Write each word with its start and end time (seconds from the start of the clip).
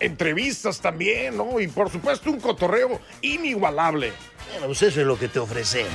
Entrevistas 0.00 0.80
también, 0.80 1.36
¿no? 1.36 1.60
Y 1.60 1.68
por 1.68 1.90
supuesto 1.90 2.30
un 2.30 2.40
cotorreo 2.40 3.00
inigualable. 3.20 4.12
Bueno, 4.50 4.66
pues 4.66 4.82
eso 4.82 5.00
es 5.00 5.06
lo 5.06 5.18
que 5.18 5.28
te 5.28 5.38
ofrecemos. 5.38 5.92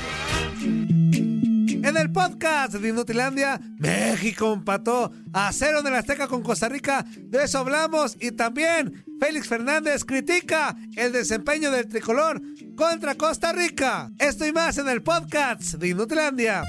En 1.87 1.95
el 1.95 2.11
podcast 2.11 2.73
de 2.73 2.89
Inutilandia, 2.89 3.61
México 3.77 4.51
empató 4.51 5.11
a 5.31 5.53
cero 5.53 5.79
en 5.79 5.87
el 5.87 5.95
Azteca 5.95 6.27
con 6.27 6.41
Costa 6.41 6.67
Rica. 6.67 7.05
De 7.15 7.43
eso 7.43 7.59
hablamos. 7.59 8.17
Y 8.19 8.31
también 8.31 9.05
Félix 9.21 9.47
Fernández 9.47 10.03
critica 10.03 10.75
el 10.97 11.13
desempeño 11.13 11.71
del 11.71 11.87
tricolor 11.87 12.41
contra 12.75 13.15
Costa 13.15 13.53
Rica. 13.53 14.09
Esto 14.19 14.45
y 14.45 14.51
más 14.51 14.77
en 14.79 14.89
el 14.89 15.01
podcast 15.01 15.75
de 15.75 15.87
Inutilandia. 15.87 16.63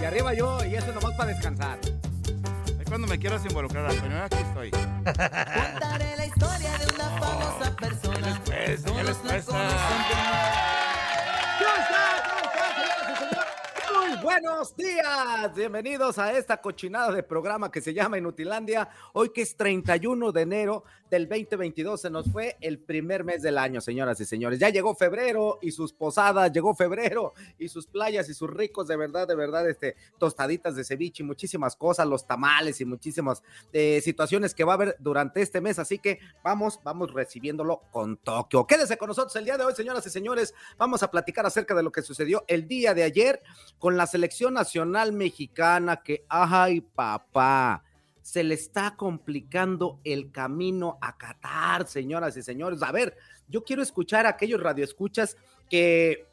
Y 0.00 0.04
arriba 0.04 0.34
yo, 0.34 0.64
y 0.64 0.76
eso 0.76 0.92
nomás 0.92 1.16
para 1.16 1.32
descansar. 1.32 1.80
Es 2.86 2.90
cuando 2.90 3.08
me 3.08 3.18
quieras 3.18 3.44
involucrar, 3.44 3.84
Antonio, 3.90 4.22
aquí 4.22 4.36
estoy. 4.36 4.70
Contaré 4.70 6.16
la 6.16 6.26
historia 6.26 6.78
de 6.78 6.94
una 6.94 7.08
famosa 7.18 7.76
persona. 7.76 8.40
Pues, 8.44 8.84
¿qué 8.84 9.02
les 9.02 9.16
cuesta? 9.16 9.52
Muy 13.92 14.22
buenos 14.22 14.76
días, 14.76 15.52
bienvenidos 15.56 16.16
a 16.20 16.32
esta 16.38 16.58
cochinada 16.58 17.10
de 17.10 17.24
programa 17.24 17.72
que 17.72 17.80
se 17.80 17.92
llama 17.92 18.18
Inutilandia. 18.18 18.88
Hoy 19.14 19.30
que 19.30 19.42
es 19.42 19.56
31 19.56 20.30
de 20.30 20.42
enero 20.42 20.84
del 21.10 21.28
2022, 21.28 22.00
se 22.00 22.10
nos 22.10 22.30
fue 22.30 22.56
el 22.60 22.78
primer 22.78 23.24
mes 23.24 23.42
del 23.42 23.58
año, 23.58 23.80
señoras 23.80 24.20
y 24.20 24.24
señores. 24.24 24.58
Ya 24.58 24.70
llegó 24.70 24.94
febrero 24.94 25.58
y 25.62 25.70
sus 25.70 25.92
posadas, 25.92 26.52
llegó 26.52 26.74
febrero 26.74 27.32
y 27.58 27.68
sus 27.68 27.86
playas 27.86 28.28
y 28.28 28.34
sus 28.34 28.50
ricos, 28.50 28.88
de 28.88 28.96
verdad, 28.96 29.28
de 29.28 29.34
verdad, 29.34 29.68
este, 29.68 29.96
tostaditas 30.18 30.76
de 30.76 30.84
ceviche 30.84 31.22
y 31.22 31.26
muchísimas 31.26 31.76
cosas, 31.76 32.06
los 32.06 32.26
tamales 32.26 32.80
y 32.80 32.84
muchísimas 32.84 33.42
eh, 33.72 34.00
situaciones 34.02 34.54
que 34.54 34.64
va 34.64 34.72
a 34.72 34.76
haber 34.76 34.96
durante 34.98 35.42
este 35.42 35.60
mes. 35.60 35.78
Así 35.78 35.98
que 35.98 36.18
vamos, 36.42 36.80
vamos 36.82 37.12
recibiéndolo 37.12 37.82
con 37.90 38.16
Tokio. 38.16 38.66
Quédense 38.66 38.96
con 38.96 39.08
nosotros 39.08 39.34
el 39.36 39.44
día 39.44 39.56
de 39.56 39.64
hoy, 39.64 39.74
señoras 39.74 40.06
y 40.06 40.10
señores. 40.10 40.54
Vamos 40.78 41.02
a 41.02 41.10
platicar 41.10 41.46
acerca 41.46 41.74
de 41.74 41.82
lo 41.82 41.92
que 41.92 42.02
sucedió 42.02 42.44
el 42.48 42.66
día 42.66 42.94
de 42.94 43.02
ayer 43.02 43.42
con 43.78 43.96
la 43.96 44.06
selección 44.06 44.54
nacional 44.54 45.12
mexicana 45.12 46.02
que, 46.02 46.24
ay 46.28 46.80
papá, 46.80 47.82
se 48.26 48.42
le 48.42 48.54
está 48.54 48.96
complicando 48.96 50.00
el 50.02 50.32
camino 50.32 50.98
a 51.00 51.16
Qatar, 51.16 51.86
señoras 51.86 52.36
y 52.36 52.42
señores. 52.42 52.82
A 52.82 52.90
ver, 52.90 53.16
yo 53.46 53.62
quiero 53.62 53.82
escuchar 53.82 54.26
a 54.26 54.30
aquellos 54.30 54.60
radioescuchas 54.60 55.36
que 55.70 56.26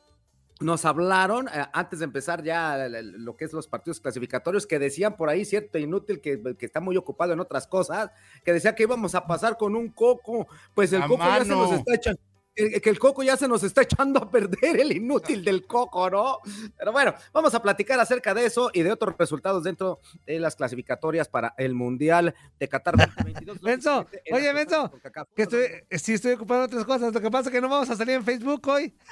nos 0.59 0.85
hablaron 0.85 1.47
eh, 1.49 1.67
antes 1.71 1.99
de 1.99 2.05
empezar 2.05 2.41
ya 2.41 2.87
lo 2.89 3.37
que 3.37 3.45
es 3.45 3.53
los 3.53 3.67
partidos 3.67 3.99
clasificatorios, 3.99 4.65
que 4.65 4.79
decían 4.79 5.15
por 5.15 5.29
ahí, 5.29 5.45
cierto, 5.45 5.77
inútil, 5.77 6.19
que, 6.19 6.41
que 6.57 6.65
está 6.65 6.79
muy 6.79 6.97
ocupado 6.97 7.31
en 7.33 7.39
otras 7.39 7.67
cosas, 7.67 8.09
que 8.43 8.53
decía 8.53 8.73
que 8.73 8.81
íbamos 8.81 9.13
a 9.13 9.27
pasar 9.27 9.55
con 9.55 9.75
un 9.75 9.89
coco, 9.89 10.47
pues 10.73 10.91
el 10.93 11.03
A 11.03 11.07
coco 11.07 11.23
ya 11.23 11.45
se 11.45 11.51
nos 11.51 11.73
está 11.73 11.93
echando. 11.93 12.19
Que 12.55 12.81
que 12.81 12.89
el 12.89 12.99
coco 12.99 13.23
ya 13.23 13.35
se 13.35 13.47
nos 13.47 13.63
está 13.63 13.81
echando 13.81 14.19
a 14.19 14.29
perder, 14.29 14.79
el 14.79 14.91
inútil 14.91 15.43
del 15.43 15.65
coco, 15.65 16.09
¿no? 16.09 16.37
Pero 16.77 16.91
bueno, 16.91 17.13
vamos 17.31 17.53
a 17.55 17.61
platicar 17.61 17.99
acerca 17.99 18.33
de 18.33 18.45
eso 18.45 18.69
y 18.73 18.83
de 18.83 18.91
otros 18.91 19.15
resultados 19.17 19.63
dentro 19.63 19.99
de 20.25 20.39
las 20.39 20.55
clasificatorias 20.55 21.27
para 21.27 21.55
el 21.57 21.73
Mundial 21.73 22.35
de 22.59 22.69
Qatar 22.69 22.95
2022. 22.97 23.61
Menso, 23.63 24.07
lógicamente, 24.29 24.75
en 24.75 24.81
oye, 24.81 24.99
CACAF. 25.01 25.29
Que 25.35 25.43
estoy, 25.43 25.67
sí 25.91 26.13
estoy 26.13 26.33
ocupado 26.33 26.61
en 26.61 26.65
otras 26.65 26.85
cosas. 26.85 27.13
Lo 27.13 27.21
que 27.21 27.31
pasa 27.31 27.49
es 27.49 27.53
que 27.55 27.61
no 27.61 27.69
vamos 27.69 27.89
a 27.89 27.95
salir 27.95 28.15
en 28.15 28.23
Facebook 28.23 28.67
hoy. 28.67 28.95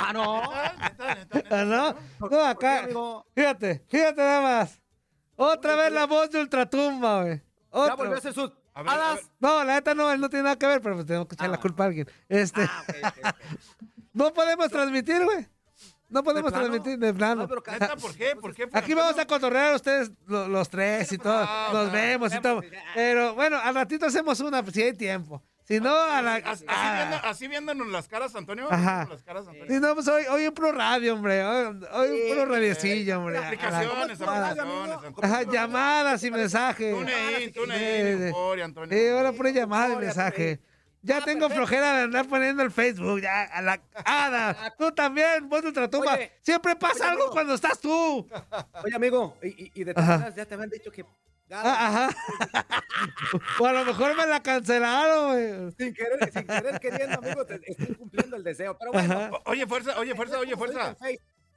Ah, 0.00 0.12
no. 0.12 0.42
¿Ah, 1.50 1.64
¿No? 1.64 2.28
No, 2.30 2.44
acá. 2.44 2.88
Fíjate, 3.34 3.84
fíjate 3.88 4.22
nada 4.22 4.40
más. 4.40 4.80
Otra 5.36 5.74
vez 5.76 5.92
la 5.92 6.06
voz 6.06 6.30
de 6.30 6.40
Ultratumba, 6.40 7.22
güey. 7.24 7.36
Ya 7.36 7.42
Otra. 7.70 7.94
volvió 7.96 8.14
a 8.14 8.18
hacer 8.18 8.32
sus 8.32 8.52
A 8.78 8.82
ver, 8.82 8.90
a 8.92 8.96
ver. 8.96 9.02
alas. 9.04 9.30
No, 9.40 9.64
la 9.64 9.74
neta 9.74 9.94
no, 9.94 10.10
él 10.12 10.20
no 10.20 10.28
tiene 10.30 10.44
nada 10.44 10.56
que 10.56 10.66
ver, 10.66 10.80
pero 10.80 10.94
pues 10.94 11.06
tengo 11.06 11.26
que 11.26 11.34
echar 11.34 11.48
la 11.50 11.56
Ah. 11.56 11.60
culpa 11.60 11.84
a 11.84 11.86
alguien. 11.88 12.08
Este, 12.28 12.62
Ah, 12.62 12.84
no 14.12 14.32
podemos 14.32 14.68
transmitir, 14.68 15.24
güey. 15.24 15.46
No 16.08 16.22
podemos 16.24 16.50
transmitir 16.52 16.98
de 16.98 17.12
plano. 17.12 17.42
No, 17.42 17.48
pero 17.48 17.62
ca- 17.62 17.72
¿Neta? 17.72 17.96
¿Por 17.96 18.14
qué? 18.16 18.34
¿Por 18.40 18.54
qué? 18.54 18.68
Aquí 18.72 18.94
vamos 18.94 19.18
a 19.18 19.26
cotorrear 19.26 19.72
a 19.72 19.76
ustedes 19.76 20.10
lo- 20.26 20.48
los, 20.48 20.68
tres 20.70 21.12
y 21.12 21.18
todo. 21.18 21.44
Ah, 21.46 21.68
Nos 21.72 21.88
ah, 21.88 21.92
vemos 21.92 22.34
y 22.34 22.40
todo. 22.40 22.62
Pero 22.94 23.34
bueno, 23.34 23.58
al 23.58 23.74
ratito 23.74 24.06
hacemos 24.06 24.40
una, 24.40 24.64
si 24.70 24.82
hay 24.82 24.94
tiempo. 24.94 25.42
Si 25.68 25.80
no, 25.80 25.94
a 25.94 26.22
la. 26.22 26.36
Así, 26.36 26.46
así 26.46 26.64
ah. 26.66 26.94
viendo- 26.96 27.28
así 27.28 27.46
viéndonos 27.48 27.88
las 27.88 28.08
caras, 28.08 28.34
Antonio. 28.34 28.68
Ajá. 28.72 29.06
Las 29.10 29.22
caras, 29.22 29.46
Antonio. 29.46 29.66
Si 29.68 29.78
no, 29.78 29.94
pues 29.94 30.08
hoy, 30.08 30.24
hoy 30.30 30.44
en 30.44 30.54
Pro 30.54 30.72
Radio, 30.72 31.12
hombre. 31.12 31.44
Hoy, 31.44 31.78
hoy 31.92 32.20
en 32.30 32.34
Pro 32.36 32.46
Radiocillo, 32.46 33.18
hombre. 33.18 33.36
Aplicaciones, 33.36 34.18
aplicaciones. 34.18 34.98
Ajá, 35.20 35.42
llamadas 35.42 36.24
y 36.24 36.30
mensajes. 36.30 36.94
TuneIn, 37.52 37.52
Sí, 37.52 38.18
sí. 38.18 38.24
Euforia, 38.28 38.64
Antonio. 38.64 38.96
Sí, 38.98 39.08
ahora 39.08 39.32
pura 39.32 39.50
llamada 39.50 39.92
y 39.92 39.96
mensaje. 39.96 40.60
Ya 41.08 41.16
Ah, 41.18 41.24
tengo 41.24 41.48
perfecto. 41.48 41.66
flojera 41.66 41.96
de 41.96 42.02
andar 42.04 42.26
poniendo 42.28 42.62
el 42.62 42.70
Facebook, 42.70 43.20
ya, 43.20 43.42
a 43.44 43.62
la 43.62 43.80
Ada, 44.04 44.74
tú 44.78 44.92
también, 44.92 45.48
vos 45.48 45.62
de 45.62 45.68
Ultratumba. 45.68 46.14
Oye, 46.14 46.32
Siempre 46.42 46.76
pasa 46.76 46.94
oye, 47.04 47.10
algo 47.10 47.22
amigo. 47.24 47.32
cuando 47.32 47.54
estás 47.54 47.80
tú. 47.80 48.28
Oye, 48.84 48.94
amigo, 48.94 49.36
y, 49.42 49.70
y- 49.80 49.84
de 49.84 49.94
todas 49.94 50.34
ya 50.34 50.44
te 50.44 50.54
habían 50.54 50.70
dicho 50.70 50.90
que 50.92 51.04
Ah, 51.50 51.86
Ajá. 51.88 52.08
o 53.58 53.64
a 53.66 53.72
lo 53.72 53.84
mejor 53.86 54.14
me 54.14 54.26
la 54.26 54.42
cancelaron, 54.42 55.32
güey. 55.32 55.72
sin 55.78 55.94
querer, 55.94 56.30
sin 56.30 56.46
querer 56.46 56.78
queriendo, 56.78 57.18
amigo, 57.18 57.46
te 57.46 57.58
estoy 57.66 57.94
cumpliendo 57.94 58.36
el 58.36 58.44
deseo. 58.44 58.76
Pero 58.78 58.92
bueno, 58.92 59.14
Ajá. 59.14 59.30
Oye, 59.46 59.66
fuerza, 59.66 59.98
oye, 59.98 60.14
fuerza, 60.14 60.38
oye, 60.38 60.54
fuerza. 60.56 60.94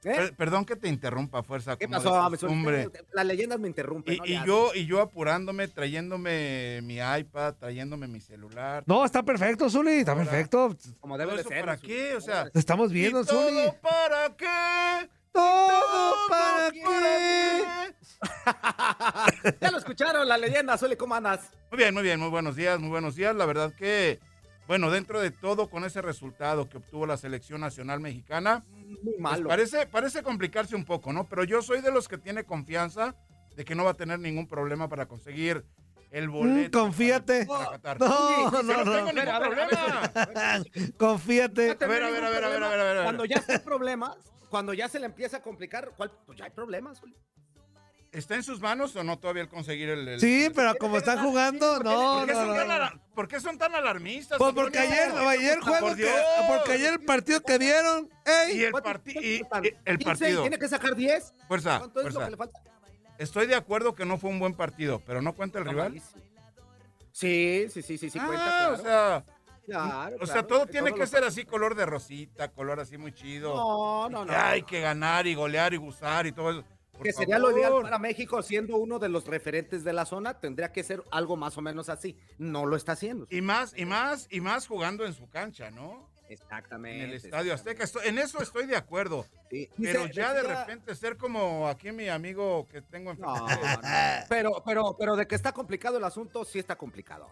¿Eh? 0.04 0.14
Per- 0.16 0.34
Perdón 0.36 0.64
que 0.64 0.74
te 0.76 0.88
interrumpa, 0.88 1.42
fuerza. 1.42 1.76
¿Qué 1.76 1.86
como 1.86 1.98
de 2.00 2.04
pasó? 2.04 2.30
Costumbre. 2.30 2.82
solté. 2.84 3.04
Las 3.12 3.24
leyendas 3.26 3.58
me 3.60 3.68
interrumpen. 3.68 4.14
Y, 4.14 4.18
no 4.18 4.24
y 4.26 4.46
yo, 4.46 4.70
y 4.74 4.86
yo 4.86 5.00
apurándome, 5.00 5.68
trayéndome 5.68 6.80
mi 6.82 6.96
iPad, 6.96 7.54
trayéndome 7.54 8.08
mi 8.08 8.20
celular. 8.20 8.82
No, 8.86 9.04
está 9.04 9.22
perfecto, 9.22 9.70
Zuli, 9.70 9.92
está 9.92 10.12
Ahora. 10.12 10.24
perfecto. 10.24 10.76
Como 11.00 11.16
¿Todo 11.16 11.26
debe 11.28 11.42
de 11.42 11.48
ser. 11.48 11.60
para 11.60 11.76
qué? 11.76 12.14
O 12.16 12.20
sea, 12.20 12.48
estamos 12.54 12.90
¿y 12.90 12.94
viendo, 12.94 13.24
todo 13.24 13.48
Zuli. 13.48 13.72
para 13.80 14.36
qué? 14.36 15.08
Todo 15.32 16.14
para 16.28 16.70
¿Todo 16.70 16.72
qué. 16.72 16.82
qué? 16.82 17.72
ya 19.60 19.70
lo 19.70 19.78
escucharon, 19.78 20.28
la 20.28 20.36
leyenda, 20.36 20.76
Zuli, 20.78 20.96
¿cómo 20.96 21.14
andas? 21.14 21.50
Muy 21.70 21.78
bien, 21.78 21.94
muy 21.94 22.02
bien, 22.02 22.20
muy 22.20 22.28
buenos 22.28 22.54
días, 22.56 22.78
muy 22.80 22.90
buenos 22.90 23.14
días. 23.16 23.34
La 23.34 23.46
verdad 23.46 23.72
que, 23.74 24.20
bueno, 24.66 24.90
dentro 24.90 25.20
de 25.20 25.30
todo, 25.30 25.68
con 25.68 25.84
ese 25.84 26.00
resultado 26.02 26.68
que 26.68 26.78
obtuvo 26.78 27.06
la 27.06 27.16
selección 27.16 27.60
nacional 27.60 28.00
mexicana, 28.00 28.64
Muy 29.02 29.14
pues 29.20 29.40
parece, 29.42 29.86
parece 29.86 30.22
complicarse 30.22 30.76
un 30.76 30.84
poco, 30.84 31.12
¿no? 31.12 31.28
Pero 31.28 31.44
yo 31.44 31.62
soy 31.62 31.80
de 31.80 31.90
los 31.92 32.08
que 32.08 32.18
tiene 32.18 32.44
confianza 32.44 33.14
de 33.56 33.64
que 33.64 33.74
no 33.74 33.84
va 33.84 33.90
a 33.90 33.94
tener 33.94 34.18
ningún 34.18 34.46
problema 34.46 34.88
para 34.88 35.06
conseguir 35.06 35.64
el 36.10 36.28
boleto. 36.28 36.78
Mm, 36.78 36.82
confíate. 36.82 37.46
para 37.46 37.70
Qatar. 37.70 38.00
No, 38.00 38.06
Sí, 38.28 38.34
no, 38.52 38.62
no, 38.62 38.84
no. 38.84 38.92
tengo 38.92 39.12
ningún 39.12 39.28
A 39.28 39.38
ver, 39.38 39.48
problema. 39.50 40.62
Confíate. 40.98 41.70
A 41.70 41.86
ver, 41.86 42.02
a 42.02 42.10
ver, 42.10 42.24
a 42.24 42.30
ver, 42.30 42.44
a 42.44 42.48
ver, 42.48 42.62
a 42.62 42.68
ver, 42.68 42.80
a 42.80 42.84
ver. 42.84 43.02
Cuando 43.04 43.24
ya 43.24 43.42
hay 43.48 43.58
problemas, 43.58 44.16
cuando 44.50 44.74
ya 44.74 44.88
se 44.88 45.00
le 45.00 45.06
empieza 45.06 45.38
a 45.38 45.42
complicar, 45.42 45.92
¿cuál? 45.96 46.12
pues 46.26 46.38
ya 46.38 46.44
hay 46.44 46.50
problemas, 46.50 46.98
Zuli. 47.00 47.16
¿Está 48.12 48.34
en 48.34 48.42
sus 48.42 48.60
manos 48.60 48.94
o 48.94 49.02
no 49.02 49.18
todavía 49.18 49.42
el 49.42 49.48
conseguir 49.48 49.88
el... 49.88 50.06
el- 50.06 50.20
Sí, 50.20 50.44
el- 50.44 50.52
pero 50.52 50.74
como 50.76 50.98
están 50.98 51.24
jugando, 51.24 51.78
no, 51.78 52.18
¿Por 52.18 52.26
qué, 52.26 52.32
no, 52.34 52.38
son 52.40 52.48
no. 52.48 52.54
tan 52.78 53.00
por 53.14 53.28
qué 53.28 53.40
son 53.40 53.56
tan 53.58 53.74
alarmistas? 53.74 54.36
Pues 54.38 54.52
porque 54.54 54.78
ayer, 54.78 55.12
ayer 55.12 55.58
Por 55.60 55.68
juego 55.70 55.88
que, 55.88 56.02
Dios. 56.02 56.14
porque 56.46 56.72
ayer 56.72 56.92
el 56.92 57.00
partido 57.00 57.40
que 57.40 57.58
dieron, 57.58 58.10
ey, 58.26 58.58
Y 58.58 58.64
el, 58.64 58.70
¿Cuánto- 58.72 58.90
parti- 58.90 59.18
y- 59.18 59.36
y 59.36 59.42
el 59.86 59.98
15, 59.98 60.04
partido. 60.04 60.42
Tiene 60.42 60.58
que 60.58 60.68
sacar 60.68 60.94
10. 60.94 61.32
Fuerza, 61.48 61.78
¿Cuánto 61.78 62.00
es 62.00 62.04
lo 62.06 62.12
fuerza. 62.12 62.24
que 62.26 62.30
le 62.32 62.36
falta? 62.36 62.60
Estoy 63.18 63.46
de 63.46 63.54
acuerdo 63.54 63.94
que 63.94 64.04
no 64.04 64.18
fue 64.18 64.28
un 64.28 64.38
buen 64.38 64.52
partido, 64.54 65.00
pero 65.06 65.22
no 65.22 65.34
cuenta 65.34 65.58
el 65.58 65.64
No, 65.64 65.70
rival. 65.70 66.02
Sí, 67.12 67.66
sí, 67.70 67.82
sí, 67.82 67.96
sí, 67.98 68.10
sí, 68.10 68.18
Ah, 68.20 68.26
cuenta, 68.26 68.44
claro. 68.44 68.74
o 68.74 68.76
sea, 68.76 69.24
Claro, 69.64 70.16
O 70.20 70.26
sea, 70.26 70.34
claro, 70.42 70.46
todo 70.48 70.66
tiene 70.66 70.92
que 70.92 71.06
ser 71.06 71.22
así, 71.22 71.44
color 71.44 71.76
de 71.76 71.86
rosita, 71.86 72.48
color 72.48 72.80
así 72.80 72.98
muy 72.98 73.12
chido. 73.14 73.54
No, 73.54 74.08
no, 74.10 74.24
no. 74.24 74.30
que 74.30 74.36
Hay 74.36 74.62
que 74.64 74.80
ganar 74.80 75.24
y 75.28 75.34
golear 75.36 75.72
y 75.72 75.76
gustar 75.76 76.26
y 76.26 76.32
todo 76.32 76.50
eso. 76.50 76.64
Por 77.02 77.10
que 77.10 77.12
sería 77.12 77.38
lo 77.38 77.50
ideal 77.56 77.72
para 77.82 77.98
México 77.98 78.42
siendo 78.42 78.76
uno 78.76 78.98
de 78.98 79.08
los 79.08 79.26
referentes 79.26 79.84
de 79.84 79.92
la 79.92 80.04
zona, 80.06 80.40
tendría 80.40 80.72
que 80.72 80.82
ser 80.82 81.02
algo 81.10 81.36
más 81.36 81.56
o 81.58 81.60
menos 81.60 81.88
así. 81.88 82.16
No 82.38 82.66
lo 82.66 82.76
está 82.76 82.92
haciendo. 82.92 83.26
Y 83.30 83.40
más, 83.40 83.74
y 83.76 83.84
más, 83.84 84.26
y 84.30 84.40
más 84.40 84.66
jugando 84.66 85.04
en 85.04 85.12
su 85.14 85.28
cancha, 85.28 85.70
¿no? 85.70 86.10
Exactamente. 86.28 87.04
En 87.04 87.10
el 87.10 87.16
Estadio 87.16 87.52
Azteca. 87.52 87.84
Estoy- 87.84 88.06
en 88.08 88.18
eso 88.18 88.40
estoy 88.40 88.66
de 88.66 88.76
acuerdo. 88.76 89.26
Sí. 89.50 89.68
Pero 89.80 90.02
Dice- 90.06 90.14
ya 90.14 90.32
de 90.32 90.42
repente 90.42 90.94
ser 90.94 91.18
como 91.18 91.68
aquí 91.68 91.92
mi 91.92 92.08
amigo 92.08 92.66
que 92.68 92.80
tengo 92.80 93.12
No, 93.14 93.34
enfrente. 93.36 93.66
no, 93.76 93.80
pero, 94.30 94.62
pero, 94.64 94.96
pero 94.98 95.16
de 95.16 95.26
que 95.26 95.34
está 95.34 95.52
complicado 95.52 95.98
el 95.98 96.04
asunto, 96.04 96.44
sí 96.44 96.58
está 96.58 96.76
complicado. 96.76 97.28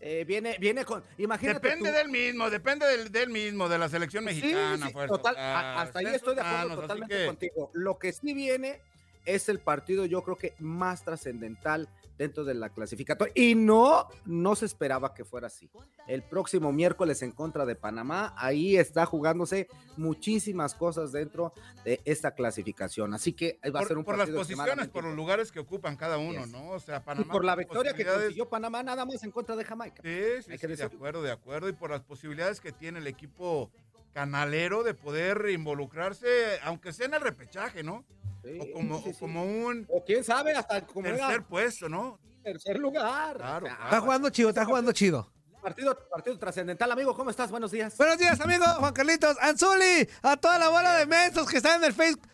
Eh, 0.00 0.24
viene, 0.26 0.56
viene 0.58 0.84
con. 0.84 1.02
Imagínate. 1.16 1.60
Depende 1.66 1.90
tú- 1.90 1.96
del 1.96 2.08
mismo, 2.10 2.50
depende 2.50 2.86
del, 2.86 3.10
del 3.12 3.30
mismo, 3.30 3.68
de 3.68 3.78
la 3.78 3.88
selección 3.88 4.24
mexicana. 4.24 4.88
sí, 4.88 4.92
total, 5.06 5.34
Ah, 5.38 5.60
a- 5.78 5.82
hasta 5.82 6.00
ahí 6.00 6.06
en 6.06 6.14
estoy 6.14 6.34
de 6.34 6.40
acuerdo 6.42 6.80
totalmente 6.82 7.16
que- 7.16 7.26
contigo. 7.26 7.70
Lo 7.72 7.98
que 7.98 8.12
sí 8.12 8.34
viene 8.34 8.82
es 9.24 9.48
el 9.48 9.60
partido, 9.60 10.04
yo 10.04 10.22
creo 10.22 10.36
que 10.36 10.54
más 10.58 11.04
trascendental 11.04 11.88
dentro 12.16 12.44
de 12.44 12.54
la 12.54 12.68
clasificatoria. 12.70 13.32
Y 13.34 13.54
no, 13.54 14.06
no 14.24 14.54
se 14.54 14.66
esperaba 14.66 15.14
que 15.14 15.24
fuera 15.24 15.48
así. 15.48 15.68
El 16.06 16.22
próximo 16.22 16.72
miércoles 16.72 17.22
en 17.22 17.32
contra 17.32 17.66
de 17.66 17.74
Panamá, 17.74 18.34
ahí 18.36 18.76
está 18.76 19.04
jugándose 19.04 19.68
muchísimas 19.96 20.74
cosas 20.74 21.12
dentro 21.12 21.52
de 21.84 22.00
esta 22.04 22.32
clasificación. 22.34 23.14
Así 23.14 23.32
que 23.32 23.58
va 23.74 23.80
a 23.80 23.84
ser 23.84 23.98
un 23.98 24.04
por 24.04 24.16
las 24.16 24.30
posiciones, 24.30 24.88
por 24.88 25.04
los 25.04 25.14
lugares 25.16 25.50
que 25.50 25.58
ocupan 25.60 25.96
cada 25.96 26.18
uno. 26.18 26.46
¿no? 26.46 26.70
O 26.70 26.78
sea, 26.78 26.98
Y 26.98 27.00
Panamá. 27.00 27.32
por 27.32 27.44
la 27.44 27.56
victoria 27.56 27.94
que 27.94 28.04
consiguió 28.04 28.48
Panamá 28.48 28.82
nada 28.82 29.04
más 29.04 29.22
en 29.24 29.30
contra 29.30 29.56
de 29.56 29.64
Jamaica. 29.64 30.02
Sí, 30.02 30.42
sí, 30.46 30.58
sí, 30.58 30.66
de 30.68 30.84
acuerdo, 30.84 31.22
de 31.22 31.32
acuerdo. 31.32 31.68
Y 31.68 31.72
por 31.72 31.90
las 31.90 32.02
posibilidades 32.02 32.60
que 32.60 32.72
tiene 32.72 33.00
el 33.00 33.06
equipo 33.06 33.70
canalero 34.12 34.84
de 34.84 34.94
poder 34.94 35.48
involucrarse, 35.50 36.28
aunque 36.62 36.92
sea 36.92 37.06
en 37.06 37.14
el 37.14 37.20
repechaje, 37.20 37.82
¿no? 37.82 38.04
Sí, 38.44 38.58
O 38.60 38.70
como, 38.72 38.98
sí, 39.02 39.08
o 39.08 39.12
sí. 39.14 39.18
como 39.20 39.42
un 39.44 39.86
O 39.88 40.04
quién 40.04 40.22
sabe, 40.22 40.52
hasta 40.52 40.86
como 40.86 41.06
era 41.06 41.16
tercer 41.16 41.42
puesto, 41.44 41.88
¿no? 41.88 42.18
tercer 42.42 42.78
lugar. 42.78 43.36
Claro, 43.38 43.66
Está 43.66 44.00
jugando 44.02 44.28
chido, 44.28 44.50
está 44.50 44.64
jugando 44.66 44.92
chido. 44.92 45.32
Partido, 45.62 45.98
partido 46.10 46.38
trascendental, 46.38 46.92
amigo. 46.92 47.16
¿Cómo 47.16 47.30
estás? 47.30 47.50
Buenos 47.50 47.70
días. 47.70 47.96
Buenos 47.96 48.18
días, 48.18 48.38
amigo 48.38 48.64
Juan 48.66 48.92
Carlitos 48.92 49.38
Anzuli, 49.40 50.06
a 50.22 50.36
toda 50.36 50.58
la 50.58 50.68
bola 50.68 50.98
de 50.98 51.06
mensos 51.06 51.48
que 51.48 51.56
están 51.56 51.76
en 51.80 51.84
el 51.84 51.94
Facebook. 51.94 52.28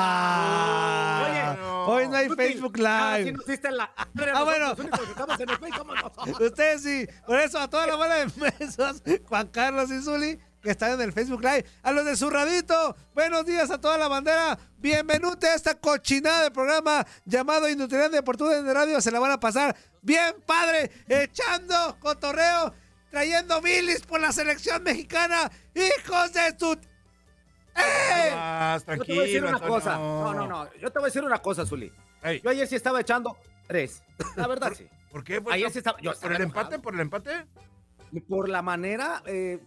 Ah, 0.00 1.22
Oye, 1.28 1.60
no. 1.62 1.86
hoy 1.86 2.08
no 2.08 2.16
hay 2.16 2.26
Útil. 2.28 2.36
Facebook 2.36 2.74
Ah, 2.84 3.14
sí 3.18 3.24
Live. 3.24 3.32
nos 3.36 3.46
diste 3.46 3.70
la... 3.70 3.92
Ah, 4.34 4.42
bueno. 4.44 4.72
Estamos 4.72 5.38
en 5.40 5.48
el 5.50 5.58
Facebook. 5.58 5.86
Ustedes 6.40 6.82
sí, 6.82 7.06
por 7.26 7.38
eso 7.38 7.58
a 7.60 7.68
toda 7.70 7.86
la 7.86 7.94
bola 7.94 8.14
de 8.16 8.26
mensos, 8.58 9.02
Juan 9.28 9.46
Carlos 9.48 9.90
y 9.92 10.00
Zuli, 10.02 10.38
que 10.62 10.70
están 10.70 10.92
en 10.92 11.00
el 11.00 11.12
Facebook 11.12 11.42
Live. 11.42 11.64
A 11.82 11.92
los 11.92 12.04
de 12.04 12.16
Zurradito, 12.16 12.96
buenos 13.14 13.46
días 13.46 13.70
a 13.70 13.80
toda 13.80 13.96
la 13.98 14.08
bandera. 14.08 14.58
Bienvenido 14.78 15.36
a 15.40 15.54
esta 15.54 15.74
cochinada 15.74 16.44
de 16.44 16.50
programa 16.50 17.06
llamado 17.24 17.68
Inutilidad 17.68 18.10
Deportiva 18.10 18.56
en 18.56 18.72
radio. 18.72 19.00
Se 19.00 19.10
la 19.10 19.20
van 19.20 19.30
a 19.32 19.40
pasar 19.40 19.76
bien 20.02 20.34
padre, 20.46 20.90
echando 21.08 21.96
cotorreo, 22.00 22.74
trayendo 23.10 23.60
bilis 23.60 24.00
por 24.02 24.20
la 24.20 24.32
selección 24.32 24.82
mexicana. 24.82 25.50
¡Hijos 25.74 26.32
de 26.32 26.54
su... 26.58 26.72
¡Eh! 27.76 28.30
Más, 28.34 28.80
Yo 28.82 28.86
te 28.86 28.86
tranquilo. 28.86 29.14
voy 29.14 29.24
a 29.24 29.26
decir 29.26 29.42
una 29.42 29.52
Antonio. 29.52 29.74
cosa. 29.74 29.94
No, 29.96 30.34
no, 30.34 30.46
no. 30.48 30.74
Yo 30.74 30.90
te 30.90 30.98
voy 30.98 31.06
a 31.06 31.10
decir 31.10 31.22
una 31.24 31.40
cosa, 31.40 31.64
Zuli. 31.64 31.92
Yo 32.42 32.50
ayer 32.50 32.66
sí 32.66 32.74
estaba 32.74 33.00
echando 33.00 33.36
tres. 33.68 34.02
La 34.34 34.48
verdad, 34.48 34.72
sí. 34.76 34.88
¿Por 35.12 35.22
qué? 35.24 35.40
Pues, 35.40 35.54
Ayer 35.54 35.70
sí 35.70 35.78
estaba... 35.78 35.98
Yo 36.00 36.10
¿Por 36.10 36.14
estaba 36.14 36.34
el 36.34 36.42
enojado. 36.42 36.60
empate? 36.66 36.82
¿Por 36.82 36.94
el 36.94 37.00
empate? 37.00 37.46
Por 38.28 38.48
la 38.48 38.60
manera 38.62 39.22
eh, 39.26 39.58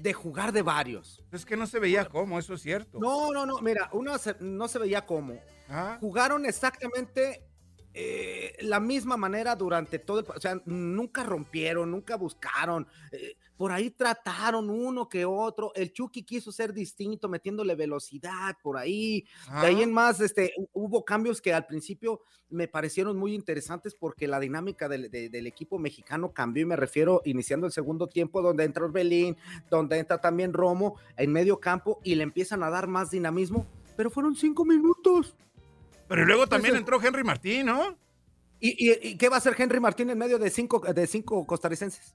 de 0.00 0.12
jugar 0.12 0.52
de 0.52 0.62
varios. 0.62 1.22
Es 1.32 1.44
que 1.46 1.56
no 1.56 1.66
se 1.66 1.78
veía 1.78 2.04
cómo, 2.06 2.38
eso 2.38 2.54
es 2.54 2.62
cierto. 2.62 2.98
No, 2.98 3.32
no, 3.32 3.46
no. 3.46 3.58
Mira, 3.60 3.88
uno 3.92 4.16
se- 4.18 4.36
no 4.40 4.68
se 4.68 4.78
veía 4.78 5.06
cómo. 5.06 5.40
Ah, 5.68 5.96
jugaron 6.00 6.44
exactamente 6.46 7.42
eh, 7.94 8.56
la 8.60 8.80
misma 8.80 9.16
manera 9.16 9.54
durante 9.56 9.98
todo 9.98 10.18
el... 10.20 10.26
O 10.28 10.40
sea, 10.40 10.60
nunca 10.66 11.22
rompieron, 11.22 11.90
nunca 11.90 12.16
buscaron. 12.16 12.86
eh, 13.12 13.36
por 13.56 13.70
ahí 13.72 13.90
trataron 13.90 14.68
uno 14.68 15.08
que 15.08 15.24
otro. 15.24 15.72
El 15.74 15.92
Chucky 15.92 16.24
quiso 16.24 16.50
ser 16.50 16.72
distinto, 16.72 17.28
metiéndole 17.28 17.74
velocidad 17.76 18.56
por 18.62 18.76
ahí. 18.76 19.24
De 19.60 19.66
ahí 19.68 19.76
ah. 19.80 19.82
en 19.84 19.92
más, 19.92 20.20
este, 20.20 20.52
hu- 20.58 20.68
hubo 20.72 21.04
cambios 21.04 21.40
que 21.40 21.52
al 21.54 21.66
principio 21.66 22.20
me 22.50 22.66
parecieron 22.68 23.16
muy 23.16 23.34
interesantes 23.34 23.94
porque 23.94 24.26
la 24.28 24.40
dinámica 24.40 24.88
del, 24.88 25.10
de- 25.10 25.28
del 25.28 25.46
equipo 25.46 25.78
mexicano 25.78 26.32
cambió 26.32 26.62
y 26.62 26.66
me 26.66 26.76
refiero 26.76 27.22
iniciando 27.24 27.66
el 27.66 27.72
segundo 27.72 28.06
tiempo 28.08 28.42
donde 28.42 28.64
entra 28.64 28.84
Orbelín, 28.84 29.36
donde 29.70 29.98
entra 29.98 30.20
también 30.20 30.52
Romo 30.52 30.96
en 31.16 31.32
medio 31.32 31.60
campo 31.60 32.00
y 32.02 32.14
le 32.16 32.22
empiezan 32.24 32.62
a 32.62 32.70
dar 32.70 32.86
más 32.88 33.10
dinamismo, 33.10 33.66
pero 33.96 34.10
fueron 34.10 34.34
cinco 34.34 34.64
minutos. 34.64 35.36
Pero 36.08 36.24
luego 36.26 36.46
también 36.46 36.74
Entonces- 36.76 36.94
entró 36.96 37.08
Henry 37.08 37.24
Martín, 37.24 37.66
¿no? 37.66 37.96
¿Y, 38.60 38.90
y- 38.90 39.08
y 39.10 39.16
qué 39.16 39.28
va 39.28 39.36
a 39.36 39.38
hacer 39.38 39.54
Henry 39.58 39.78
Martín 39.80 40.10
en 40.10 40.18
medio 40.18 40.38
de 40.38 40.50
cinco, 40.50 40.80
de 40.80 41.06
cinco 41.06 41.46
costarricenses? 41.46 42.14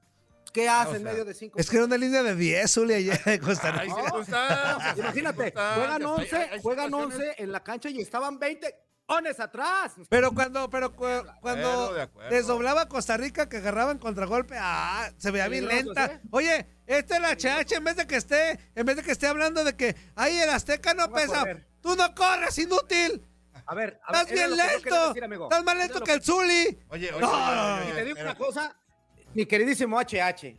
¿Qué 0.51 0.67
hace 0.69 0.91
o 0.91 0.95
en 0.95 1.03
medio 1.03 1.25
de 1.25 1.33
cinco? 1.33 1.59
Es 1.59 1.69
que 1.69 1.77
era 1.77 1.85
una 1.85 1.97
línea 1.97 2.23
de 2.23 2.35
10, 2.35 2.71
Zuli, 2.71 2.93
allá 2.95 3.19
de 3.25 3.39
Costa 3.39 3.71
Rica. 3.71 3.95
Imagínate, 4.97 5.51
juegan 5.53 6.01
hay- 6.01 6.05
11, 6.05 6.35
hay- 6.37 6.49
hay 6.53 6.61
juegan 6.61 6.85
situaciones- 6.91 7.15
11 7.29 7.43
en 7.43 7.51
la 7.51 7.63
cancha 7.63 7.89
y 7.89 8.01
estaban 8.01 8.39
20 8.39 8.75
ones 9.07 9.39
atrás. 9.39 9.93
Pero 10.09 10.33
cuando, 10.33 10.69
pero 10.69 10.95
cu- 10.95 11.05
cuando 11.41 11.95
acuerdo, 11.99 12.29
de 12.29 12.35
desdoblaba 12.35 12.87
Costa 12.87 13.17
Rica 13.17 13.49
que 13.49 13.57
agarraban 13.57 13.97
contragolpe, 13.97 14.55
ah, 14.59 15.11
se 15.17 15.31
veía 15.31 15.47
bien 15.47 15.67
lenta. 15.67 16.05
¿eh? 16.05 16.21
Oye, 16.31 16.67
este 16.85 17.15
es 17.15 17.21
la 17.21 17.31
HH 17.31 17.75
en 17.75 17.83
vez 17.83 17.95
de 17.95 18.05
que 18.07 18.15
esté, 18.17 18.59
en 18.75 18.85
vez 18.85 18.95
de 18.97 19.03
que 19.03 19.11
esté 19.11 19.27
hablando 19.27 19.63
de 19.63 19.75
que 19.75 19.95
ay 20.15 20.37
el 20.39 20.49
Azteca 20.49 20.93
no 20.93 21.11
pesa. 21.11 21.43
Tú 21.81 21.95
no 21.95 22.13
corres, 22.13 22.57
inútil. 22.59 23.25
A 23.65 23.73
ver, 23.75 23.99
a 24.05 24.11
Estás 24.11 24.29
ver, 24.29 24.37
era 24.39 24.47
bien 24.47 24.57
lento. 24.57 25.13
decir. 25.13 25.23
Estás 25.43 25.63
más 25.63 25.77
lento 25.77 26.01
que 26.01 26.11
el 26.13 26.23
Zuli. 26.23 26.79
Oye, 26.89 27.11
oye, 27.11 27.19
No. 27.19 27.31
oye, 27.31 27.81
oye, 27.81 27.89
Y 27.89 27.93
te 27.93 28.05
digo 28.05 28.21
una 28.21 28.35
cosa, 28.35 28.75
mi 29.39 29.45
queridísimo 29.45 29.97
HH. 29.97 30.57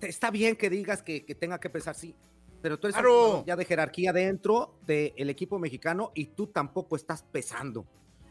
Está 0.00 0.30
bien 0.30 0.54
que 0.54 0.70
digas 0.70 1.02
que, 1.02 1.24
que 1.24 1.34
tenga 1.34 1.58
que 1.58 1.68
pesar, 1.68 1.94
sí. 1.94 2.14
Pero 2.62 2.78
tú 2.78 2.86
eres 2.86 2.94
Claro. 2.94 3.10
jugador 3.12 3.44
ya 3.46 3.56
de 3.56 3.64
jerarquía 3.64 4.12
dentro 4.12 4.78
del 4.86 5.30
equipo 5.30 5.58
mexicano 5.58 6.12
y 6.14 6.26
tú 6.26 6.46
tampoco 6.46 6.94
estás 6.94 7.22
pesando. 7.22 7.84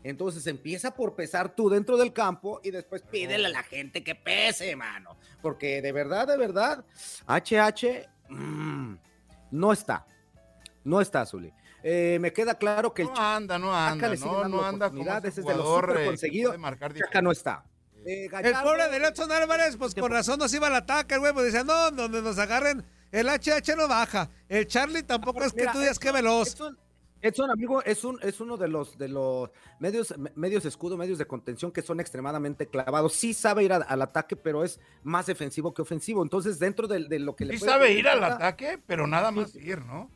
Entonces 0.04 0.46
empieza 0.48 0.94
por 0.94 1.16
pesar 1.16 1.54
tú 1.56 1.70
dentro 1.70 1.98
del 1.98 2.14
campo 2.14 2.62
y 2.64 2.72
después 2.72 3.02
pídele 3.02 3.48
a 3.48 3.50
la 3.50 3.64
gente 3.64 4.04
que 4.04 4.16
pese, 4.16 4.76
mano. 4.76 5.18
Porque 5.42 5.82
de 5.82 5.92
verdad, 5.92 6.28
de 6.28 6.38
verdad, 6.38 6.86
HH 7.28 8.08
mm, 8.30 8.96
no 9.52 9.74
está. 9.74 10.06
No 10.84 11.02
está, 11.02 11.26
Zuli. 11.26 11.52
Eh, 11.84 12.20
me 12.22 12.32
queda 12.32 12.58
claro 12.58 12.94
que 12.94 13.02
el 13.02 13.10
No 13.10 13.16
anda, 13.18 13.60
no 13.60 13.76
anda, 13.76 14.16
no, 14.16 14.48
no 14.48 14.64
anda 14.64 14.90
como 14.90 15.02
es 15.02 15.36
de 15.36 15.44
los 15.44 15.66
jugador 15.66 16.18
súper 16.18 16.54
eh, 16.54 16.58
marcar 16.58 16.94
Chaca 16.94 17.22
no 17.22 17.32
está. 17.32 17.66
Eh, 18.06 18.30
El 18.44 18.54
pobre 18.64 18.88
de 18.90 18.98
Edson 19.08 19.32
Álvarez, 19.32 19.78
pues 19.78 19.96
con 19.96 20.12
razón 20.12 20.40
nos 20.40 20.54
iba 20.54 20.68
al 20.68 20.76
ataque, 20.76 21.16
el 21.16 21.22
güey, 21.22 21.34
pues 21.34 21.46
decía, 21.46 21.64
no, 21.64 21.92
donde 21.92 22.22
nos 22.22 22.38
agarren, 22.38 22.86
el 23.12 23.28
HH 23.28 23.76
no 23.76 23.88
baja. 23.88 24.30
El 24.48 24.68
Charlie 24.68 25.04
tampoco 25.04 25.44
es 25.44 25.54
que 25.54 25.66
tú 25.68 25.80
digas 25.80 25.98
que 26.00 26.12
veloz. 26.12 26.50
Edson, 26.54 26.78
Edson, 27.22 27.50
amigo, 27.50 27.82
es, 27.84 28.04
un, 28.04 28.20
es 28.22 28.40
uno 28.40 28.58
de 28.58 28.68
los, 28.68 28.98
de 29.00 29.08
los 29.08 29.50
medios, 29.80 30.16
me- 30.18 30.32
medios 30.36 30.64
escudo, 30.66 30.96
medios 30.98 31.18
de 31.18 31.26
contención 31.26 31.72
que 31.72 31.82
son 31.82 32.00
extremadamente 32.00 32.68
clavados. 32.68 33.14
Sí 33.14 33.34
sabe 33.34 33.64
ir 33.64 33.74
a- 33.74 33.78
al 33.78 34.02
ataque, 34.04 34.36
pero 34.36 34.64
es 34.64 34.80
más 35.02 35.26
defensivo 35.26 35.74
que 35.74 35.82
ofensivo. 35.82 36.22
Entonces, 36.22 36.60
dentro 36.60 36.88
de, 36.88 37.06
de 37.08 37.18
lo 37.20 37.36
que 37.36 37.46
le 37.46 37.54
Sí 37.58 37.66
sabe 37.66 37.94
ir 37.94 38.08
al 38.08 38.24
ataque, 38.24 38.80
pero 38.86 39.08
nada 39.08 39.32
más 39.32 39.56
ir, 39.56 39.80
¿no? 39.80 40.12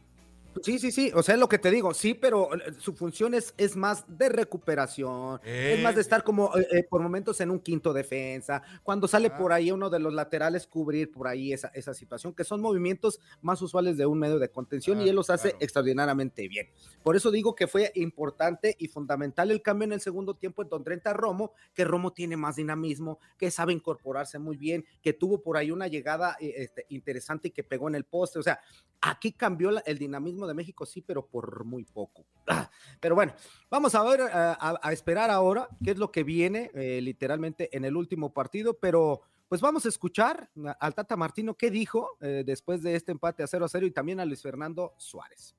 Sí, 0.63 0.77
sí, 0.79 0.91
sí, 0.91 1.11
o 1.15 1.23
sea, 1.23 1.35
es 1.35 1.39
lo 1.39 1.47
que 1.47 1.57
te 1.59 1.71
digo, 1.71 1.93
sí, 1.93 2.13
pero 2.13 2.53
eh, 2.55 2.73
su 2.79 2.93
función 2.93 3.33
es, 3.33 3.53
es 3.57 3.75
más 3.75 4.03
de 4.07 4.29
recuperación, 4.29 5.39
es 5.45 5.81
más 5.81 5.95
de 5.95 5.99
Eh, 5.99 6.01
estar 6.01 6.23
como 6.23 6.51
eh, 6.57 6.83
por 6.89 7.01
momentos 7.01 7.39
en 7.39 7.49
un 7.51 7.59
quinto 7.59 7.93
defensa, 7.93 8.61
cuando 8.83 9.07
sale 9.07 9.29
Ah. 9.31 9.37
por 9.37 9.53
ahí 9.53 9.71
uno 9.71 9.89
de 9.89 9.99
los 9.99 10.13
laterales 10.13 10.67
cubrir 10.67 11.11
por 11.11 11.27
ahí 11.27 11.53
esa, 11.53 11.69
esa 11.75 11.93
situación, 11.93 12.33
que 12.33 12.43
son 12.43 12.61
movimientos 12.61 13.19
más 13.41 13.61
usuales 13.61 13.95
de 13.95 14.05
un 14.05 14.19
medio 14.19 14.39
de 14.39 14.49
contención 14.49 14.97
y 14.97 15.01
Claro, 15.01 15.09
él 15.11 15.15
los 15.15 15.29
hace 15.29 15.49
claro. 15.51 15.63
extraordinariamente 15.63 16.47
bien. 16.47 16.67
Por 17.03 17.15
eso 17.15 17.31
digo 17.31 17.55
que 17.55 17.67
fue 17.67 17.91
importante 17.95 18.75
y 18.79 18.87
fundamental 18.87 19.51
el 19.51 19.61
cambio 19.61 19.85
en 19.85 19.93
el 19.93 20.01
segundo 20.01 20.33
tiempo 20.35 20.63
en 20.63 20.69
donde 20.69 20.93
entra 20.93 21.13
Romo, 21.13 21.53
que 21.73 21.85
Romo 21.85 22.11
tiene 22.11 22.35
más 22.37 22.55
dinamismo, 22.57 23.19
que 23.37 23.51
sabe 23.51 23.71
incorporarse 23.71 24.39
muy 24.39 24.57
bien, 24.57 24.83
que 25.01 25.13
tuvo 25.13 25.41
por 25.41 25.55
ahí 25.57 25.71
una 25.71 25.87
llegada 25.87 26.35
este, 26.39 26.85
interesante 26.89 27.47
y 27.49 27.51
que 27.51 27.63
pegó 27.63 27.87
en 27.87 27.95
el 27.95 28.03
poste, 28.03 28.39
o 28.39 28.43
sea, 28.43 28.59
Aquí 29.01 29.31
cambió 29.31 29.71
la- 29.71 29.79
el 29.85 29.97
dinamismo 29.97 30.38
de 30.47 30.53
México, 30.53 30.85
sí, 30.85 31.01
pero 31.01 31.25
por 31.25 31.63
muy 31.65 31.83
poco. 31.85 32.25
Pero 32.99 33.15
bueno, 33.15 33.33
vamos 33.69 33.95
a 33.95 34.03
ver, 34.03 34.19
eh, 34.21 34.25
a, 34.33 34.79
a 34.81 34.93
esperar 34.93 35.29
ahora 35.29 35.69
qué 35.83 35.91
es 35.91 35.97
lo 35.97 36.11
que 36.11 36.23
viene 36.23 36.71
eh, 36.73 36.99
literalmente 37.01 37.75
en 37.75 37.85
el 37.85 37.95
último 37.95 38.33
partido, 38.33 38.77
pero 38.79 39.21
pues 39.47 39.61
vamos 39.61 39.85
a 39.85 39.89
escuchar 39.89 40.49
al 40.79 40.93
Tata 40.93 41.15
Martino 41.15 41.55
qué 41.55 41.71
dijo 41.71 42.17
eh, 42.21 42.43
después 42.45 42.83
de 42.83 42.95
este 42.95 43.11
empate 43.11 43.41
a 43.41 43.47
0 43.47 43.65
a 43.65 43.69
0 43.69 43.87
y 43.87 43.91
también 43.91 44.19
a 44.19 44.25
Luis 44.25 44.41
Fernando 44.41 44.93
Suárez. 44.97 45.55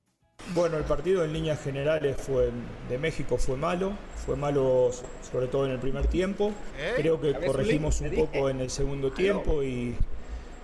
Bueno, 0.55 0.77
el 0.77 0.85
partido 0.85 1.23
en 1.23 1.33
líneas 1.33 1.61
generales 1.61 2.17
fue 2.17 2.51
de 2.89 2.97
México 2.97 3.37
fue 3.37 3.57
malo, 3.57 3.93
fue 4.25 4.35
malo 4.35 4.89
sobre 5.29 5.47
todo 5.47 5.65
en 5.65 5.71
el 5.71 5.79
primer 5.79 6.07
tiempo. 6.07 6.51
Creo 6.95 7.19
que 7.19 7.33
corregimos 7.33 8.01
un 8.01 8.11
poco 8.15 8.49
en 8.49 8.61
el 8.61 8.69
segundo 8.69 9.11
tiempo 9.11 9.61
y 9.61 9.95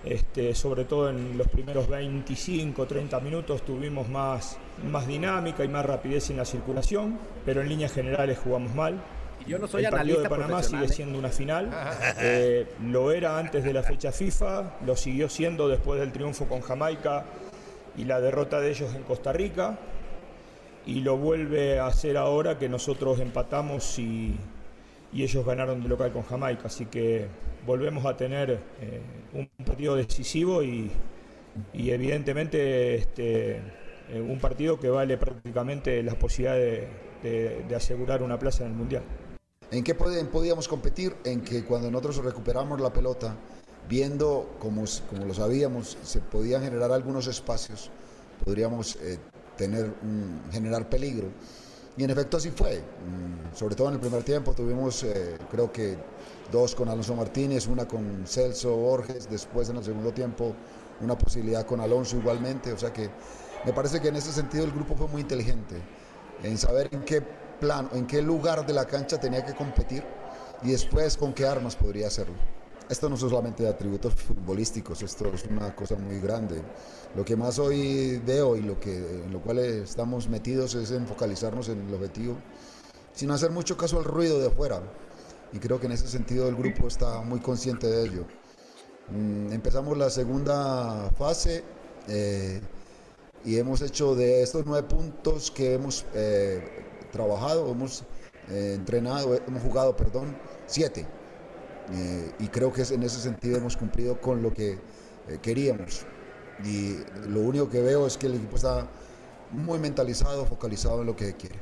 este, 0.08 0.54
sobre 0.54 0.84
todo 0.86 1.10
en 1.10 1.36
los 1.36 1.48
primeros 1.48 1.86
25, 1.86 2.86
30 2.86 3.20
minutos 3.20 3.62
tuvimos 3.62 4.08
más, 4.08 4.56
más 4.90 5.06
dinámica 5.06 5.64
y 5.64 5.68
más 5.68 5.84
rapidez 5.84 6.30
en 6.30 6.38
la 6.38 6.46
circulación, 6.46 7.18
pero 7.44 7.60
en 7.60 7.68
líneas 7.68 7.92
generales 7.92 8.38
jugamos 8.38 8.74
mal. 8.74 9.02
Yo 9.46 9.58
no 9.58 9.66
soy 9.66 9.84
el 9.84 9.90
partido 9.90 10.22
de 10.22 10.28
Panamá 10.28 10.62
sigue 10.62 10.86
¿eh? 10.86 10.88
siendo 10.88 11.18
una 11.18 11.28
final. 11.28 11.70
Eh, 12.20 12.66
lo 12.84 13.12
era 13.12 13.38
antes 13.38 13.62
de 13.62 13.72
la 13.72 13.82
fecha 13.82 14.10
FIFA, 14.10 14.78
lo 14.86 14.96
siguió 14.96 15.28
siendo 15.28 15.68
después 15.68 16.00
del 16.00 16.10
triunfo 16.10 16.46
con 16.46 16.62
Jamaica 16.62 17.24
y 17.96 18.04
la 18.04 18.20
derrota 18.20 18.60
de 18.60 18.70
ellos 18.70 18.94
en 18.94 19.02
Costa 19.02 19.32
Rica. 19.32 19.78
Y 20.86 21.00
lo 21.00 21.18
vuelve 21.18 21.78
a 21.78 21.86
hacer 21.86 22.16
ahora 22.16 22.58
que 22.58 22.68
nosotros 22.68 23.20
empatamos 23.20 23.98
y, 23.98 24.36
y 25.12 25.22
ellos 25.22 25.44
ganaron 25.44 25.82
de 25.82 25.88
local 25.88 26.12
con 26.12 26.22
Jamaica. 26.22 26.62
Así 26.66 26.86
que 26.86 27.26
volvemos 27.66 28.04
a 28.06 28.16
tener 28.16 28.58
eh, 28.80 29.00
un 29.32 29.48
partido 29.64 29.96
decisivo 29.96 30.62
y, 30.62 30.90
y 31.72 31.90
evidentemente 31.90 32.94
este, 32.96 33.56
eh, 34.10 34.20
un 34.20 34.38
partido 34.38 34.78
que 34.78 34.88
vale 34.88 35.16
prácticamente 35.16 36.02
la 36.02 36.14
posibilidad 36.14 36.54
de- 36.56 36.88
de- 37.22 37.64
de 37.68 37.74
asegurar 37.74 38.22
una 38.22 38.38
plaza 38.38 38.64
en 38.64 38.70
el 38.70 38.76
Mundial. 38.76 39.02
¿En 39.70 39.82
qué 39.84 39.96
pod- 39.96 40.28
podíamos 40.28 40.68
competir? 40.68 41.14
En 41.24 41.40
que 41.42 41.64
cuando 41.64 41.90
nosotros 41.90 42.24
recuperamos 42.24 42.80
la 42.80 42.92
pelota, 42.92 43.34
viendo 43.88 44.56
como, 44.58 44.84
como 45.10 45.24
lo 45.26 45.34
sabíamos, 45.34 45.98
se 46.02 46.20
podían 46.20 46.62
generar 46.62 46.92
algunos 46.92 47.26
espacios, 47.26 47.90
podríamos 48.44 48.96
eh, 48.96 49.18
tener 49.56 49.92
un- 50.02 50.40
generar 50.52 50.88
peligro. 50.88 51.28
Y 51.98 52.04
en 52.04 52.10
efecto 52.10 52.36
así 52.36 52.50
fue. 52.50 52.78
Mm, 52.78 53.56
sobre 53.56 53.74
todo 53.74 53.88
en 53.88 53.94
el 53.94 54.00
primer 54.00 54.22
tiempo 54.22 54.54
tuvimos, 54.54 55.02
eh, 55.02 55.36
creo 55.50 55.72
que 55.72 55.96
dos 56.52 56.76
con 56.76 56.88
Alonso 56.88 57.16
Martínez, 57.16 57.66
una 57.66 57.88
con 57.88 58.24
Celso 58.24 58.76
Borges, 58.76 59.28
después 59.28 59.68
en 59.68 59.78
el 59.78 59.84
segundo 59.84 60.12
tiempo 60.12 60.54
una 61.00 61.18
posibilidad 61.18 61.66
con 61.66 61.80
Alonso 61.80 62.16
igualmente. 62.16 62.72
O 62.72 62.78
sea 62.78 62.92
que 62.92 63.10
me 63.66 63.72
parece 63.72 64.00
que 64.00 64.08
en 64.08 64.16
ese 64.16 64.32
sentido 64.32 64.64
el 64.64 64.70
grupo 64.70 64.94
fue 64.94 65.08
muy 65.08 65.22
inteligente 65.22 65.74
en 66.44 66.56
saber 66.56 66.88
en 66.92 67.02
qué 67.02 67.20
plan, 67.58 67.90
en 67.92 68.06
qué 68.06 68.22
lugar 68.22 68.64
de 68.64 68.74
la 68.74 68.84
cancha 68.84 69.18
tenía 69.18 69.44
que 69.44 69.54
competir 69.54 70.04
y 70.62 70.70
después 70.70 71.16
con 71.16 71.32
qué 71.32 71.46
armas 71.46 71.74
podría 71.74 72.06
hacerlo. 72.06 72.36
Esto 72.88 73.10
no 73.10 73.16
es 73.16 73.20
solamente 73.20 73.68
atributos 73.68 74.14
futbolísticos, 74.14 75.02
esto 75.02 75.28
es 75.34 75.44
una 75.44 75.76
cosa 75.76 75.96
muy 75.96 76.20
grande. 76.20 76.62
Lo 77.14 77.22
que 77.22 77.36
más 77.36 77.58
hoy 77.58 78.16
veo 78.24 78.56
y 78.56 78.62
lo 78.62 78.80
que, 78.80 78.96
en 78.96 79.30
lo 79.30 79.42
cual 79.42 79.58
estamos 79.58 80.26
metidos 80.26 80.74
es 80.74 80.90
en 80.92 81.06
focalizarnos 81.06 81.68
en 81.68 81.86
el 81.86 81.94
objetivo, 81.94 82.36
sin 83.12 83.30
hacer 83.30 83.50
mucho 83.50 83.76
caso 83.76 83.98
al 83.98 84.04
ruido 84.04 84.40
de 84.40 84.46
afuera. 84.46 84.80
Y 85.52 85.58
creo 85.58 85.78
que 85.78 85.86
en 85.86 85.92
ese 85.92 86.08
sentido 86.08 86.48
el 86.48 86.56
grupo 86.56 86.88
está 86.88 87.20
muy 87.20 87.40
consciente 87.40 87.86
de 87.86 88.04
ello. 88.04 88.24
Mm, 89.10 89.52
empezamos 89.52 89.96
la 89.98 90.08
segunda 90.08 91.10
fase 91.18 91.64
eh, 92.08 92.60
y 93.44 93.58
hemos 93.58 93.82
hecho 93.82 94.14
de 94.14 94.42
estos 94.42 94.64
nueve 94.64 94.88
puntos 94.88 95.50
que 95.50 95.74
hemos 95.74 96.06
eh, 96.14 96.86
trabajado, 97.12 97.70
hemos 97.70 98.02
eh, 98.48 98.72
entrenado, 98.76 99.34
hemos 99.46 99.62
jugado, 99.62 99.94
perdón, 99.94 100.34
siete. 100.66 101.17
Eh, 101.92 102.32
y 102.38 102.48
creo 102.48 102.72
que 102.72 102.82
en 102.82 103.02
ese 103.02 103.20
sentido 103.20 103.56
hemos 103.56 103.76
cumplido 103.76 104.20
con 104.20 104.42
lo 104.42 104.52
que 104.52 104.72
eh, 104.72 105.38
queríamos. 105.40 106.04
Y 106.64 106.96
lo 107.28 107.40
único 107.40 107.68
que 107.68 107.80
veo 107.80 108.06
es 108.06 108.18
que 108.18 108.26
el 108.26 108.34
equipo 108.34 108.56
está 108.56 108.86
muy 109.52 109.78
mentalizado, 109.78 110.44
focalizado 110.44 111.00
en 111.00 111.06
lo 111.06 111.16
que 111.16 111.34
quiere. 111.34 111.56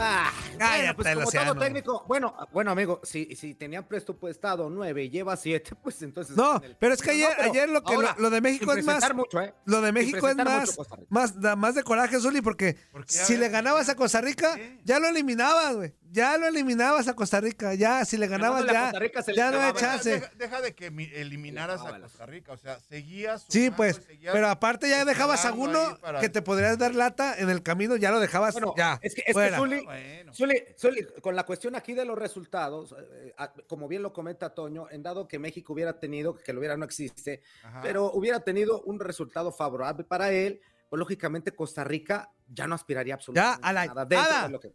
Ah, 0.00 0.30
bueno, 0.56 0.94
pues 0.96 1.14
como 1.14 1.30
todo 1.30 1.54
técnico, 1.56 2.04
bueno, 2.06 2.34
bueno 2.52 2.70
amigo, 2.70 3.00
si, 3.02 3.34
si 3.36 3.54
tenían 3.54 3.86
presupuestado 3.86 4.70
nueve 4.70 5.04
y 5.04 5.10
lleva 5.10 5.36
siete, 5.36 5.72
pues 5.82 6.00
entonces. 6.02 6.36
No, 6.36 6.56
en 6.58 6.64
el- 6.64 6.76
pero 6.76 6.94
es 6.94 7.02
que 7.02 7.10
ayer, 7.10 7.30
ayer 7.40 7.68
lo 7.68 7.82
que 7.82 7.94
ahora, 7.94 8.14
lo, 8.16 8.22
lo 8.24 8.30
de 8.30 8.40
México 8.40 8.72
es 8.72 8.84
más. 8.84 9.14
mucho, 9.14 9.40
¿eh? 9.40 9.54
Lo 9.64 9.80
de 9.80 9.92
México 9.92 10.28
es 10.28 10.36
más, 10.36 10.78
más, 11.08 11.40
da 11.40 11.56
más 11.56 11.74
de 11.74 11.82
coraje, 11.82 12.20
Zuli, 12.20 12.40
porque 12.40 12.76
si 13.06 13.36
le 13.36 13.48
ganabas 13.48 13.88
a 13.88 13.94
Costa 13.96 14.20
Rica, 14.20 14.54
¿Qué? 14.56 14.78
ya 14.84 14.98
lo 14.98 15.08
eliminabas, 15.08 15.74
güey. 15.76 15.94
Ya 16.10 16.38
lo 16.38 16.46
eliminabas 16.46 17.06
a 17.06 17.12
Costa 17.14 17.38
Rica. 17.38 17.74
Ya, 17.74 18.02
si 18.06 18.16
le 18.16 18.28
ganabas, 18.28 18.64
ya, 18.64 18.84
Costa 18.84 18.98
Rica 18.98 19.22
se 19.22 19.32
le 19.32 19.36
ya 19.36 19.50
no 19.50 19.60
hay 19.60 19.72
chance. 19.74 20.10
Deja, 20.10 20.30
deja 20.38 20.60
de 20.62 20.74
que 20.74 20.90
mi- 20.90 21.10
eliminaras 21.12 21.82
a. 21.82 22.00
Costa 22.00 22.24
Rica, 22.24 22.52
o 22.52 22.56
sea, 22.56 22.78
seguías. 22.80 23.44
Sí, 23.48 23.70
pues, 23.70 24.00
seguías 24.06 24.32
pero 24.32 24.48
aparte 24.48 24.88
ya 24.88 25.04
dejabas 25.04 25.44
a 25.44 25.52
uno 25.52 25.98
para- 26.00 26.20
que 26.20 26.30
te 26.30 26.40
podrías 26.40 26.78
dar 26.78 26.94
lata 26.94 27.34
en 27.36 27.50
el 27.50 27.62
camino, 27.62 27.96
ya 27.96 28.10
lo 28.10 28.20
dejabas 28.20 28.54
Bueno, 28.54 28.72
ya. 28.74 28.98
es 29.02 29.14
que, 29.14 29.22
es 29.26 29.36
que. 29.36 29.54
Zuli, 29.56 29.86
Bueno. 29.88 30.32
Zuli- 30.34 30.74
Zuli, 30.78 31.06
con 31.22 31.34
la 31.34 31.44
cuestión 31.46 31.74
aquí 31.74 31.94
de 31.94 32.04
los 32.04 32.18
resultados, 32.18 32.94
eh, 33.22 33.32
como 33.66 33.88
bien 33.88 34.02
lo 34.02 34.12
comenta 34.12 34.52
Toño, 34.54 34.86
en 34.90 35.02
dado 35.02 35.26
que 35.26 35.38
México 35.38 35.72
hubiera 35.72 35.98
tenido, 35.98 36.34
que 36.36 36.52
lo 36.52 36.58
hubiera 36.58 36.76
no 36.76 36.84
existe, 36.84 37.40
Ajá. 37.62 37.80
pero 37.80 38.12
hubiera 38.12 38.40
tenido 38.40 38.82
un 38.82 39.00
resultado 39.00 39.50
favorable 39.50 40.04
para 40.04 40.30
él, 40.30 40.60
pues 40.90 40.98
lógicamente 41.00 41.52
Costa 41.52 41.84
Rica 41.84 42.30
ya 42.46 42.66
no 42.66 42.74
aspiraría 42.74 43.14
absolutamente 43.14 43.66
a 43.66 43.72
la- 43.72 43.86
nada. 43.86 44.42
de 44.44 44.48
lo 44.52 44.60
que- 44.60 44.68
De 44.68 44.74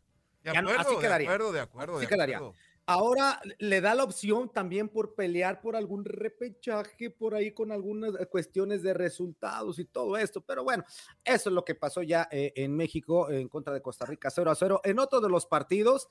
ya 0.51 0.61
no- 0.63 0.71
acuerdo, 0.71 0.99
de 0.99 1.07
acuerdo, 1.07 1.51
de 1.53 1.59
acuerdo. 1.61 1.97
Así 1.97 2.05
de 2.05 2.09
quedaría. 2.09 2.41
Ahora 2.85 3.39
le 3.59 3.79
da 3.79 3.95
la 3.95 4.03
opción 4.03 4.51
también 4.51 4.89
por 4.89 5.15
pelear 5.15 5.61
por 5.61 5.77
algún 5.77 6.03
repechaje 6.03 7.09
por 7.09 7.33
ahí 7.33 7.53
con 7.53 7.71
algunas 7.71 8.13
eh, 8.19 8.25
cuestiones 8.25 8.83
de 8.83 8.93
resultados 8.93 9.79
y 9.79 9.85
todo 9.85 10.17
esto. 10.17 10.41
Pero 10.41 10.65
bueno, 10.65 10.83
eso 11.23 11.49
es 11.49 11.53
lo 11.53 11.63
que 11.63 11.75
pasó 11.75 12.01
ya 12.01 12.27
eh, 12.29 12.51
en 12.57 12.75
México 12.75 13.29
en 13.29 13.47
contra 13.47 13.73
de 13.73 13.81
Costa 13.81 14.05
Rica 14.05 14.29
0 14.29 14.51
a 14.51 14.55
0. 14.55 14.81
En 14.83 14.99
otro 14.99 15.21
de 15.21 15.29
los 15.29 15.45
partidos, 15.45 16.09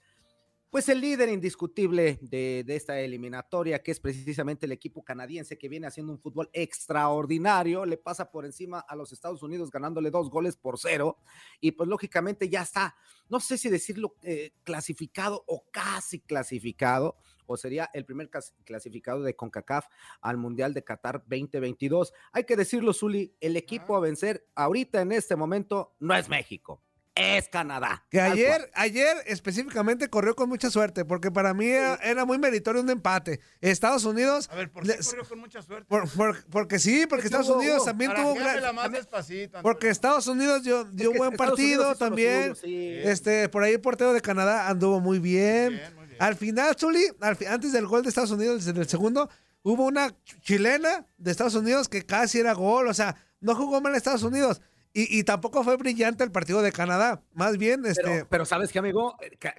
pues 0.73 0.89
el 0.89 1.03
líder 1.03 1.29
indiscutible 1.29 2.19
de, 2.23 2.65
de 2.67 2.77
esta 2.77 2.99
eliminatoria, 2.99 3.83
que 3.83 3.91
es 3.91 4.01
precisamente 4.01 4.65
el 4.65 4.73
equipo 4.73 5.05
canadiense 5.05 5.59
que 5.59 5.69
viene 5.69 5.87
haciendo 5.87 6.15
un 6.15 6.19
fútbol 6.19 6.49
extraordinario, 6.55 7.85
le 7.85 7.99
pasa 7.99 8.31
por 8.31 8.47
encima 8.47 8.81
a 8.81 8.97
los 8.97 9.13
Estados 9.13 9.43
Unidos 9.43 9.71
ganándole 9.71 10.11
dos 10.11 10.31
goles 10.31 10.57
por 10.57 10.79
cero 10.79 11.19
y 11.61 11.73
pues 11.73 11.91
lógicamente 11.91 12.49
ya 12.49 12.63
está, 12.63 12.97
no 13.29 13.39
sé 13.39 13.59
si 13.59 13.69
decirlo 13.69 14.17
eh, 14.23 14.55
clasificado 14.65 15.45
o 15.47 15.67
casi 15.71 16.21
clasificado, 16.21 17.19
o 17.45 17.59
sería 17.59 17.91
el 17.93 18.07
primer 18.07 18.31
clasificado 18.65 19.23
de 19.23 19.37
CONCACAF 19.37 19.89
al 20.23 20.39
Mundial 20.39 20.73
de 20.73 20.85
Qatar 20.85 21.19
2022. 21.27 22.15
Hay 22.33 22.45
que 22.45 22.57
decirlo, 22.57 22.95
Zuli, 22.95 23.37
el 23.41 23.59
equipo 23.59 23.95
a 23.95 24.01
vencer 24.01 24.49
ahorita 24.55 25.03
en 25.03 25.13
este 25.13 25.37
momento 25.37 25.95
no 26.01 26.15
es 26.15 26.31
México, 26.31 26.81
es 27.15 27.49
Canadá. 27.49 28.05
Que 28.11 28.21
ayer, 28.21 28.71
ayer 28.75 29.17
específicamente 29.27 30.09
corrió 30.09 30.35
con 30.35 30.49
mucha 30.49 30.71
suerte, 30.71 31.05
porque 31.05 31.31
para 31.31 31.53
mí 31.53 31.67
era, 31.67 31.97
era 31.97 32.25
muy 32.25 32.39
meritorio 32.39 32.81
un 32.81 32.89
empate. 32.89 33.41
Estados 33.61 34.05
Unidos, 34.05 34.49
A 34.51 34.57
ver, 34.57 34.71
¿por 34.71 34.87
le- 34.87 34.97
qué 34.97 35.05
corrió 35.05 35.25
con 35.29 35.39
mucha 35.41 35.61
suerte? 35.63 35.87
por- 35.89 36.09
por- 36.11 36.45
porque 36.47 36.79
sí, 36.79 37.07
porque 37.07 37.27
Es 37.27 37.31
que 37.31 37.37
Estados 37.37 37.55
Unidos 37.55 37.85
también 37.85 38.13
tuvo 38.15 38.35
más 38.73 38.91
despacito. 38.93 39.61
porque. 39.63 39.91
Estados 39.91 40.27
Unidos 40.27 40.63
dio, 40.63 40.85
dio 40.85 41.13
que 41.13 41.19
buen 41.19 41.37
partido 41.37 41.95
también. 41.97 42.57
suyo, 42.57 42.67
sí. 42.67 42.95
Este, 43.05 43.49
por 43.51 43.63
ahí 43.63 43.75
el 43.75 43.81
portero 43.81 44.13
de 44.15 44.21
Canadá 44.23 44.69
anduvo 44.69 45.01
muy 45.01 45.19
bien. 45.19 45.71
Bien, 45.71 45.95
muy 45.97 46.07
bien. 46.07 46.17
Al 46.19 46.35
final, 46.37 46.75
al 47.21 47.37
fi- 47.37 47.45
antes 47.47 47.73
del 47.73 47.87
gol 47.87 48.03
de 48.03 48.09
Estados 48.09 48.31
Unidos, 48.31 48.65
desde 48.65 48.81
el 48.81 48.89
segundo, 48.89 49.29
hubo 49.63 49.85
una 49.85 50.09
ch- 50.09 50.41
chilena 50.41 51.07
de 51.19 51.31
Estados 51.31 51.55
Unidos 51.57 51.89
que 51.89 52.07
casi 52.07 52.41
era 52.41 52.53
gol. 52.55 52.89
O 52.89 52.95
sea, 52.95 53.17
no 53.41 53.55
jugó 53.55 53.81
mal 53.83 53.95
Estados 53.95 54.23
Unidos. 54.23 54.61
Y, 54.95 55.19
y 55.19 55.25
tampoco 55.25 55.65
fue 55.65 55.77
brillante 55.77 56.23
el 56.23 56.31
partido 56.31 56.61
de 56.61 56.71
Canadá. 56.71 57.23
Más 57.33 57.57
bien, 57.57 57.85
este. 57.87 58.03
Pero, 58.03 58.27
pero 58.29 58.45
¿sabes 58.45 58.71
qué, 58.73 58.79
amigo? 58.79 59.17
Ca- 59.39 59.55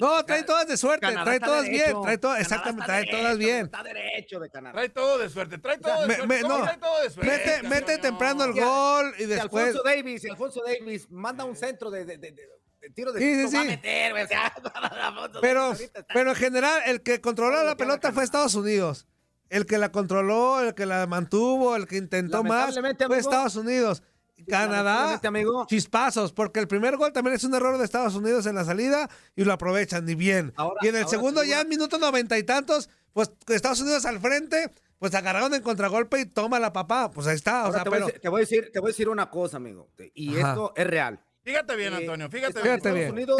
no, 0.00 0.24
trae 0.24 0.42
todas 0.44 0.66
de 0.68 0.76
suerte, 0.76 1.00
Canadá 1.06 1.24
trae 1.24 1.40
todas 1.40 1.64
derecho. 1.64 1.84
bien, 1.84 2.02
trae 2.02 2.18
todas, 2.18 2.36
Canadá 2.38 2.40
exactamente, 2.42 2.86
trae 2.86 3.06
todas 3.10 3.36
bien. 3.38 3.64
Está 3.66 3.82
derecho 3.82 4.40
de 4.40 4.48
Canadá. 4.48 4.72
Trae 4.74 4.88
todo 4.88 5.18
de 5.18 5.28
suerte, 5.28 5.58
trae 5.58 5.76
todo 5.78 6.00
de 6.02 6.06
Me- 6.08 6.14
suerte. 6.14 6.34
me- 6.34 6.40
¿Cómo 6.40 6.58
no, 6.58 6.64
trae 6.64 6.78
todo 6.78 7.02
de 7.02 7.10
suerte? 7.10 7.30
Mete, 7.32 7.62
mete 7.64 7.76
Antonio? 7.76 8.00
temprano 8.00 8.44
el 8.44 8.52
gol 8.54 9.14
y 9.18 9.24
después. 9.26 9.66
Alfonso 9.66 9.82
Davis, 9.84 10.24
Alfonso 10.30 10.60
Davis 10.64 11.10
manda 11.10 11.44
un 11.44 11.56
centro 11.56 11.90
de, 11.90 12.04
de- 12.06 12.16
de- 12.16 12.32
de- 12.32 12.48
de 12.80 12.90
tiro 12.90 13.12
de 13.12 13.20
Sí, 13.20 13.48
sí, 13.50 13.56
sí. 13.60 13.66
meter, 13.66 14.12
güey, 14.12 14.24
o 14.24 14.28
sea, 14.28 14.54
Pero, 15.42 15.72
está- 15.72 16.06
pero 16.14 16.30
en 16.30 16.36
general, 16.36 16.80
el 16.86 17.02
que 17.02 17.20
controló 17.20 17.56
Todo 17.56 17.64
la 17.66 17.76
pelota 17.76 18.12
fue. 18.12 18.24
Estados 18.24 18.54
Unidos. 18.54 19.06
El 19.50 19.66
que 19.66 19.78
la 19.78 19.92
controló, 19.92 20.60
el 20.60 20.74
que 20.74 20.86
la 20.86 21.06
mantuvo, 21.06 21.76
el 21.76 21.86
que 21.86 21.96
intentó 21.98 22.42
más 22.42 22.74
fue 22.78 22.88
amigo, 22.90 23.14
Estados 23.14 23.56
Unidos. 23.56 24.02
Canadá, 24.48 25.20
amigo. 25.24 25.66
chispazos, 25.66 26.32
porque 26.32 26.60
el 26.60 26.68
primer 26.68 26.96
gol 26.96 27.12
también 27.12 27.34
es 27.36 27.44
un 27.44 27.54
error 27.54 27.78
de 27.78 27.84
Estados 27.84 28.14
Unidos 28.14 28.46
en 28.46 28.54
la 28.54 28.64
salida 28.64 29.08
y 29.34 29.44
lo 29.44 29.52
aprovechan 29.52 30.08
y 30.08 30.14
bien. 30.14 30.52
Ahora- 30.56 30.80
y 30.82 30.88
en 30.88 30.96
el 30.96 31.08
segundo, 31.08 31.42
ya 31.42 31.62
en 31.62 31.68
minuto 31.68 31.98
noventa 31.98 32.36
y 32.38 32.42
tantos, 32.42 32.88
pues 33.12 33.30
Estados 33.48 33.80
Unidos 33.80 34.04
al 34.04 34.20
frente, 34.20 34.70
pues 34.98 35.14
agarraron 35.14 35.52
en 35.54 35.62
contragolpe 35.62 36.20
y 36.20 36.26
toma 36.26 36.58
la 36.58 36.72
papá. 36.72 37.10
Pues 37.10 37.26
ahí 37.26 37.34
está, 37.36 37.66
o 37.68 37.72
sea, 37.72 37.82
te, 37.82 37.88
voy 37.88 37.96
a 37.96 38.00
pero. 38.00 38.06
decir, 38.06 38.20
te 38.20 38.28
voy 38.28 38.38
a 38.38 38.40
decir, 38.40 38.70
te 38.72 38.78
voy 38.80 38.88
a 38.88 38.90
decir 38.92 39.08
una 39.08 39.30
cosa, 39.30 39.56
amigo, 39.56 39.88
y 40.14 40.38
Ajá. 40.38 40.48
esto 40.50 40.72
es 40.76 40.86
real. 40.86 41.20
Fíjate 41.46 41.76
bien, 41.76 41.92
Eh, 41.92 41.96
Antonio, 41.98 42.28
fíjate. 42.28 42.54
Fíjate 42.60 42.62
bien, 42.64 42.74
Estados 42.74 42.80
fíjate 42.80 42.92
bien, 42.98 43.12
Unidos 43.12 43.38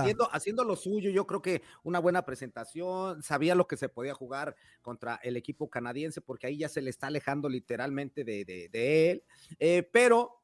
haciendo, 0.00 0.28
haciendo 0.34 0.64
lo 0.64 0.76
suyo, 0.76 1.10
yo 1.10 1.26
creo 1.26 1.42
que 1.42 1.60
una 1.82 1.98
buena 1.98 2.24
presentación, 2.24 3.22
sabía 3.22 3.54
lo 3.54 3.66
que 3.66 3.76
se 3.76 3.90
podía 3.90 4.14
jugar 4.14 4.56
contra 4.80 5.20
el 5.22 5.36
equipo 5.36 5.68
canadiense, 5.68 6.22
porque 6.22 6.46
ahí 6.46 6.56
ya 6.56 6.70
se 6.70 6.80
le 6.80 6.88
está 6.88 7.08
alejando 7.08 7.50
literalmente 7.50 8.24
de, 8.24 8.46
de- 8.46 8.70
de 8.70 9.10
él, 9.10 9.24
eh, 9.58 9.82
pero 9.92 10.40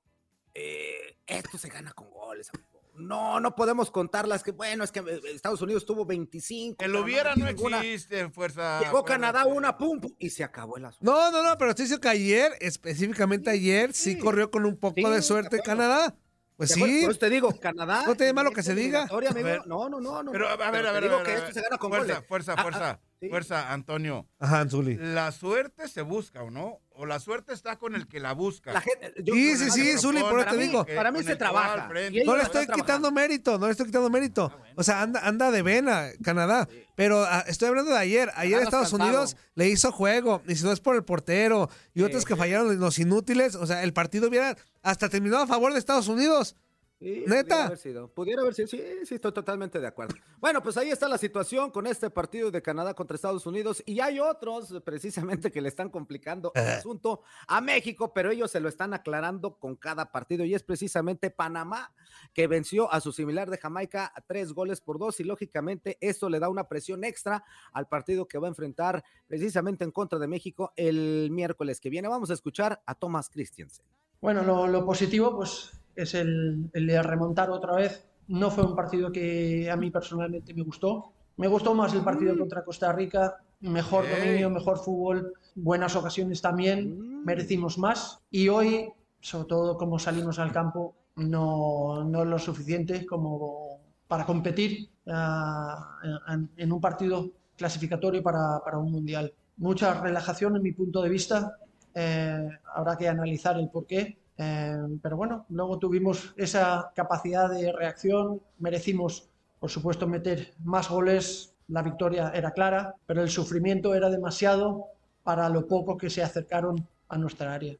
eh, 0.54 1.16
esto 1.26 1.56
se 1.56 1.70
gana 1.70 1.92
con 1.92 2.10
goles. 2.10 2.50
amigo. 2.52 2.68
No, 2.94 3.40
no 3.40 3.54
podemos 3.54 3.90
contarlas 3.90 4.42
que, 4.42 4.50
bueno, 4.50 4.84
es 4.84 4.92
que 4.92 5.02
Estados 5.32 5.62
Unidos 5.62 5.86
tuvo 5.86 6.04
25. 6.04 6.84
El 6.84 6.90
pero 6.92 7.02
hubiera 7.02 7.34
no 7.34 7.46
ninguna. 7.46 7.78
existe, 7.78 8.28
fuerza. 8.28 8.80
Llegó 8.80 8.90
fuerza. 8.98 9.06
Canadá 9.14 9.46
una, 9.46 9.78
pum, 9.78 9.98
pum, 9.98 10.12
y 10.18 10.28
se 10.28 10.44
acabó 10.44 10.76
el 10.76 10.84
asunto. 10.84 11.10
No, 11.10 11.30
no, 11.30 11.42
no, 11.42 11.56
pero 11.56 11.70
estoy 11.70 11.84
diciendo 11.84 12.02
que 12.02 12.08
ayer, 12.10 12.52
específicamente 12.60 13.48
ayer, 13.48 13.94
sí, 13.94 14.18
corrió 14.18 14.50
con 14.50 14.66
un 14.66 14.76
poco 14.76 14.96
Sí, 14.96 15.04
de 15.10 15.22
suerte. 15.22 15.60
Canadá. 15.60 16.14
Pues 16.56 16.70
sí. 16.70 16.80
Por 16.80 16.88
eso 16.90 17.14
te 17.18 17.30
digo, 17.30 17.58
Canadá. 17.58 18.04
No 18.06 18.14
tiene 18.14 18.32
malo 18.32 18.50
que 18.52 18.62
se 18.62 18.74
diga. 18.74 19.02
amigo, 19.10 19.48
no, 19.66 19.88
no, 19.88 20.00
no, 20.00 20.22
no. 20.22 20.32
Pero 20.32 20.48
a 20.48 20.56
ver, 20.56 20.66
a 20.66 20.70
ver, 20.70 20.86
a 20.86 21.00
digo 21.00 21.14
a 21.14 21.16
ver, 21.18 21.26
que 21.26 21.30
a 21.32 21.34
esto 21.34 21.46
ver. 21.46 21.54
se 21.54 21.62
gana 21.62 21.78
con 21.78 21.90
fuerza, 21.90 22.14
goles. 22.14 22.28
fuerza, 22.28 22.52
Ah, 22.52 22.56
ah, 22.58 22.62
fuerza, 22.62 23.00
sí. 23.20 23.28
fuerza, 23.30 23.72
Antonio. 23.72 24.28
Ajá, 24.38 24.60
Anzuli. 24.60 24.96
La 24.96 25.32
suerte 25.32 25.88
se 25.88 26.02
busca, 26.02 26.42
¿o 26.42 26.50
no? 26.50 26.80
O 26.94 27.06
la 27.06 27.18
suerte 27.20 27.52
está 27.52 27.76
con 27.76 27.94
el 27.94 28.06
que 28.06 28.20
la 28.20 28.32
busca. 28.32 28.72
La 28.72 28.80
gente, 28.80 29.12
yo- 29.22 29.34
Sí, 29.34 29.56
sí, 29.56 29.70
sí, 29.70 29.98
Zuli, 29.98 30.20
por 30.20 30.40
eso 30.40 30.50
te 30.50 30.56
digo. 30.58 30.84
Para 30.84 31.10
mí 31.10 31.18
Con 31.18 31.26
se 31.26 31.36
trabaja. 31.36 31.88
No 32.24 32.36
le 32.36 32.42
estoy 32.42 32.66
quitando 32.66 33.10
mérito, 33.10 33.58
no 33.58 33.66
le 33.66 33.72
estoy 33.72 33.86
quitando 33.86 34.10
mérito. 34.10 34.52
O 34.76 34.82
sea, 34.82 35.02
anda, 35.02 35.20
anda 35.26 35.50
de 35.50 35.62
vena, 35.62 36.08
Canadá. 36.22 36.68
Pero 36.94 37.24
ah, 37.24 37.44
estoy 37.46 37.68
hablando 37.68 37.90
de 37.92 37.98
ayer. 37.98 38.30
Ayer 38.34 38.58
Canadá 38.60 38.82
Estados. 38.84 38.92
Unidos 38.92 39.36
le 39.54 39.68
hizo 39.68 39.90
juego. 39.92 40.42
Y 40.46 40.56
si 40.56 40.64
no 40.64 40.72
es 40.72 40.80
por 40.80 40.94
el 40.94 41.04
portero 41.04 41.70
y 41.94 42.02
otros 42.02 42.24
que 42.24 42.36
fallaron 42.36 42.78
los 42.78 42.98
inútiles, 42.98 43.54
o 43.54 43.66
sea, 43.66 43.82
el 43.82 43.92
partido 43.92 44.28
hubiera 44.28 44.56
hasta 44.82 45.08
terminado 45.08 45.42
a 45.44 45.46
favor 45.46 45.72
de 45.72 45.78
Estados 45.78 46.08
Unidos. 46.08 46.56
Sí, 47.02 47.24
¿Neta? 47.26 47.42
Pudiera 47.42 47.66
haber 47.66 47.78
sido. 47.78 48.08
Pudiera 48.08 48.42
haber 48.42 48.54
sido. 48.54 48.68
Sí, 48.68 48.80
sí, 49.04 49.16
estoy 49.16 49.32
totalmente 49.32 49.80
de 49.80 49.88
acuerdo. 49.88 50.14
Bueno, 50.38 50.62
pues 50.62 50.76
ahí 50.76 50.88
está 50.88 51.08
la 51.08 51.18
situación 51.18 51.72
con 51.72 51.88
este 51.88 52.10
partido 52.10 52.52
de 52.52 52.62
Canadá 52.62 52.94
contra 52.94 53.16
Estados 53.16 53.44
Unidos. 53.44 53.82
Y 53.86 53.98
hay 53.98 54.20
otros, 54.20 54.72
precisamente, 54.84 55.50
que 55.50 55.60
le 55.60 55.68
están 55.68 55.90
complicando 55.90 56.52
el 56.54 56.64
asunto 56.64 57.22
a 57.48 57.60
México, 57.60 58.12
pero 58.14 58.30
ellos 58.30 58.52
se 58.52 58.60
lo 58.60 58.68
están 58.68 58.94
aclarando 58.94 59.58
con 59.58 59.74
cada 59.74 60.12
partido. 60.12 60.44
Y 60.44 60.54
es 60.54 60.62
precisamente 60.62 61.30
Panamá, 61.30 61.92
que 62.32 62.46
venció 62.46 62.92
a 62.92 63.00
su 63.00 63.10
similar 63.10 63.50
de 63.50 63.58
Jamaica 63.58 64.12
a 64.14 64.20
tres 64.20 64.52
goles 64.52 64.80
por 64.80 65.00
dos. 65.00 65.18
Y 65.18 65.24
lógicamente, 65.24 65.98
esto 66.00 66.28
le 66.28 66.38
da 66.38 66.48
una 66.48 66.68
presión 66.68 67.02
extra 67.02 67.42
al 67.72 67.88
partido 67.88 68.28
que 68.28 68.38
va 68.38 68.46
a 68.46 68.50
enfrentar 68.50 69.02
precisamente 69.26 69.82
en 69.82 69.90
contra 69.90 70.20
de 70.20 70.28
México 70.28 70.72
el 70.76 71.30
miércoles 71.32 71.80
que 71.80 71.90
viene. 71.90 72.06
Vamos 72.06 72.30
a 72.30 72.34
escuchar 72.34 72.80
a 72.86 72.94
Thomas 72.94 73.28
Christiansen. 73.28 73.84
Bueno, 74.20 74.44
lo, 74.44 74.68
lo 74.68 74.86
positivo 74.86 75.34
pues 75.34 75.81
es 75.96 76.14
el, 76.14 76.70
el 76.72 76.86
de 76.86 77.02
remontar 77.02 77.50
otra 77.50 77.74
vez. 77.74 78.04
No 78.28 78.50
fue 78.50 78.64
un 78.64 78.76
partido 78.76 79.10
que 79.10 79.70
a 79.70 79.76
mí 79.76 79.90
personalmente 79.90 80.54
me 80.54 80.62
gustó. 80.62 81.12
Me 81.36 81.48
gustó 81.48 81.74
más 81.74 81.92
el 81.94 82.02
partido 82.02 82.36
contra 82.36 82.64
Costa 82.64 82.92
Rica. 82.92 83.36
Mejor 83.60 84.04
dominio, 84.08 84.50
mejor 84.50 84.78
fútbol, 84.78 85.34
buenas 85.54 85.94
ocasiones 85.96 86.40
también. 86.40 87.24
Merecimos 87.24 87.78
más. 87.78 88.20
Y 88.30 88.48
hoy, 88.48 88.88
sobre 89.20 89.48
todo 89.48 89.76
como 89.76 89.98
salimos 89.98 90.38
al 90.38 90.52
campo, 90.52 90.94
no, 91.16 92.04
no 92.04 92.22
es 92.22 92.28
lo 92.28 92.38
suficiente 92.38 93.06
como 93.06 93.80
para 94.08 94.26
competir 94.26 94.88
ah, 95.08 95.98
en, 96.28 96.50
en 96.56 96.72
un 96.72 96.80
partido 96.80 97.30
clasificatorio 97.56 98.22
para, 98.22 98.60
para 98.64 98.78
un 98.78 98.90
mundial. 98.90 99.32
Mucha 99.58 100.00
relajación 100.00 100.56
en 100.56 100.62
mi 100.62 100.72
punto 100.72 101.02
de 101.02 101.08
vista. 101.08 101.56
Eh, 101.94 102.48
habrá 102.74 102.96
que 102.96 103.08
analizar 103.08 103.58
el 103.58 103.68
porqué. 103.68 104.18
Eh, 104.42 104.98
pero 105.00 105.16
bueno, 105.16 105.46
luego 105.50 105.78
tuvimos 105.78 106.34
esa 106.36 106.90
capacidad 106.96 107.48
de 107.48 107.72
reacción, 107.72 108.40
merecimos, 108.58 109.28
por 109.60 109.70
supuesto, 109.70 110.08
meter 110.08 110.54
más 110.64 110.88
goles, 110.88 111.54
la 111.68 111.82
victoria 111.82 112.32
era 112.34 112.50
clara, 112.50 112.94
pero 113.06 113.22
el 113.22 113.30
sufrimiento 113.30 113.94
era 113.94 114.10
demasiado 114.10 114.86
para 115.22 115.48
lo 115.48 115.68
poco 115.68 115.96
que 115.96 116.10
se 116.10 116.22
acercaron 116.22 116.88
a 117.08 117.18
nuestra 117.18 117.54
área. 117.54 117.76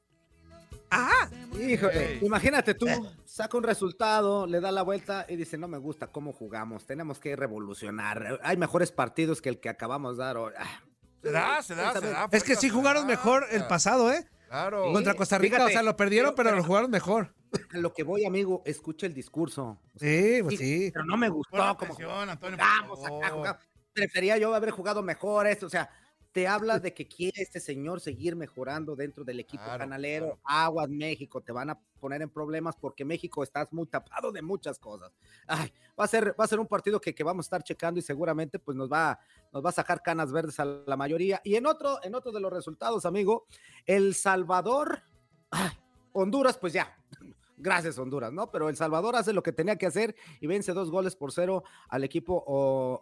Híjole, 1.59 2.13
Ey. 2.15 2.19
imagínate 2.23 2.75
tú, 2.75 2.87
saca 3.25 3.57
un 3.57 3.65
resultado, 3.65 4.47
le 4.47 4.61
da 4.61 4.71
la 4.71 4.83
vuelta 4.83 5.27
y 5.29 5.37
dice, 5.37 5.57
no 5.59 5.67
me 5.67 5.79
gusta 5.79 6.09
cómo 6.09 6.33
jugamos, 6.33 6.87
tenemos 6.87 7.19
que 7.19 7.35
revolucionar, 7.35 8.41
hay 8.43 8.57
mejores 8.57 8.93
partidos 8.93 9.41
que 9.41 9.49
el 9.49 9.59
que 9.59 9.69
acabamos 9.69 10.17
de 10.17 10.25
dar 10.25 10.37
hoy. 10.37 10.53
Ah, 10.57 10.81
Se 11.23 11.31
da, 11.31 11.63
se 11.63 11.75
da, 11.75 11.93
se 11.93 12.11
da. 12.11 12.29
Es 12.31 12.45
que 12.45 12.57
sí 12.57 12.69
jugaron 12.69 13.07
mejor 13.07 13.47
el 13.51 13.67
pasado, 13.67 14.13
¿eh? 14.13 14.27
Claro. 14.53 14.93
Contra 14.93 15.15
Costa 15.15 15.39
Rica, 15.39 15.57
Fíjate, 15.57 15.73
o 15.73 15.73
sea, 15.73 15.83
lo 15.83 15.97
perdieron, 15.97 16.35
pero- 16.35 16.51
pero, 16.51 16.59
lo 16.59 16.65
jugaron 16.65 16.91
mejor. 16.91 17.35
A 17.73 17.79
lo 17.79 17.95
que 17.95 18.03
voy, 18.03 18.27
amigo, 18.27 18.63
escucha 18.67 19.07
el 19.07 19.15
discurso. 19.15 19.79
O 19.95 19.99
sea, 19.99 20.09
Sí, 20.11 20.43
pues 20.43 20.59
sí. 20.59 20.91
Pero 20.93 21.07
no 21.07 21.17
me 21.17 21.31
gustó 21.31 21.57
como 21.79 21.95
Antonio, 22.29 22.59
jugamos 22.59 23.05
acá, 23.07 23.31
jugamos. 23.31 23.63
Prefería 23.95 24.37
yo 24.37 24.55
haber 24.55 24.71
jugado 24.71 25.03
mejor 25.03 25.47
esto, 25.47 25.65
o 25.67 25.71
sea, 25.71 25.89
te 26.33 26.49
habla 26.49 26.79
de 26.79 26.95
que 26.95 27.07
quiere 27.07 27.43
este 27.43 27.61
señor 27.61 28.01
seguir 28.01 28.35
mejorando 28.37 28.97
dentro 28.97 29.23
del 29.23 29.41
equipo 29.41 29.63
Claro, 29.65 29.81
canalero. 29.81 30.27
claro. 30.27 30.41
Aguas 30.45 30.89
México, 30.89 31.41
te 31.43 31.53
van 31.53 31.71
a 31.71 31.79
poner 32.01 32.23
en 32.23 32.31
problemas 32.31 32.75
porque 32.77 33.05
México 33.05 33.43
estás 33.43 33.71
muy 33.73 33.87
tapado 33.87 34.33
de 34.33 34.41
muchas 34.43 34.79
cosas. 34.79 35.13
Ay, 35.47 35.73
va 35.99 36.05
a 36.05 36.09
ser, 36.09 36.35
va 36.39 36.45
a 36.45 36.49
ser 36.49 36.59
un 36.59 36.67
partido 36.67 37.01
que, 37.01 37.15
que 37.15 37.23
vamos 37.23 37.45
a 37.45 37.49
estar 37.49 37.63
checando 37.63 38.01
y 38.01 38.03
seguramente 38.03 38.59
pues 38.59 38.77
nos 38.77 38.91
va, 38.91 39.19
nos 39.53 39.65
va 39.65 39.69
a 39.69 39.73
sacar 39.73 40.03
canas 40.03 40.33
verdes 40.33 40.59
a 40.59 40.65
la 40.65 40.97
mayoría. 40.97 41.41
Y 41.45 41.55
en 41.57 41.67
otro, 41.67 41.99
en 42.03 42.15
otro 42.15 42.33
de 42.33 42.41
los 42.41 42.53
resultados, 42.53 43.05
amigo, 43.05 43.47
El 43.85 44.15
Salvador, 44.15 45.03
ay, 45.51 45.71
Honduras, 46.13 46.57
pues 46.57 46.73
ya. 46.73 46.97
Gracias, 47.59 47.97
Honduras, 47.99 48.33
¿no? 48.33 48.51
Pero 48.51 48.69
El 48.69 48.77
Salvador 48.77 49.15
hace 49.15 49.33
lo 49.33 49.43
que 49.43 49.53
tenía 49.53 49.77
que 49.77 49.87
hacer 49.87 50.17
y 50.41 50.49
vence 50.49 50.73
dos 50.73 50.91
goles 50.91 51.15
por 51.15 51.31
cero 51.31 51.63
al 51.89 52.03
equipo 52.03 52.39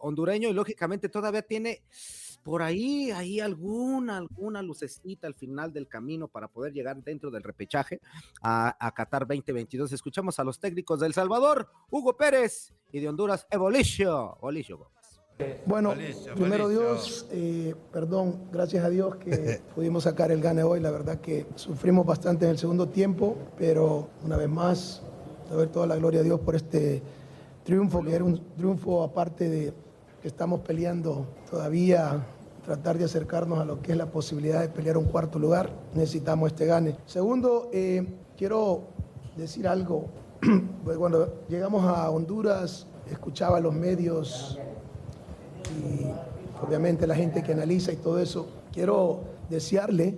hondureño 0.02 0.50
y 0.50 0.52
lógicamente 0.52 1.08
todavía 1.08 1.40
tiene 1.40 1.82
por 2.42 2.62
ahí, 2.62 3.10
ahí 3.10 3.40
alguna, 3.40 4.18
alguna 4.18 4.62
lucecita 4.62 5.26
al 5.26 5.34
final 5.34 5.72
del 5.72 5.88
camino 5.88 6.28
para 6.28 6.48
poder 6.48 6.72
llegar 6.72 7.02
dentro 7.02 7.30
del 7.30 7.42
repechaje 7.42 8.00
a, 8.42 8.76
a 8.78 8.92
Qatar 8.92 9.26
2022. 9.26 9.92
Escuchamos 9.92 10.38
a 10.38 10.44
los 10.44 10.58
técnicos 10.58 11.00
de 11.00 11.06
El 11.06 11.14
Salvador, 11.14 11.68
Hugo 11.90 12.16
Pérez 12.16 12.72
y 12.92 13.00
de 13.00 13.08
Honduras, 13.08 13.46
Evolicio. 13.50 14.36
Evolicio 14.38 14.78
Gómez. 14.78 15.00
Bueno, 15.66 15.94
primero. 16.34 16.68
Dios, 16.68 17.26
eh, 17.30 17.74
perdón, 17.92 18.48
gracias 18.52 18.84
a 18.84 18.90
Dios 18.90 19.16
que 19.16 19.60
pudimos 19.74 20.04
sacar 20.04 20.30
el 20.30 20.40
gane 20.40 20.62
hoy. 20.62 20.80
La 20.80 20.90
verdad 20.90 21.20
que 21.20 21.46
sufrimos 21.54 22.06
bastante 22.06 22.44
en 22.44 22.52
el 22.52 22.58
segundo 22.58 22.88
tiempo, 22.88 23.36
pero 23.56 24.10
una 24.24 24.36
vez 24.36 24.48
más, 24.48 25.02
doy 25.50 25.68
toda 25.68 25.86
la 25.86 25.96
gloria 25.96 26.20
a 26.20 26.22
Dios 26.22 26.40
por 26.40 26.56
este 26.56 27.02
triunfo, 27.64 28.02
que 28.02 28.14
era 28.14 28.24
un 28.24 28.54
triunfo 28.56 29.02
aparte 29.02 29.48
de 29.48 29.72
estamos 30.28 30.60
peleando 30.60 31.26
todavía, 31.50 32.24
tratar 32.64 32.98
de 32.98 33.04
acercarnos 33.06 33.58
a 33.58 33.64
lo 33.64 33.80
que 33.80 33.92
es 33.92 33.98
la 33.98 34.06
posibilidad 34.06 34.60
de 34.60 34.68
pelear 34.68 34.96
un 34.96 35.04
cuarto 35.06 35.38
lugar. 35.38 35.70
Necesitamos 35.94 36.52
este 36.52 36.66
gane. 36.66 36.96
Segundo, 37.06 37.68
eh, 37.72 38.06
quiero 38.36 38.82
decir 39.36 39.66
algo. 39.68 40.06
Pues 40.84 40.96
cuando 40.96 41.42
llegamos 41.50 41.84
a 41.84 42.08
Honduras, 42.10 42.86
escuchaba 43.10 43.60
los 43.60 43.74
medios 43.74 44.58
y 45.78 46.06
obviamente 46.66 47.06
la 47.06 47.14
gente 47.14 47.42
que 47.42 47.52
analiza 47.52 47.92
y 47.92 47.96
todo 47.96 48.18
eso. 48.18 48.46
Quiero 48.72 49.20
desearle 49.50 50.16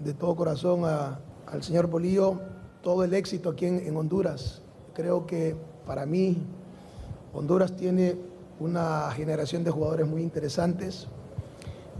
de 0.00 0.14
todo 0.14 0.34
corazón 0.34 0.84
a- 0.86 1.20
al 1.46 1.62
señor 1.62 1.86
Bolillo 1.88 2.40
todo 2.82 3.04
el 3.04 3.12
éxito 3.12 3.50
aquí 3.50 3.66
en, 3.66 3.86
en 3.86 3.96
Honduras. 3.96 4.62
Creo 4.94 5.26
que 5.26 5.54
para 5.86 6.06
mí 6.06 6.38
Honduras 7.34 7.76
tiene 7.76 8.16
una 8.60 9.10
generación 9.12 9.64
de 9.64 9.70
jugadores 9.70 10.06
muy 10.06 10.22
interesantes 10.22 11.06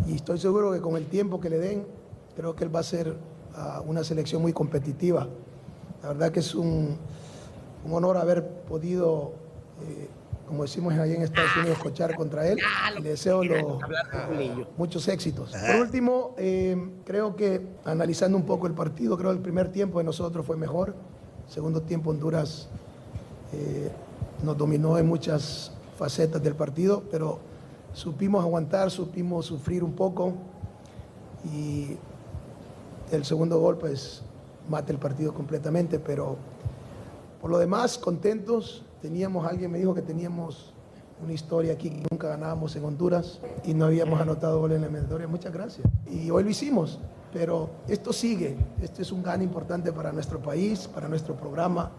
y 0.07 0.15
estoy 0.17 0.39
seguro 0.39 0.73
que 0.73 0.81
con 0.81 0.97
el 0.97 1.07
tiempo 1.07 1.41
que 1.41 1.51
le 1.51 1.59
den, 1.59 1.87
creo 2.37 2.55
que 2.55 2.65
él 2.65 2.75
va 2.75 2.81
a 2.81 2.85
ser 2.85 3.17
ah, 3.55 3.83
una 3.87 4.05
selección 4.05 4.43
muy 4.43 4.53
competitiva. 4.53 5.29
La 6.03 6.09
verdad 6.09 6.31
que 6.33 6.41
es 6.41 6.55
un, 6.55 6.97
un 7.85 7.93
honor 7.93 8.17
haber 8.17 8.47
podido, 8.69 9.33
eh, 9.89 10.09
como 10.47 10.63
decimos 10.63 10.95
ahí 10.95 11.15
en 11.15 11.23
Estados 11.23 11.51
Unidos, 11.57 11.79
cochar 11.79 12.15
contra 12.15 12.47
él. 12.47 12.59
Y 12.99 13.03
le 13.03 13.11
deseo 13.11 13.43
lo- 13.45 13.79
muchos 14.77 15.07
éxitos. 15.09 15.53
Por 15.53 15.81
último, 15.81 16.35
eh, 16.39 16.77
creo 17.05 17.35
que 17.37 17.61
analizando 17.85 18.37
un 18.37 18.45
poco 18.47 18.67
el 18.69 18.75
partido, 18.75 19.17
creo 19.19 19.31
que 19.31 19.37
el 19.37 19.43
primer 19.43 19.71
tiempo 19.73 19.99
de 19.99 20.05
nosotros 20.05 20.47
fue 20.47 20.57
mejor. 20.57 20.95
Segundo 21.49 21.83
tiempo 21.83 22.11
Honduras 22.11 22.69
eh, 23.53 23.91
nos 24.45 24.57
dominó 24.57 24.97
en 24.99 25.07
muchas 25.07 25.73
facetas 25.99 26.43
del 26.43 26.55
partido, 26.55 27.03
pero 27.11 27.41
supimos 27.93 28.43
aguantar, 28.43 28.91
supimos 28.91 29.47
sufrir 29.47 29.83
un 29.83 29.93
poco 29.93 30.33
y 31.53 31.97
el 33.11 33.25
segundo 33.25 33.59
gol 33.59 33.79
pues 33.79 34.23
mata 34.69 34.93
el 34.93 34.99
partido 34.99 35.35
completamente, 35.35 35.99
pero 35.99 36.37
por 37.41 37.51
lo 37.51 37.59
demás 37.59 37.99
contentos. 37.99 38.85
Teníamos, 39.03 39.47
alguien 39.47 39.71
me 39.71 39.79
dijo 39.79 39.95
que 39.95 40.03
teníamos 40.03 40.73
una 41.23 41.33
historia 41.33 41.73
aquí 41.73 41.91
que 41.91 42.03
nunca 42.11 42.29
ganábamos 42.29 42.75
en 42.77 42.85
Honduras 42.85 43.41
y 43.65 43.75
no 43.75 43.87
habíamos 43.87 44.21
anotado 44.21 44.61
gol 44.61 44.73
en 44.73 44.81
la 44.81 44.87
eliminatoria. 44.87 45.27
Muchas 45.27 45.53
gracias. 45.53 45.87
Y 46.11 46.31
hoy 46.31 46.45
lo 46.45 46.51
hicimos, 46.51 46.99
pero 47.33 47.71
esto 47.89 48.13
sigue. 48.13 48.57
Este 48.83 49.03
es 49.03 49.13
un 49.13 49.23
gane 49.23 49.45
importante 49.45 49.93
para 49.93 50.13
nuestro 50.13 50.41
país, 50.41 50.89
para 50.89 51.09
nuestro 51.09 51.37
programa. 51.37 51.93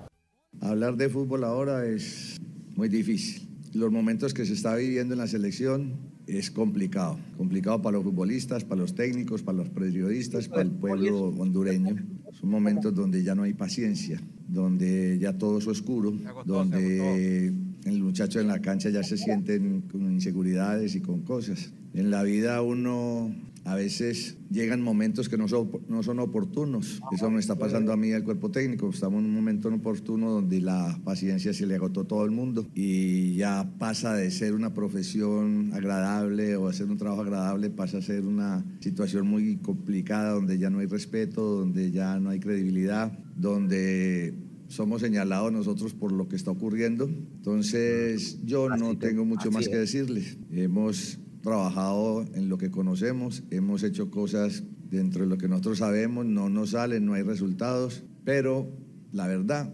Hablar 0.61 0.95
de 0.95 1.09
fútbol 1.09 1.43
ahora 1.45 1.85
es 1.85 2.37
muy 2.75 2.89
difícil. 2.89 3.48
Los 3.73 3.91
momentos 3.91 4.33
que 4.33 4.45
se 4.45 4.53
está 4.53 4.75
viviendo 4.75 5.13
en 5.13 5.19
la 5.19 5.27
selección 5.27 5.93
es 6.25 6.49
complicado. 6.49 7.19
Complicado 7.37 7.81
para 7.81 7.97
los 7.97 8.03
futbolistas, 8.03 8.63
para 8.63 8.81
los 8.81 8.95
técnicos, 8.95 9.43
para 9.43 9.59
los 9.59 9.69
periodistas, 9.69 10.47
para 10.47 10.63
el 10.63 10.71
pueblo 10.71 11.27
hondureño. 11.27 11.95
Son 12.31 12.49
momentos 12.49 12.95
donde 12.95 13.23
ya 13.23 13.35
no 13.35 13.43
hay 13.43 13.53
paciencia, 13.53 14.19
donde 14.47 15.19
ya 15.19 15.37
todo 15.37 15.59
es 15.59 15.67
oscuro, 15.67 16.15
donde 16.45 17.53
el 17.85 18.03
muchacho 18.03 18.39
en 18.39 18.47
la 18.47 18.59
cancha 18.59 18.89
ya 18.89 19.03
se 19.03 19.17
sienten 19.17 19.81
con 19.81 20.11
inseguridades 20.11 20.95
y 20.95 21.01
con 21.01 21.21
cosas. 21.21 21.71
En 21.93 22.11
la 22.11 22.23
vida 22.23 22.61
uno 22.61 23.33
a 23.65 23.75
veces 23.75 24.37
llegan 24.49 24.81
momentos 24.81 25.29
que 25.29 25.37
no 25.37 25.47
son, 25.47 25.69
no 25.89 26.01
son 26.01 26.19
oportunos. 26.19 27.01
Eso 27.11 27.29
me 27.29 27.39
está 27.39 27.55
pasando 27.55 27.93
a 27.93 27.97
mí 27.97 28.11
al 28.13 28.23
cuerpo 28.23 28.49
técnico. 28.49 28.89
Estamos 28.89 29.19
en 29.19 29.25
un 29.25 29.33
momento 29.35 29.69
oportuno 29.69 30.31
donde 30.31 30.59
la 30.59 30.99
paciencia 31.03 31.53
se 31.53 31.67
le 31.67 31.75
agotó 31.75 32.01
a 32.01 32.07
todo 32.07 32.25
el 32.25 32.31
mundo 32.31 32.67
y 32.73 33.35
ya 33.35 33.71
pasa 33.77 34.15
de 34.15 34.31
ser 34.31 34.55
una 34.55 34.73
profesión 34.73 35.71
agradable 35.73 36.55
o 36.55 36.67
hacer 36.67 36.89
un 36.89 36.97
trabajo 36.97 37.21
agradable, 37.21 37.69
pasa 37.69 37.99
a 37.99 38.01
ser 38.01 38.25
una 38.25 38.65
situación 38.79 39.27
muy 39.27 39.57
complicada 39.57 40.31
donde 40.31 40.57
ya 40.57 40.69
no 40.69 40.79
hay 40.79 40.87
respeto, 40.87 41.43
donde 41.43 41.91
ya 41.91 42.19
no 42.19 42.31
hay 42.31 42.39
credibilidad, 42.39 43.11
donde 43.35 44.33
somos 44.67 45.01
señalados 45.01 45.51
nosotros 45.51 45.93
por 45.93 46.11
lo 46.11 46.27
que 46.27 46.35
está 46.35 46.49
ocurriendo. 46.49 47.05
Entonces 47.05 48.39
yo 48.45 48.69
no 48.69 48.97
tengo 48.97 49.25
mucho 49.25 49.51
más 49.51 49.67
que 49.67 49.77
decirles. 49.77 50.37
Hemos 50.51 51.19
trabajado 51.41 52.25
en 52.33 52.49
lo 52.49 52.57
que 52.57 52.69
conocemos, 52.71 53.43
hemos 53.49 53.83
hecho 53.83 54.11
cosas 54.11 54.63
dentro 54.89 55.21
de 55.23 55.27
lo 55.27 55.37
que 55.37 55.47
nosotros 55.47 55.79
sabemos, 55.79 56.25
no 56.25 56.49
nos 56.49 56.71
salen, 56.71 57.05
no 57.05 57.13
hay 57.13 57.23
resultados, 57.23 58.03
pero 58.25 58.69
la 59.11 59.27
verdad, 59.27 59.71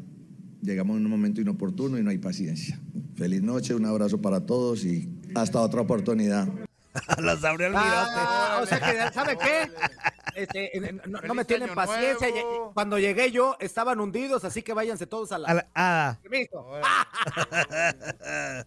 llegamos 0.61 0.97
en 0.97 1.05
un 1.05 1.11
momento 1.11 1.41
inoportuno 1.41 1.97
y 1.97 2.03
no 2.03 2.09
hay 2.09 2.17
paciencia. 2.17 2.79
Feliz 3.15 3.41
noche, 3.41 3.73
un 3.75 3.85
abrazo 3.85 4.21
para 4.21 4.45
todos 4.45 4.83
y 4.85 5.09
hasta 5.35 5.61
otra 5.61 5.81
oportunidad. 5.81 6.47
Los 7.19 7.43
abrió 7.43 7.67
el 7.67 7.73
Ah, 7.75 8.59
o 8.61 8.65
sea 8.65 8.79
que, 8.79 9.13
¿sabe 9.13 9.37
qué? 9.37 9.69
Este, 10.35 10.71
no, 11.07 11.21
no 11.21 11.33
me 11.33 11.45
tienen 11.45 11.73
paciencia. 11.73 12.27
Cuando 12.73 12.99
llegué 12.99 13.31
yo, 13.31 13.55
estaban 13.59 13.99
hundidos, 13.99 14.43
así 14.45 14.61
que 14.61 14.73
váyanse 14.73 15.07
todos 15.07 15.31
a 15.31 15.37
la... 15.37 15.47
A 15.47 15.53
la- 15.53 15.67
ah. 15.75 16.17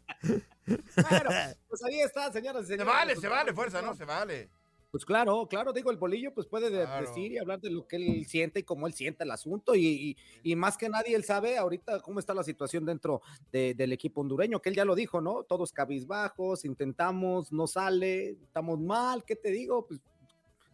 Bueno, 0.68 1.30
pues 1.68 1.82
ahí 1.84 2.00
está, 2.00 2.32
señoras 2.32 2.62
y 2.64 2.66
Se 2.66 2.72
señores. 2.72 2.92
vale, 2.92 3.12
Pues, 3.14 3.20
se 3.22 3.28
vale, 3.28 3.52
fuerza, 3.52 3.82
¿no? 3.82 3.94
Se 3.94 4.04
vale. 4.04 4.48
Pues 4.90 5.04
claro, 5.04 5.46
claro, 5.48 5.74
digo, 5.74 5.90
el 5.90 5.98
bolillo 5.98 6.32
pues 6.32 6.46
puede 6.46 6.70
Claro. 6.70 7.06
decir 7.06 7.30
y 7.32 7.36
hablar 7.38 7.60
de 7.60 7.68
lo 7.70 7.86
que 7.86 7.96
él 7.96 8.24
siente 8.26 8.60
y 8.60 8.62
cómo 8.62 8.86
él 8.86 8.94
siente 8.94 9.22
el 9.22 9.30
asunto 9.30 9.74
y, 9.74 9.86
y- 9.86 10.16
y 10.42 10.56
más 10.56 10.78
que 10.78 10.88
nadie 10.88 11.14
él 11.14 11.24
sabe 11.24 11.58
ahorita 11.58 12.00
cómo 12.00 12.18
está 12.18 12.32
la 12.32 12.42
situación 12.42 12.86
dentro 12.86 13.20
de- 13.52 13.74
del 13.74 13.92
equipo 13.92 14.22
hondureño, 14.22 14.62
que 14.62 14.70
él 14.70 14.74
ya 14.76 14.86
lo 14.86 14.94
dijo, 14.94 15.20
¿no? 15.20 15.42
Todos 15.42 15.72
cabizbajos, 15.72 16.64
intentamos, 16.64 17.52
no 17.52 17.66
sale, 17.66 18.30
estamos 18.30 18.80
mal, 18.80 19.24
¿qué 19.26 19.36
te 19.36 19.50
digo? 19.50 19.86
Pues 19.86 20.00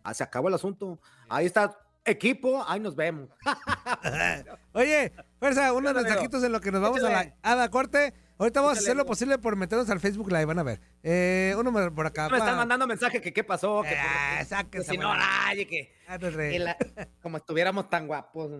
ah, 0.04 0.14
se 0.14 0.22
acabó 0.22 0.46
el 0.46 0.54
asunto. 0.54 1.00
Ahí 1.28 1.46
está, 1.46 1.76
equipo, 2.04 2.62
ahí 2.68 2.78
nos 2.78 2.94
vemos. 2.94 3.28
Oye, 4.74 5.12
fuerza, 5.40 5.72
unos 5.72 5.92
mensajitos 5.92 6.42
en 6.44 6.52
lo 6.52 6.60
que 6.60 6.70
nos 6.70 6.80
vamos 6.82 7.02
a 7.02 7.56
la 7.56 7.68
Corte. 7.70 8.14
Ahorita 8.36 8.60
vamos 8.60 8.78
a 8.78 8.80
hacer 8.80 8.96
lo 8.96 9.06
posible 9.06 9.38
por 9.38 9.54
meternos 9.54 9.88
al 9.90 10.00
Facebook 10.00 10.28
Live, 10.28 10.44
van 10.46 10.58
a 10.58 10.62
ver. 10.64 10.80
Eh, 11.04 11.54
uno 11.56 11.72
por 11.94 12.06
acá. 12.06 12.28
Me 12.28 12.38
están 12.38 12.56
mandando 12.56 12.86
mensaje 12.86 13.20
que 13.20 13.32
qué 13.32 13.44
pasó, 13.44 13.82
que, 13.82 13.90
por- 13.94 14.38
que 14.38 14.44
sáquense, 14.44 14.90
si 14.90 14.98
no, 14.98 15.12
ay, 15.14 15.66
que, 15.66 15.94
Ah, 16.08 16.18
no, 16.18 16.30
que 16.36 16.58
la- 16.58 16.76
como 17.22 17.36
estuviéramos 17.36 17.88
tan 17.88 18.06
guapos. 18.08 18.50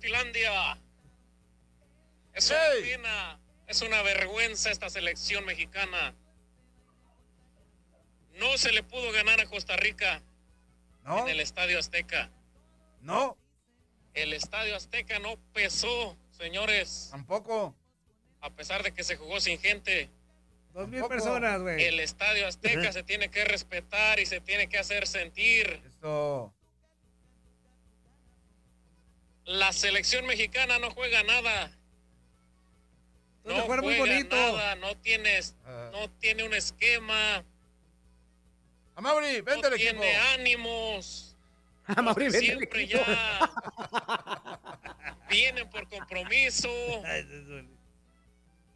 Finlandia. 0.00 0.78
Es 2.34 2.50
una 2.50 2.58
pena, 2.82 3.40
es 3.66 3.82
una 3.82 4.02
vergüenza 4.02 4.70
esta 4.70 4.90
selección 4.90 5.44
mexicana. 5.46 6.14
No 8.38 8.56
se 8.58 8.72
le 8.72 8.82
pudo 8.82 9.12
ganar 9.12 9.40
a 9.40 9.46
Costa 9.46 9.76
Rica 9.76 10.22
en 11.06 11.28
el 11.28 11.40
Estadio 11.40 11.78
Azteca. 11.78 12.30
No. 13.00 13.36
El 14.14 14.32
Estadio 14.34 14.76
Azteca 14.76 15.18
no 15.18 15.36
pesó, 15.54 16.16
señores. 16.30 17.08
Tampoco. 17.10 17.74
A 18.42 18.50
pesar 18.50 18.82
de 18.82 18.92
que 18.92 19.02
se 19.04 19.16
jugó 19.16 19.40
sin 19.40 19.58
gente. 19.58 20.10
Dos 20.74 20.88
mil 20.88 21.04
personas, 21.04 21.60
güey. 21.60 21.82
El 21.84 22.00
Estadio 22.00 22.46
Azteca 22.46 22.92
se 22.92 23.02
tiene 23.02 23.30
que 23.30 23.44
respetar 23.44 24.18
y 24.20 24.26
se 24.26 24.40
tiene 24.40 24.68
que 24.68 24.78
hacer 24.78 25.06
sentir. 25.06 25.80
Esto. 25.86 26.52
La 29.44 29.72
selección 29.72 30.26
mexicana 30.26 30.78
no 30.78 30.90
juega 30.90 31.22
nada. 31.22 31.70
No 33.44 33.66
muy 33.66 33.78
juega 33.78 33.98
bonito. 33.98 34.36
nada, 34.36 34.76
no 34.76 34.96
tienes, 34.98 35.56
no 35.92 36.08
tiene 36.20 36.44
un 36.44 36.54
esquema. 36.54 37.44
Amaury, 38.94 39.40
vente 39.40 39.62
no 39.62 39.66
al 39.68 39.74
equipo. 39.74 40.00
tiene 40.00 40.16
ánimos. 40.34 41.28
Que 41.86 42.00
vente 42.00 42.24
al 42.24 42.32
siempre 42.32 42.82
equipo. 42.84 43.02
ya 43.04 43.50
vienen 45.28 45.68
por 45.70 45.88
compromiso. 45.88 46.70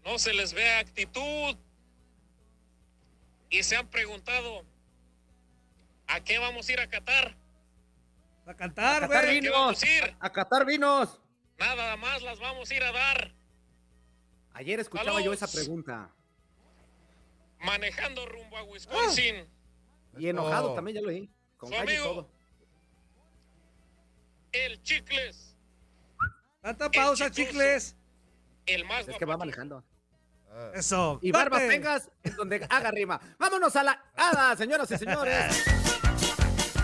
No 0.07 0.19
se 0.21 0.33
les 0.33 0.53
ve 0.55 0.69
actitud. 0.77 1.57
Y 3.51 3.63
se 3.63 3.77
han 3.77 3.89
preguntado, 3.89 4.65
¿a 6.07 6.21
qué 6.21 6.39
vamos 6.39 6.69
a 6.69 6.73
ir 6.73 6.81
a 6.81 6.89
Qatar? 6.89 7.37
A 8.47 8.55
cantar, 8.55 9.05
A 9.05 9.09
Qatar 9.09 9.25
güey. 9.25 9.39
¿A 9.39 9.41
qué 9.41 9.41
vinos. 9.41 9.83
a 9.83 9.87
ir? 9.87 10.17
A 10.21 10.33
Qatar 10.33 10.65
vinos. 10.65 11.21
Nada 11.59 11.97
más 11.97 12.23
las 12.23 12.39
vamos 12.39 12.71
a 12.71 12.75
ir 12.75 12.83
a 12.85 12.93
dar. 12.93 13.33
Ayer 14.53 14.79
escuchaba 14.81 15.07
Saludos. 15.11 15.25
yo 15.25 15.33
esa 15.33 15.49
pregunta. 15.49 16.11
Manejando 17.59 18.27
rumbo 18.27 18.57
a 18.59 18.63
Wisconsin. 18.65 19.45
Y 20.19 20.29
enojado 20.29 20.73
Oh. 20.73 20.75
también, 20.75 20.95
ya 20.97 21.03
lo 21.03 21.09
oí. 21.09 21.29
Con 21.57 21.71
Su 21.71 21.77
amigo. 21.79 22.05
todo. 22.05 22.31
El 24.53 24.81
Chicles. 24.83 25.55
Tanta 26.63 26.91
pausa, 26.91 27.31
chistoso. 27.31 27.51
chicles. 27.51 27.97
El 28.67 28.85
más 28.87 29.07
Es 29.09 29.17
que 29.19 29.25
va 29.25 29.37
manejando. 29.37 29.85
Eso. 30.75 31.19
Y 31.23 31.33
Barba 31.33 31.51
corte. 31.59 31.69
Vengas 31.69 32.11
es 32.23 32.37
donde 32.37 32.67
haga 32.69 32.91
rima. 32.91 33.21
Vámonos 33.39 33.75
a 33.77 33.83
la 33.83 34.03
hada, 34.17 34.57
señoras 34.57 34.91
y 34.91 34.99
señores. 34.99 35.65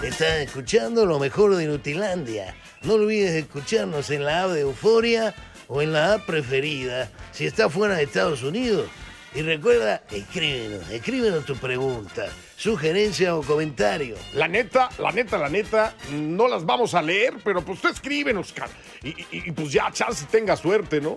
Estás 0.02 0.38
escuchando 0.40 1.06
lo 1.06 1.18
mejor 1.18 1.54
de 1.56 1.66
Nutilandia. 1.66 2.54
No 2.82 2.94
olvides 2.94 3.32
escucharnos 3.32 4.10
en 4.10 4.24
la 4.24 4.44
app 4.44 4.50
de 4.50 4.60
Euforia 4.62 5.34
o 5.68 5.80
en 5.80 5.92
la 5.92 6.14
app 6.14 6.26
preferida 6.26 7.08
si 7.30 7.46
estás 7.46 7.72
fuera 7.72 7.94
de 7.96 8.02
Estados 8.04 8.42
Unidos. 8.42 8.88
Y 9.34 9.40
recuerda, 9.42 10.02
escríbenos, 10.10 10.90
escríbenos 10.90 11.46
tu 11.46 11.56
pregunta, 11.56 12.26
sugerencia 12.56 13.34
o 13.34 13.42
comentario. 13.42 14.16
La 14.34 14.46
neta, 14.46 14.90
la 14.98 15.10
neta, 15.10 15.38
la 15.38 15.48
neta, 15.48 15.94
no 16.10 16.48
las 16.48 16.66
vamos 16.66 16.94
a 16.94 17.00
leer, 17.00 17.36
pero 17.42 17.62
pues 17.64 17.80
tú 17.80 17.88
escríbenos, 17.88 18.52
cara. 18.52 18.72
Y, 19.02 19.08
y- 19.10 19.26
y, 19.30 19.52
pues 19.52 19.72
ya, 19.72 19.90
chance 19.90 20.26
tenga 20.30 20.54
suerte, 20.56 21.00
¿no? 21.00 21.16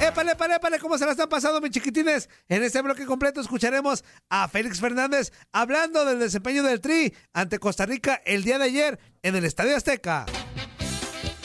Épale, 0.00 0.32
épale, 0.32 0.54
épale, 0.54 0.78
¿cómo 0.78 0.96
se 0.96 1.04
la 1.04 1.12
están 1.12 1.28
pasando, 1.28 1.60
mis 1.60 1.72
chiquitines? 1.72 2.28
En 2.48 2.62
este 2.62 2.80
bloque 2.80 3.04
completo 3.04 3.40
escucharemos 3.40 4.04
a 4.28 4.46
Félix 4.48 4.80
Fernández 4.80 5.32
hablando 5.52 6.04
del 6.04 6.20
desempeño 6.20 6.62
del 6.62 6.80
Tri 6.80 7.12
ante 7.32 7.58
Costa 7.58 7.84
Rica 7.84 8.22
el 8.24 8.44
día 8.44 8.58
de 8.58 8.64
ayer 8.64 8.98
en 9.22 9.34
el 9.34 9.44
Estadio 9.44 9.76
Azteca. 9.76 10.26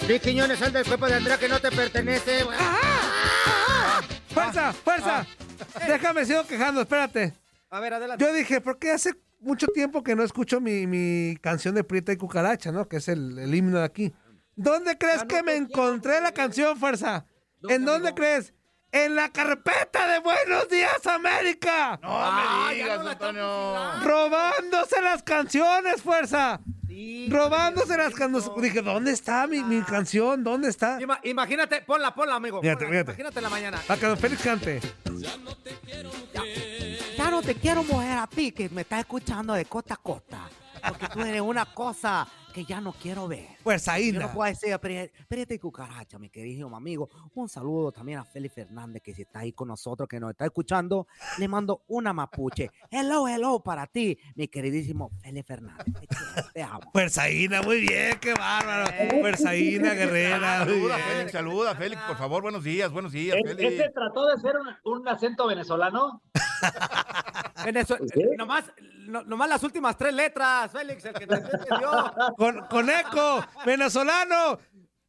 Luis 0.07 0.21
Quiñones, 0.21 0.59
sal 0.59 0.71
del 0.71 0.85
cuerpo 0.85 1.07
de 1.07 1.15
Andrea 1.15 1.39
que 1.39 1.49
no 1.49 1.59
te 1.59 1.71
pertenece. 1.71 2.45
¡Fuerza, 4.29 4.73
fuerza! 4.73 5.25
Déjame, 5.87 6.25
sigo 6.25 6.45
quejando, 6.45 6.81
espérate. 6.81 7.33
A 7.69 7.79
ver, 7.79 7.93
adelante. 7.95 8.23
Yo 8.23 8.31
dije, 8.33 8.61
¿por 8.61 8.77
qué 8.77 8.91
hace 8.91 9.15
mucho 9.39 9.67
tiempo 9.67 10.03
que 10.03 10.15
no 10.15 10.23
escucho 10.23 10.61
mi, 10.61 10.85
mi 10.87 11.37
canción 11.41 11.73
de 11.73 11.83
Prieta 11.83 12.11
y 12.11 12.17
Cucaracha, 12.17 12.71
¿no? 12.71 12.87
Que 12.87 12.97
es 12.97 13.07
el, 13.07 13.39
el 13.39 13.55
himno 13.55 13.79
de 13.79 13.85
aquí. 13.85 14.13
¿Dónde 14.55 14.97
crees 14.97 15.23
que 15.23 15.41
me 15.41 15.55
encontré 15.55 16.21
la 16.21 16.31
canción, 16.31 16.77
fuerza? 16.77 17.25
¿En 17.69 17.85
dónde 17.85 18.13
crees? 18.13 18.53
En 18.91 19.15
la 19.15 19.29
carpeta 19.29 20.07
de 20.07 20.19
Buenos 20.19 20.69
Días 20.69 21.05
América. 21.07 21.99
No 22.01 22.09
Ah, 22.11 22.67
me 22.69 22.75
digas, 22.75 23.05
Antonio. 23.05 23.91
Robándose 24.03 25.01
las 25.01 25.23
canciones, 25.23 26.01
fuerza. 26.01 26.59
Robándose 27.29 27.97
las 27.97 28.13
canciones. 28.13 28.49
Dije, 28.61 28.81
¿dónde 28.83 29.11
está 29.11 29.47
mi, 29.47 29.63
mi 29.63 29.81
canción? 29.81 30.43
¿Dónde 30.43 30.69
está? 30.69 30.99
Ima- 30.99 31.19
imagínate, 31.23 31.81
ponla, 31.81 32.13
ponla, 32.13 32.35
amigo. 32.35 32.61
Fíjate, 32.61 32.85
ponla, 32.85 32.91
fíjate. 32.91 33.11
Imagínate 33.13 33.41
la 33.41 33.49
mañana. 33.49 33.81
Para 33.87 33.99
que 33.99 34.05
don 34.05 34.17
Félix 34.17 34.41
cante. 34.43 34.79
Ya 37.17 37.29
no 37.31 37.41
te 37.41 37.55
quiero 37.55 37.83
mujer 37.83 38.17
a 38.19 38.27
ti 38.27 38.51
que 38.51 38.69
me 38.69 38.81
estás 38.81 38.99
escuchando 38.99 39.53
de 39.53 39.65
costa 39.65 39.95
a 39.95 39.97
costa. 39.97 40.49
Porque 40.87 41.07
tú 41.07 41.21
eres 41.21 41.41
una 41.41 41.65
cosa 41.65 42.27
que 42.53 42.63
ya 42.65 42.79
no 42.79 42.93
quiero 42.93 43.27
ver. 43.27 43.47
Pues 43.63 43.87
ahí 43.87 44.11
no 44.11 44.31
puedo 44.31 44.49
decir, 44.49 44.77
"Pri- 44.79 45.11
espérate 45.17 45.59
cucaracha, 45.59 46.19
mi 46.19 46.29
querido 46.29 46.73
amigo. 46.75 47.09
Un 47.35 47.49
saludo 47.49 47.91
también 47.91 48.19
a 48.19 48.23
Félix 48.23 48.53
Fernández, 48.55 49.01
que 49.01 49.13
si 49.13 49.23
está 49.23 49.39
ahí 49.39 49.51
con 49.53 49.67
nosotros, 49.67 50.07
que 50.07 50.19
nos 50.19 50.31
está 50.31 50.45
escuchando. 50.45 51.07
Le 51.39 51.47
mando 51.47 51.83
una 51.87 52.13
mapuche. 52.13 52.69
Hello, 52.91 53.27
hello 53.27 53.59
para 53.61 53.87
ti, 53.87 54.17
mi 54.35 54.47
queridísimo 54.47 55.09
Félix 55.21 55.47
Fernández. 55.47 55.85
Te 55.99 56.07
quiero, 56.07 56.49
te 56.53 56.61
amo. 56.63 56.91
Fuerzaína, 56.91 57.61
muy 57.63 57.81
bien, 57.81 58.19
qué 58.19 58.33
bárbaro. 58.33 58.85
Fuerzaína, 59.19 59.93
guerrera. 59.95 60.59
Saluda. 60.59 60.97
Félix, 60.97 61.31
saluda, 61.31 61.75
Félix, 61.75 62.01
por 62.03 62.17
favor, 62.17 62.41
buenos 62.43 62.63
días, 62.63 62.91
buenos 62.91 63.11
días, 63.11 63.35
¿E- 63.37 63.47
Félix. 63.47 63.73
¿Ese 63.73 63.89
trató 63.89 64.27
de 64.27 64.37
ser 64.39 64.53
un, 64.83 64.99
un 64.99 65.07
acento 65.07 65.47
venezolano? 65.47 66.21
Eh, 67.65 68.35
nomás, 68.37 68.65
no- 69.07 69.23
nomás 69.23 69.49
las 69.49 69.63
últimas 69.63 69.97
tres 69.97 70.13
letras, 70.13 70.71
Félix, 70.71 71.05
el 71.05 71.13
que 71.13 71.27
te 71.27 71.35
entendió. 71.35 72.13
Con, 72.37 72.65
con 72.67 72.89
eco, 72.89 73.43
venezolano. 73.65 74.57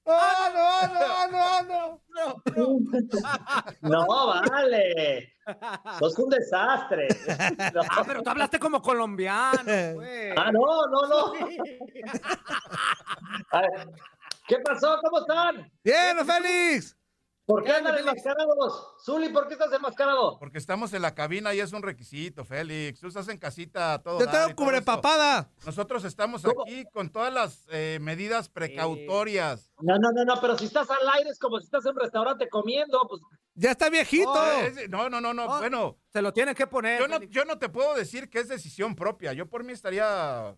¡Oh, 0.07 0.21
no, 0.55 1.29
no, 1.31 1.62
no, 1.62 2.03
no! 2.14 2.83
No, 3.81 4.07
vale. 4.51 5.33
Sos 5.99 6.19
un 6.19 6.29
desastre. 6.29 7.09
No. 7.73 7.81
Ah, 7.90 8.03
pero 8.07 8.23
tú 8.23 8.29
hablaste 8.31 8.59
como 8.59 8.83
colombiano, 8.83 9.62
güey. 9.95 10.31
Ah, 10.37 10.53
no, 10.53 10.61
no, 10.88 11.09
no. 11.09 11.33
A 13.51 13.61
ver, 13.62 13.88
¿Qué 14.47 14.59
pasó? 14.59 14.99
¿Cómo 15.03 15.21
están? 15.21 15.71
¡Bien, 15.83 16.19
Félix! 16.27 16.95
¿Por 17.46 17.62
qué 17.62 17.72
andan 17.72 17.98
enmascarados? 17.98 18.94
Zuli, 19.04 19.28
¿por 19.28 19.46
qué 19.46 19.52
estás 19.54 19.70
enmascarado? 19.70 20.38
Porque 20.38 20.57
estamos 20.57 20.94
en 20.94 21.02
la 21.02 21.14
cabina 21.14 21.52
y 21.52 21.61
es 21.61 21.74
un 21.74 21.83
requisito, 21.83 22.42
Félix. 22.44 23.00
Tú 23.00 23.09
estás 23.09 23.28
en 23.28 23.37
casita 23.37 24.00
todo. 24.02 24.18
Dar 24.24 24.46
tengo 24.46 24.57
cubrepapada. 24.57 25.50
Nosotros 25.66 26.04
estamos 26.04 26.42
aquí 26.46 26.85
con 26.92 27.11
todas 27.11 27.33
las 27.33 27.66
eh, 27.70 27.98
medidas 28.00 28.48
precautorias. 28.48 29.70
No, 29.80 29.98
no, 29.98 30.11
no, 30.12 30.24
no, 30.24 30.40
pero 30.40 30.57
si 30.57 30.64
estás 30.64 30.88
al 30.90 31.07
aire 31.16 31.28
es 31.30 31.38
como 31.38 31.59
si 31.59 31.66
estás 31.66 31.85
en 31.85 31.92
un 31.92 32.00
restaurante 32.00 32.48
comiendo, 32.48 33.00
pues 33.09 33.20
Ya 33.54 33.72
está 33.72 33.90
viejito. 33.90 34.33
No, 34.35 34.50
es- 34.61 34.88
no, 34.88 35.11
no, 35.11 35.20
no, 35.20 35.35
no, 35.35 35.59
bueno. 35.59 35.98
Se 36.12 36.22
lo 36.22 36.33
tienes 36.33 36.54
que 36.54 36.66
poner. 36.66 36.98
Yo 36.98 37.09
no, 37.09 37.20
yo 37.24 37.44
no 37.44 37.59
te 37.59 37.68
puedo 37.68 37.94
decir 37.94 38.30
que 38.30 38.38
es 38.40 38.48
decisión 38.48 38.94
propia. 38.94 39.35
Yo 39.35 39.46
por 39.50 39.64
mí 39.64 39.72
estaría 39.74 40.57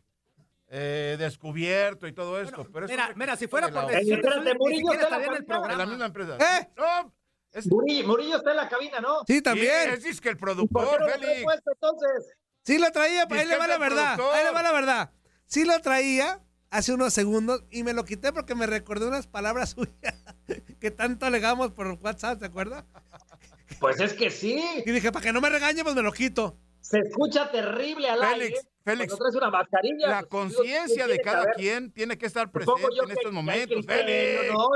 eh, 0.69 1.17
descubierto 1.19 2.07
y 2.07 2.13
todo 2.13 2.41
esto. 2.41 2.67
pero 2.73 2.87
Mira, 2.87 3.13
mira, 3.17 3.37
si 3.37 3.47
fuera 3.47 3.69
por 3.69 3.87
decisión, 3.87 4.19
espérate, 4.21 4.55
Murillo 4.59 4.93
está 4.93 5.05
en 5.07 5.11
la 5.11 5.17
estaría 5.19 5.27
en 5.27 5.35
el 5.35 5.47
cabina. 5.47 5.47
de 5.47 5.47
la 5.47 5.47
programa. 5.47 5.87
misma 5.87 6.07
empresa. 6.07 6.37
¿Eh? 6.61 6.69
No, 6.77 7.15
es, 7.53 7.67
Murillo, 7.71 8.07
Murillo 8.09 8.37
está 8.37 8.51
en 8.51 8.57
la 8.57 8.69
cabina, 8.69 9.01
¿no? 9.01 9.19
Sí, 9.27 9.41
también. 9.43 9.91
es, 9.91 10.05
es 10.05 10.21
que 10.21 10.29
el 10.31 10.37
¿Por 10.37 10.51
qué 10.51 10.55
productor, 10.57 11.01
no 11.01 11.07
Félix. 11.09 11.43
puesto 11.45 11.71
entonces? 11.73 12.37
Sí 12.65 12.79
lo 12.79 12.91
traía, 12.91 13.29
pero 13.29 13.41
ahí 13.43 13.47
le 13.47 13.57
va 13.57 13.67
la 13.69 13.79
verdad. 13.79 14.15
productor. 14.17 14.35
Ahí 14.39 14.45
le 14.45 14.51
va 14.53 14.63
la 14.63 14.73
verdad. 14.73 15.11
Sí 15.47 15.65
lo 15.65 15.81
traía 15.81 16.41
hace 16.71 16.93
unos 16.93 17.13
segundos 17.15 17.63
y 17.71 17.85
me 17.85 17.93
lo 17.93 18.05
quité 18.05 18.33
porque 18.33 18.55
me 18.57 18.67
recordé 18.67 19.07
unas 19.07 19.29
palabras 19.29 19.71
suyas 19.77 20.15
que 20.81 20.91
tanto 20.91 21.27
alegamos 21.27 21.71
por 21.73 21.87
WhatsApp, 22.03 22.41
¿te 22.41 22.47
acuerdas? 22.47 22.85
Pues 23.79 24.01
es 24.01 24.15
que 24.15 24.31
sí. 24.31 24.63
Y 24.85 24.91
dije, 24.91 25.13
para 25.13 25.23
que 25.25 25.33
no 25.33 25.41
me 25.41 25.49
regañe, 25.49 25.83
pues 25.85 25.95
me 25.95 26.03
lo 26.03 26.13
quito. 26.13 26.59
Se 26.81 26.99
escucha 26.99 27.51
terrible 27.51 28.09
al 28.09 28.21
Félix, 28.21 28.59
aire. 28.59 28.69
Félix, 28.87 29.13
una 29.35 29.51
mascarilla. 29.51 30.09
La 30.09 30.21
pues, 30.21 30.29
conciencia 30.31 31.07
¿quién 31.07 31.17
de 31.17 31.23
cada 31.23 31.45
quien 31.55 31.91
tiene 31.93 32.17
que 32.17 32.27
estar 32.27 32.47
Supongo 32.47 32.77
presente 32.77 33.05
en 33.05 33.11
estos 33.11 33.25
que 33.25 33.31
momentos, 33.33 33.85
Félix. 33.85 34.53
¿no? 34.53 34.69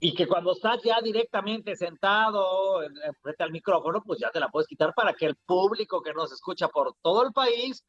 Y 0.00 0.14
que 0.14 0.26
cuando 0.26 0.52
estás 0.52 0.80
ya 0.82 1.00
directamente 1.02 1.76
sentado 1.76 2.82
en- 2.82 2.96
en- 3.04 3.14
frente 3.20 3.42
al 3.42 3.50
micrófono, 3.50 4.00
pues 4.02 4.18
ya 4.20 4.30
te 4.30 4.40
la 4.40 4.48
puedes 4.48 4.66
quitar 4.68 4.94
para 4.94 5.12
que 5.12 5.26
el 5.26 5.36
público 5.36 6.00
que 6.00 6.14
nos 6.14 6.32
escucha 6.32 6.68
por 6.68 6.94
todo 7.02 7.26
el 7.26 7.32
país, 7.32 7.84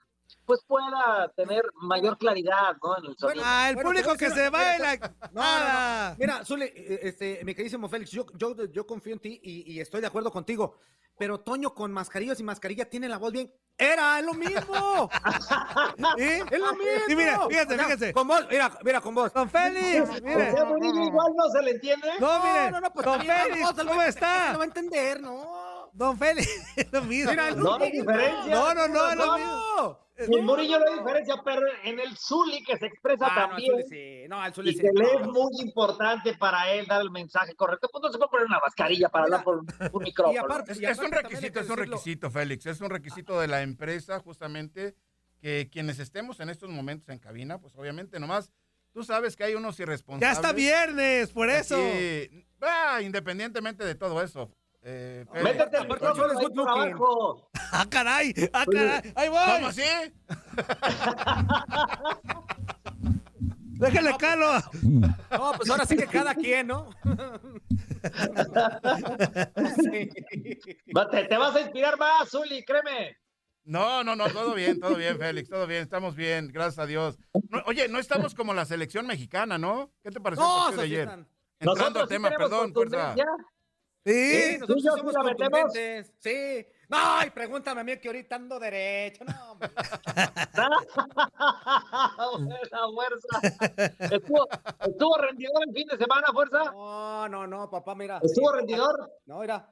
pues 0.46 0.62
pueda 0.68 1.32
tener 1.36 1.64
mayor 1.82 2.18
claridad, 2.18 2.76
¿no? 2.84 2.98
En 2.98 3.06
el 3.06 3.18
sonido. 3.18 3.44
Ah, 3.46 3.70
el 3.70 3.76
Bueno, 3.76 3.90
público 3.90 4.16
que 4.16 4.30
se 4.30 4.50
va 4.50 4.60
mira, 4.60 4.94
en 4.94 5.02
la... 5.02 5.14
No, 5.32 5.42
no, 5.42 6.10
no. 6.12 6.16
Mira, 6.18 6.46
Zule, 6.46 6.66
eh, 6.76 7.00
este, 7.04 7.42
mi 7.44 7.54
queridísimo 7.54 7.88
Félix, 7.90 8.12
yo, 8.12 8.26
yo, 8.36 8.56
yo 8.66 8.86
confío 8.88 9.14
en 9.14 9.20
ti 9.20 9.40
y, 9.44 9.74
y 9.74 9.80
estoy 9.80 10.02
de 10.02 10.08
acuerdo 10.08 10.32
contigo. 10.32 10.78
Pero 11.18 11.42
Toño 11.42 11.74
con 11.74 11.92
mascarillas 11.92 12.40
y 12.40 12.44
mascarilla 12.44 12.90
tiene 12.90 13.10
la 13.10 13.18
voz 13.18 13.34
bien. 13.34 13.54
¡Era! 13.78 14.20
¡Es 14.20 14.26
lo 14.26 14.34
mismo! 14.34 15.10
¡Es 16.18 16.60
lo 16.60 16.74
mismo! 16.74 17.04
Y 17.10 17.16
mira, 17.16 17.40
fíjate, 17.48 17.76
O 17.76 17.78
fíjate. 17.78 18.14
Con 18.14 18.28
vos, 18.28 18.46
mira, 18.50 18.78
mira, 18.86 19.02
con 19.02 19.16
vos. 19.16 19.34
Don 19.34 19.50
Félix, 19.50 20.10
O 20.10 20.14
mire. 20.22 20.52
sea, 20.52 20.64
Murillo 20.66 21.04
igual 21.04 21.34
no 21.36 21.50
se 21.50 21.62
le 21.62 21.72
entiende. 21.72 22.08
No, 22.20 22.44
mire. 22.44 22.72
no, 22.72 22.80
no, 22.80 22.94
pues 22.94 23.06
Don 23.06 23.20
Félix, 23.22 23.74
¿cómo 23.86 24.02
está? 24.02 24.54
No 24.54 24.60
va 24.60 24.64
a 24.64 24.68
entender, 24.68 25.22
no. 25.22 25.69
Don 25.94 26.18
Félix, 26.18 26.48
es 26.76 26.92
lo 26.92 27.02
mismo. 27.04 27.32
Mira, 27.32 27.52
No 27.52 27.76
hay 27.76 27.92
diferencia. 27.92 28.56
No, 28.56 28.74
no, 28.74 28.88
no, 28.88 29.10
es 29.12 29.16
lo 29.18 29.26
No. 29.26 29.38
mismo. 29.38 30.10
En 30.22 30.44
Murillo 30.46 30.80
no 30.80 30.86
hay 30.92 31.00
diferencia, 31.00 31.36
pero 31.46 31.62
en 31.86 31.98
el 31.98 32.18
Zuli 32.18 32.62
que 32.66 32.78
se 32.78 32.88
expresa 32.88 33.28
Ah, 33.28 33.30
no, 33.36 33.42
el 33.44 33.50
también. 33.50 33.72
Zuli 33.72 33.84
sí. 33.88 34.28
No, 34.28 34.46
el 34.46 34.54
Zuli 34.54 34.70
y 34.72 34.74
sí. 34.74 34.80
que 34.82 34.90
le 34.94 35.06
es 35.14 35.22
No. 35.22 35.32
muy 35.32 35.52
importante 35.62 36.34
para 36.38 36.74
él 36.74 36.86
dar 36.88 37.00
el 37.02 37.10
mensaje 37.10 37.56
correcto, 37.56 37.88
pues 37.90 38.02
no 38.04 38.12
se 38.12 38.18
puede 38.18 38.30
poner 38.30 38.46
una 38.48 38.60
mascarilla 38.60 39.08
para 39.08 39.24
hablar 39.26 39.44
por 39.46 39.60
un, 39.60 39.68
un 39.94 40.04
micrófono. 40.04 40.34
Y 40.36 40.38
aparte- 40.38 40.74
Es, 40.74 40.82
y 40.82 40.86
es 40.86 40.98
un 41.00 41.06
aparte 41.06 41.22
también 41.22 41.38
hay 41.38 41.42
requisito, 41.50 41.54
que 41.54 41.60
es 41.66 41.70
un 41.70 41.78
requisito, 41.78 42.32
Félix. 42.32 42.66
Es 42.66 42.82
un 42.82 42.90
requisito 42.90 43.40
de 43.40 43.48
la 43.48 43.62
empresa, 43.62 44.20
justamente, 44.20 44.94
que 45.42 45.70
quienes 45.72 46.00
estemos 46.00 46.42
en 46.42 46.50
estos 46.50 46.70
momentos 46.70 47.08
en 47.10 47.20
cabina, 47.20 47.60
pues 47.62 47.74
obviamente 47.78 48.20
nomás, 48.20 48.52
tú 48.92 49.06
sabes 49.06 49.38
que 49.38 49.46
hay 49.46 49.56
unos 49.56 49.80
irresponsables. 49.80 50.28
Ya 50.28 50.34
está 50.34 50.52
viernes, 50.52 51.30
por 51.32 51.50
eso. 51.50 51.78
Aquí, 51.78 52.46
ah, 52.60 53.00
independientemente 53.02 53.86
de 53.86 53.96
todo 53.96 54.22
eso. 54.22 54.52
Eh. 54.84 55.26
Métete 55.44 55.78
al 55.78 55.92
abajo. 55.92 57.50
Ah, 57.72 57.86
caray, 57.90 58.34
ah, 58.54 58.66
caray. 58.72 59.14
Ahí 59.16 59.30
voy. 59.30 59.40
¿Cómo 59.46 59.68
así? 59.68 59.82
Déjale 63.80 64.18
calo. 64.18 64.60
No, 64.84 65.54
pues 65.56 65.70
ahora 65.70 65.86
sí 65.86 65.96
que 65.96 66.06
cada 66.06 66.36
quien, 66.36 66.68
¿no? 66.68 66.90
Sí. 69.84 70.10
Te, 71.12 71.24
te 71.26 71.38
vas 71.38 71.56
a 71.56 71.62
inspirar 71.62 71.98
más, 71.98 72.30
Zuli, 72.30 72.64
créeme. 72.64 73.18
No, 73.66 74.04
no, 74.04 74.16
no, 74.16 74.30
todo 74.30 74.54
bien, 74.54 74.80
todo 74.80 74.96
bien, 74.96 75.18
Félix, 75.18 75.50
todo 75.50 75.68
bien, 75.68 75.84
estamos 75.84 76.16
bien, 76.16 76.48
gracias 76.48 76.80
a 76.80 76.86
Dios. 76.86 77.18
No, 77.50 77.62
oye, 77.66 77.88
no 77.88 78.00
estamos 78.00 78.34
como 78.34 78.54
la 78.54 78.66
selección 78.66 79.06
mexicana, 79.06 79.58
¿no? 79.58 79.92
¿Qué 80.02 80.12
te 80.12 80.20
pareció 80.20 80.44
el 80.44 80.50
No, 80.50 80.58
partido 80.58 80.82
de 80.82 80.88
ayer? 80.88 81.10
Entrando 81.60 81.76
Nosotros 81.76 82.04
al 82.04 82.10
tema, 82.10 82.30
perdón, 82.30 82.74
fuerza. 82.74 83.16
Sí. 84.06 84.32
Sí, 84.32 84.58
nosotros 84.60 84.68
¿Tú 84.68 84.80
y 84.80 84.84
yo 84.84 84.92
sí 84.94 84.98
somos 85.00 85.14
contundentes. 85.16 86.14
Sí. 86.20 86.66
No, 86.88 87.24
y 87.26 87.30
pregúntame 87.30 87.82
a 87.82 87.84
mí 87.84 87.98
que 88.00 88.08
ahorita 88.08 88.36
ando 88.38 88.60
derecho. 88.60 89.24
No, 89.26 89.52
hombre. 89.52 89.70
Buena 92.40 92.80
fuerza. 92.94 93.98
Estuvo, 94.16 94.48
estuvo 94.88 95.18
rendidor 95.18 95.64
el 95.68 95.74
fin 95.74 95.88
de 95.88 95.98
semana, 95.98 96.28
fuerza. 96.34 96.72
no, 96.72 97.28
no, 97.30 97.48
no, 97.48 97.70
papá, 97.70 97.96
mira. 97.96 98.20
Estuvo 98.24 98.52
Sí, 98.52 98.58
rendidor. 98.58 99.12
No, 99.26 99.40
mira. 99.40 99.70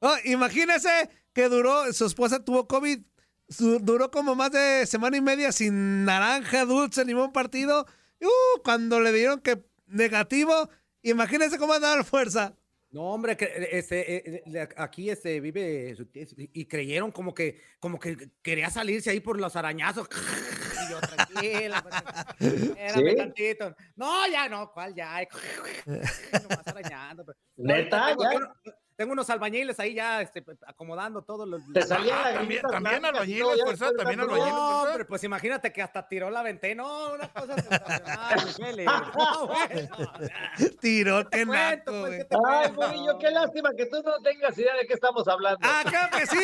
Oh, 0.00 0.14
imagínese 0.24 1.10
que 1.32 1.48
duró, 1.48 1.92
su 1.92 2.06
esposa 2.06 2.44
tuvo 2.44 2.66
COVID, 2.66 3.00
su- 3.48 3.78
duró 3.80 4.10
como 4.10 4.34
más 4.34 4.50
de 4.52 4.86
semana 4.86 5.16
y 5.16 5.20
media 5.20 5.52
sin 5.52 6.04
naranja, 6.04 6.64
dulce, 6.64 7.04
ningún 7.04 7.32
partido. 7.32 7.86
Uh, 8.20 8.60
cuando 8.62 9.00
le 9.00 9.12
dieron 9.12 9.40
que 9.40 9.62
negativo, 9.86 10.68
imagínese 11.02 11.58
cómo 11.58 11.72
andaba 11.74 11.96
la 11.96 12.04
fuerza. 12.04 12.54
No, 12.92 13.02
hombre, 13.02 13.36
eh, 13.38 13.68
este, 13.70 14.36
eh, 14.36 14.68
aquí 14.76 15.10
este, 15.10 15.40
vive 15.40 15.96
y 16.36 16.66
creyeron 16.66 17.12
como 17.12 17.32
que, 17.32 17.60
como 17.78 18.00
que 18.00 18.32
quería 18.42 18.68
salirse 18.68 19.10
ahí 19.10 19.20
por 19.20 19.38
los 19.38 19.54
arañazos. 19.54 20.08
Y 20.08 20.90
yo, 20.90 21.00
tranquila, 21.00 21.82
pues, 21.82 21.94
espérame 22.76 23.10
¿Sí? 23.10 23.16
tantito. 23.16 23.76
No, 23.94 24.26
ya 24.28 24.48
no, 24.48 24.72
¿cuál 24.72 24.94
ya? 24.94 25.20
Nomás 25.86 26.66
arañando. 26.66 27.24
pues. 27.24 27.36
No, 27.56 27.74
¿Neta? 27.74 28.16
¿Ya? 28.18 28.72
Tengo, 29.00 29.14
unos 29.14 29.30
albañiles 29.30 29.80
ahí 29.80 29.94
ya 29.94 30.20
este, 30.20 30.44
acomodando 30.66 31.22
todo. 31.22 31.46
Los, 31.46 31.62
Te 31.72 31.80
salían 31.80 32.18
Ah, 32.18 32.24
las 32.24 32.34
también, 32.34 32.60
también 32.60 33.02
albañiles, 33.02 33.56
de 33.56 33.96
también 33.96 34.20
albañiles, 34.20 34.52
No, 34.52 34.82
hombre, 34.82 35.04
pues 35.06 35.24
imagínate 35.24 35.72
que 35.72 35.80
hasta 35.80 36.06
tiró 36.06 36.28
la 36.28 36.42
ventana. 36.42 36.74
No, 36.74 37.14
una 37.14 37.32
cosa 37.32 37.54
sensacional. 37.54 39.10
No, 39.16 39.46
bueno. 39.46 39.96
Tiró, 40.82 41.30
qué 41.30 41.46
cuento, 41.46 41.90
pues, 41.92 42.00
güey. 42.06 42.18
¿qué 42.18 42.24
te 42.26 42.36
Ay, 42.46 42.72
cuento? 42.72 42.88
Murillo, 42.94 43.18
qué 43.18 43.30
lástima 43.30 43.70
que 43.74 43.86
tú 43.86 44.02
no 44.04 44.20
tengas 44.22 44.58
idea 44.58 44.74
de 44.74 44.86
qué 44.86 44.92
estamos 44.92 45.26
hablando. 45.28 45.60
Ah, 45.62 45.82
claro 45.88 46.18
que 46.18 46.26
sí. 46.26 46.36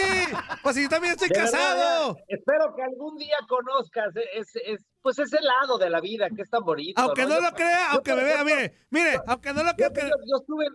Pues 0.62 0.76
yo 0.76 0.88
también 0.88 1.12
estoy 1.12 1.28
De 1.28 1.34
casado. 1.34 2.16
espero 2.26 2.74
que 2.74 2.82
algún 2.84 3.18
día 3.18 3.36
conozcas 3.46 4.16
e- 4.16 4.38
es, 4.38 4.82
pues 5.02 5.18
ese 5.18 5.38
lado 5.42 5.76
de 5.76 5.90
la 5.90 6.00
vida 6.00 6.28
que 6.34 6.40
es 6.40 6.48
tan 6.48 6.64
bonito. 6.64 7.00
Aunque 7.02 7.26
no 7.26 7.38
lo 7.38 7.50
crea, 7.52 7.90
aunque 7.92 8.14
me 8.14 8.24
vea, 8.24 8.42
mire, 8.44 8.78
mire, 8.88 9.20
aunque 9.26 9.52
no 9.52 9.62
lo 9.62 9.70
Yo, 9.72 9.76
crea 9.76 9.90
que... 9.92 10.00
yo- 10.00 10.16
yo 10.24 10.36
estuve 10.40 10.66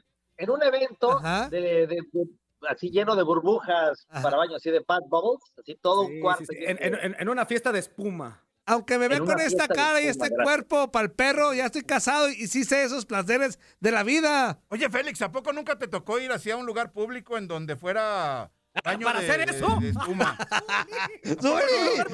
en 0.44 0.50
un 0.50 0.64
evento 0.64 1.20
de, 1.50 1.62
de- 1.62 1.88
de- 1.88 2.28
así 2.70 2.90
lleno 2.92 3.16
de 3.16 3.24
burbujas 3.24 4.06
Ajá. 4.10 4.22
para 4.22 4.38
baño, 4.38 4.56
así 4.56 4.70
de 4.72 4.82
Pat 4.82 5.04
Bubbles, 5.08 5.42
así 5.60 5.76
todo 5.76 6.06
Sí, 6.08 6.14
un 6.16 6.22
cuarto. 6.22 6.46
sí, 6.50 6.58
En, 6.60 6.78
de- 6.78 6.86
en- 6.88 6.96
en- 6.96 7.16
en 7.20 7.30
una 7.30 7.46
fiesta 7.46 7.72
de 7.72 7.80
espuma. 7.80 8.44
Aunque 8.68 8.98
me 9.00 9.08
vea 9.08 9.18
En 9.18 9.26
con 9.26 9.40
esta 9.42 9.68
cara 9.68 10.00
y 10.02 10.06
este 10.08 10.28
gracias. 10.30 10.44
cuerpo 10.44 10.92
para 10.92 11.06
el 11.06 11.12
perro, 11.12 11.54
ya 11.54 11.66
estoy 11.66 11.82
casado 11.82 12.30
y 12.30 12.48
sí 12.48 12.64
sé 12.64 12.84
esos 12.84 13.06
placeres 13.08 13.58
de 13.80 13.92
la 13.92 14.04
vida. 14.04 14.60
Oye, 14.70 14.88
Félix, 14.90 15.22
¿a 15.24 15.32
poco 15.32 15.52
nunca 15.52 15.78
te 15.80 15.88
tocó 15.88 16.20
ir 16.20 16.32
hacia 16.32 16.56
un 16.56 16.66
lugar 16.68 16.92
público 16.92 17.38
en 17.38 17.48
donde 17.48 17.76
fuera 17.76 18.52
Baño 18.86 19.06
¿Para 19.06 19.20
de- 19.20 19.30
hacer 19.30 19.50
eso? 19.50 19.78
de 19.82 19.90
espuma. 19.90 20.38
En 21.24 21.38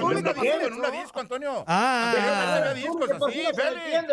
una 0.04 0.34
disco, 0.34 0.68
en 0.68 0.74
una 0.74 0.90
disco, 0.92 1.20
Antonio. 1.20 1.64
Ah. 1.68 2.74
No 2.80 3.28
Félix. 3.56 4.08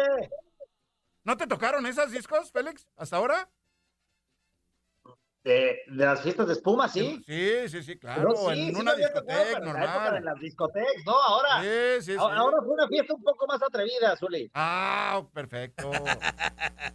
¿No 1.24 1.36
te 1.36 1.46
tocaron 1.46 1.86
esas 1.86 2.10
discos, 2.10 2.50
Félix, 2.52 2.86
hasta 2.96 3.16
ahora? 3.16 3.48
De, 5.44 5.78
de 5.88 6.04
las 6.06 6.22
fiestas 6.22 6.46
de 6.46 6.54
espuma, 6.54 6.88
sí. 6.88 7.22
Sí, 7.26 7.68
sí, 7.68 7.82
sí, 7.82 7.98
claro. 7.98 8.30
No, 8.30 8.34
sí, 8.34 8.60
en 8.60 8.74
sí 8.74 8.80
una 8.80 8.94
discoteca 8.94 9.42
pero 9.52 9.58
en 9.58 9.64
la 9.74 9.84
época 9.84 9.98
de 10.04 10.04
normal. 10.10 10.24
las 10.24 10.40
discotecas, 10.40 11.04
¿no? 11.04 11.12
Ahora. 11.12 11.60
Sí, 11.62 11.68
sí, 12.00 12.12
sí. 12.12 12.18
a- 12.18 12.22
Ahora 12.36 12.56
fue 12.64 12.72
una 12.72 12.88
fiesta 12.88 13.12
un 13.14 13.22
poco 13.22 13.46
más 13.46 13.62
atrevida, 13.62 14.16
Zuli. 14.16 14.50
Ah, 14.54 15.22
perfecto. 15.34 15.90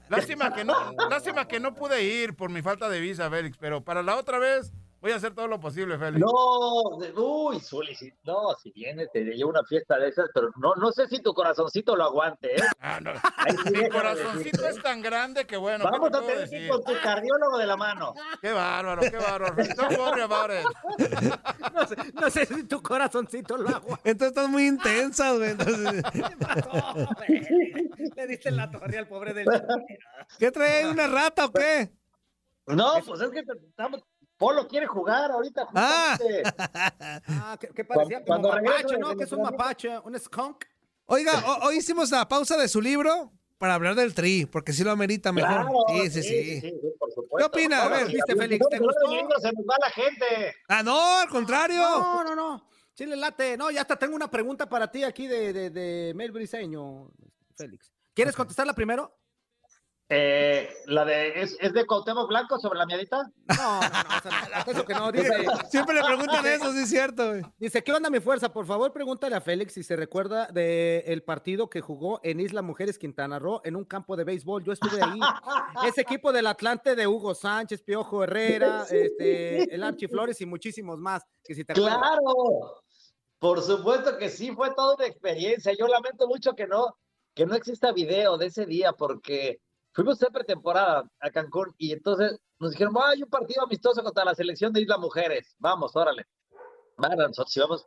Lástima 0.10 0.52
que 0.52 0.64
no, 0.64 0.74
lástima 1.10 1.48
que 1.48 1.60
no 1.60 1.76
pude 1.76 2.04
ir 2.04 2.36
por 2.36 2.50
mi 2.50 2.64
falta 2.64 2.90
de 2.90 3.00
visa, 3.00 3.30
Félix, 3.30 3.56
pero 3.58 3.84
para 3.84 4.02
la 4.02 4.16
otra 4.18 4.40
vez 4.40 4.74
voy 5.02 5.12
a 5.12 5.16
hacer 5.16 5.34
todo 5.34 5.48
lo 5.48 5.60
posible, 5.60 5.98
Félix. 5.98 6.20
No, 6.26 6.98
de- 7.00 7.12
uy, 7.14 7.60
Zuli, 7.60 7.96
si, 7.96 8.12
no, 8.24 8.54
si 8.62 8.72
viene, 8.72 9.08
te 9.08 9.22
llevo 9.24 9.50
una 9.50 9.64
fiesta 9.64 9.98
de 9.98 10.10
esas, 10.10 10.30
pero 10.34 10.50
no, 10.58 10.76
no 10.76 10.92
sé 10.92 11.08
si 11.08 11.22
tu 11.22 11.34
corazoncito 11.34 11.96
lo 11.96 12.04
aguante, 12.04 12.56
¿eh? 12.56 12.62
Ah, 12.80 13.00
no. 13.02 13.12
Sí 13.16 13.20
Mi 13.84 13.90
corazoncito 13.90 14.68
es 14.68 14.82
tan 14.82 15.02
grande 15.02 15.46
que 15.46 15.58
bueno. 15.58 15.86
¿qué 15.86 15.92
Vamos 15.92 16.10
a 16.14 16.22
tener 16.22 16.50
que 16.50 16.64
ir 16.66 16.70
con 16.70 16.84
tu 16.84 16.94
cardiólogo 17.02 17.58
de 17.58 17.68
la 17.68 17.78
mano. 17.78 18.14
Qué 18.42 18.52
bárbaro, 18.52 19.02
qué 19.02 19.18
bárbaro. 19.18 19.56
Don't 19.56 19.98
worry 19.98 20.22
about 20.22 20.52
it. 20.52 20.66
No 21.74 21.86
sé, 21.88 21.96
no 22.14 22.30
sé 22.30 22.46
si 22.46 22.64
tu 22.64 22.82
corazoncito 22.82 23.58
lo 23.58 23.70
aguanta. 23.70 24.02
Entonces 24.04 24.30
estás 24.30 24.50
muy 24.50 24.68
intensas, 24.68 25.38
güey. 25.38 25.52
Entonces, 25.52 26.04
Le 28.16 28.28
diste 28.28 28.52
la 28.52 28.70
torre 28.70 28.98
al 28.98 29.08
pobre 29.08 29.34
del. 29.34 29.48
¿Qué 30.38 30.52
trae? 30.52 30.90
¿Una 30.90 31.08
rata 31.08 31.46
o 31.46 31.52
qué? 31.52 31.92
No, 32.68 32.94
pues 33.06 33.22
es 33.22 33.30
que 33.32 33.44
te- 33.44 33.54
estamos. 33.68 34.02
Polo 34.40 34.68
quiere 34.68 34.88
jugar 34.88 35.30
ahorita. 35.32 35.68
Ah. 35.76 36.18
justamente. 36.18 36.44
Ah, 37.28 37.58
¿qué, 37.60 37.68
qué 37.76 37.84
parecía? 37.86 38.24
Cuando- 38.24 38.50
Como 38.50 38.62
cuando 38.62 38.72
mapache, 38.72 38.98
¿no? 38.98 39.16
Que 39.18 39.24
es 39.26 39.32
un 39.34 39.42
mapache, 39.44 40.00
un 40.00 40.18
skunk. 40.18 40.66
Oiga, 41.06 41.34
ho- 41.46 41.68
hoy 41.68 41.78
hicimos 41.78 42.10
la 42.10 42.28
pausa 42.28 42.56
de 42.58 42.68
su 42.70 42.82
libro 42.82 43.34
para 43.58 43.74
hablar 43.74 43.96
del 43.96 44.14
tri, 44.16 44.46
porque 44.46 44.72
sí 44.72 44.84
lo 44.86 44.92
amerita 44.92 45.34
mejor. 45.34 45.50
Claro, 45.52 45.72
sí, 45.90 46.10
sí, 46.10 46.24
sí. 46.24 46.62
sí, 46.62 46.74
por 46.98 47.12
supuesto. 47.12 47.38
¿Qué 47.38 47.44
opina? 47.44 47.84
A 47.84 47.90
ver. 47.90 48.08
¿Viste, 48.08 48.34
Félix? 48.36 48.66
¿Te 48.70 48.80
gustó? 48.80 49.10
Se 49.42 49.52
nos 49.52 49.66
va 49.66 49.76
la 49.82 49.90
gente. 49.90 50.26
Ah, 50.70 50.82
no, 50.84 51.18
al 51.20 51.28
contrario. 51.28 51.82
No, 51.82 52.24
no, 52.24 52.36
no. 52.36 52.70
Sí 52.94 53.06
le 53.06 53.18
late. 53.18 53.58
No, 53.58 53.70
ya 53.72 53.82
hasta 53.82 53.98
tengo 53.98 54.16
una 54.16 54.32
pregunta 54.32 54.70
para 54.70 54.90
ti 54.90 55.04
aquí 55.04 55.28
de, 55.28 55.52
de, 55.52 55.70
de 55.70 56.14
Mel 56.16 56.32
Briseño, 56.32 57.10
Félix. 57.58 57.92
¿Quieres 58.14 58.36
contestarla 58.36 58.74
primero? 58.74 59.19
Eh, 60.12 60.68
la 60.88 61.06
de, 61.06 61.40
¿es, 61.40 61.56
¿Es 61.62 61.72
de 61.72 61.86
Cuauhtémoc 61.86 62.28
Blanco 62.28 62.58
sobre 62.58 62.80
la 62.80 62.88
miadita? 62.88 63.32
No, 63.48 63.80
no, 63.80 63.80
no. 63.80 64.18
o 64.18 64.22
sea, 64.24 64.64
eso 64.66 64.84
que 64.84 64.94
no. 64.96 65.12
Dice, 65.12 65.46
Siempre 65.70 65.94
le 65.94 66.04
preguntan 66.04 66.44
eso, 66.48 66.74
sí 66.74 66.80
es 66.80 66.90
cierto, 66.90 67.30
güey. 67.30 67.44
dice, 67.60 67.84
¿qué 67.84 67.94
onda 67.94 68.10
mi 68.10 68.20
fuerza? 68.20 68.52
Por 68.52 68.66
favor, 68.66 68.92
pregúntale 68.92 69.36
a 69.36 69.42
Félix 69.42 69.74
si 69.74 69.84
se 69.84 69.96
recuerda 69.96 70.48
del 70.48 71.22
partido 71.22 71.70
que 71.70 71.82
jugó 71.82 72.20
en 72.24 72.40
Isla 72.40 72.64
Mujeres 72.64 72.98
Quintana 72.98 73.38
Roo 73.38 73.62
en 73.64 73.76
un 73.76 73.86
campo 73.86 74.16
de 74.16 74.24
béisbol. 74.24 74.64
Yo 74.64 74.74
estuve 74.74 75.00
ahí. 75.00 75.20
Ese 75.88 76.02
equipo 76.02 76.32
del 76.32 76.48
Atlante 76.48 76.96
de 76.96 77.06
Hugo 77.06 77.36
Sánchez, 77.36 77.84
Piojo 77.84 78.24
Herrera, 78.24 78.88
este, 78.90 79.74
el 79.76 79.84
Archie 79.84 80.08
Flores 80.08 80.42
y 80.42 80.48
muchísimos 80.48 80.98
más. 80.98 81.24
Que 81.44 81.54
si 81.54 81.64
te 81.64 81.74
acuerdas. 81.74 82.00
Claro, 82.00 82.84
por 83.38 83.62
supuesto 83.62 84.18
que 84.18 84.30
sí, 84.30 84.52
fue 84.54 84.74
toda 84.74 84.96
una 84.96 85.06
experiencia. 85.06 85.72
Yo 85.78 85.88
lamento 85.88 86.28
mucho 86.28 86.56
que 86.56 86.66
no, 86.66 86.98
que 87.36 87.46
no 87.46 87.54
exista 87.54 87.92
video 87.92 88.40
de 88.40 88.48
ese 88.48 88.66
día 88.66 88.92
porque 88.94 89.62
fuimos 90.00 90.20
de 90.20 90.28
pretemporada 90.32 91.04
a 91.20 91.30
Cancún 91.30 91.74
y 91.78 91.92
entonces 91.92 92.40
nos 92.58 92.72
dijeron, 92.72 92.94
"Ah, 92.98 93.10
hay 93.10 93.22
un 93.24 93.30
partido 93.30 93.64
amistoso 93.64 94.02
contra 94.02 94.24
la 94.24 94.34
selección 94.34 94.72
de 94.72 94.82
Isla 94.82 94.98
Mujeres. 94.98 95.56
Vamos, 95.60 95.94
órale. 95.96 96.26
Bueno, 96.98 97.28
nosotros 97.28 97.56
íbamos 97.58 97.86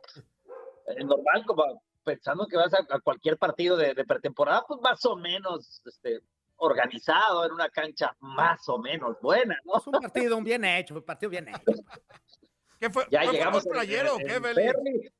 eh, 0.87 1.03
normal, 1.03 1.43
como 1.47 1.83
pensando 2.03 2.45
que 2.45 2.57
vas 2.57 2.71
a, 2.73 2.79
a 2.95 2.99
cualquier 2.99 3.37
partido 3.37 3.77
de, 3.77 3.93
de 3.95 4.05
pretemporada, 4.05 4.63
pues 4.67 4.79
más 4.81 5.03
o 5.05 5.15
menos 5.15 5.81
este, 5.85 6.19
organizado 6.57 7.45
en 7.45 7.51
una 7.53 7.69
cancha 7.69 8.15
más 8.19 8.67
o 8.69 8.77
menos 8.77 9.17
buena, 9.21 9.57
¿no? 9.63 9.77
Es 9.79 9.87
un 9.87 9.93
partido 9.93 10.37
un 10.37 10.43
bien 10.43 10.65
hecho, 10.65 10.95
un 10.95 11.03
partido 11.03 11.29
bien 11.31 11.47
hecho. 11.47 11.61
¿Qué 12.79 12.89
fue? 12.89 13.05
Ya 13.09 13.23
¿Fue 13.23 13.33
llegamos 13.33 13.63
playero 13.65 14.17
en- 14.19 14.43
qué. 14.43 15.11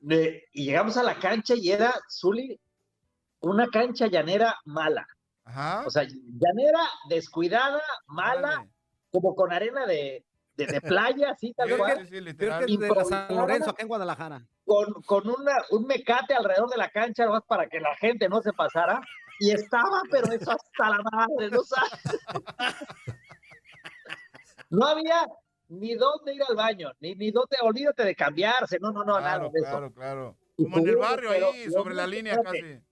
De- 0.00 0.44
y 0.52 0.64
llegamos 0.66 0.96
a 0.96 1.02
la 1.02 1.18
cancha 1.18 1.54
y 1.56 1.70
era, 1.70 1.92
Zuli, 2.08 2.58
una 3.40 3.66
cancha 3.68 4.06
llanera 4.06 4.56
mala. 4.64 5.06
Ajá. 5.46 5.84
O 5.86 5.90
sea, 5.90 6.02
llanera 6.04 6.80
descuidada, 7.08 7.80
mala, 8.06 8.66
como 9.10 9.34
con 9.34 9.52
arena 9.52 9.86
de, 9.86 10.24
de, 10.56 10.66
de 10.66 10.80
playa, 10.80 11.30
así 11.30 11.54
tal 11.54 11.76
cual. 11.78 12.06
sí, 12.08 12.20
literal. 12.20 12.66
de 12.66 12.88
la 12.88 13.04
San 13.04 13.34
Lorenzo 13.34 13.70
acá 13.70 13.82
en 13.82 13.88
Guadalajara. 13.88 14.46
Con, 14.64 14.92
con 15.04 15.28
una, 15.30 15.52
un 15.70 15.86
mecate 15.86 16.34
alrededor 16.34 16.68
de 16.68 16.76
la 16.76 16.90
cancha, 16.90 17.24
nomás 17.24 17.44
para 17.46 17.68
que 17.68 17.80
la 17.80 17.94
gente 17.96 18.28
no 18.28 18.42
se 18.42 18.52
pasara. 18.52 19.00
Y 19.38 19.52
estaba, 19.52 20.00
pero 20.10 20.32
eso 20.32 20.50
hasta 20.50 20.90
la 20.90 21.02
madre, 21.12 21.50
¿no 21.50 21.62
sabes? 21.62 22.00
No 24.68 24.84
había 24.86 25.26
ni 25.68 25.94
dónde 25.94 26.34
ir 26.34 26.42
al 26.48 26.56
baño, 26.56 26.90
ni, 27.00 27.14
ni 27.14 27.30
dónde, 27.30 27.56
olvídate 27.62 28.04
de 28.04 28.14
cambiarse, 28.14 28.78
no, 28.80 28.90
no, 28.90 29.04
no, 29.04 29.20
nada 29.20 29.38
Claro, 29.38 29.50
de 29.52 29.60
eso. 29.60 29.92
claro, 29.94 30.36
Como 30.56 30.78
en 30.78 30.88
el 30.88 30.96
barrio 30.96 31.30
pero 31.30 31.52
ahí, 31.52 31.70
sobre 31.70 31.94
la 31.94 32.06
línea 32.06 32.34
espérate, 32.34 32.60
casi. 32.60 32.82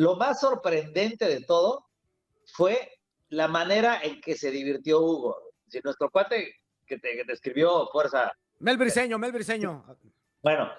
Lo 0.00 0.16
más 0.16 0.40
sorprendente 0.40 1.26
de 1.26 1.42
todo 1.42 1.84
fue 2.54 2.90
la 3.28 3.48
manera 3.48 4.00
en 4.02 4.18
que 4.22 4.34
se 4.34 4.50
divirtió 4.50 4.98
Hugo. 5.02 5.36
Si 5.68 5.78
nuestro 5.84 6.08
cuate 6.10 6.54
que 6.86 6.98
te, 6.98 7.16
que 7.16 7.24
te 7.26 7.32
escribió 7.34 7.86
Fuerza, 7.92 8.32
Mel 8.60 8.78
Briseño, 8.78 9.18
Mel 9.18 9.30
Briseño. 9.32 9.84
bueno, 10.42 10.70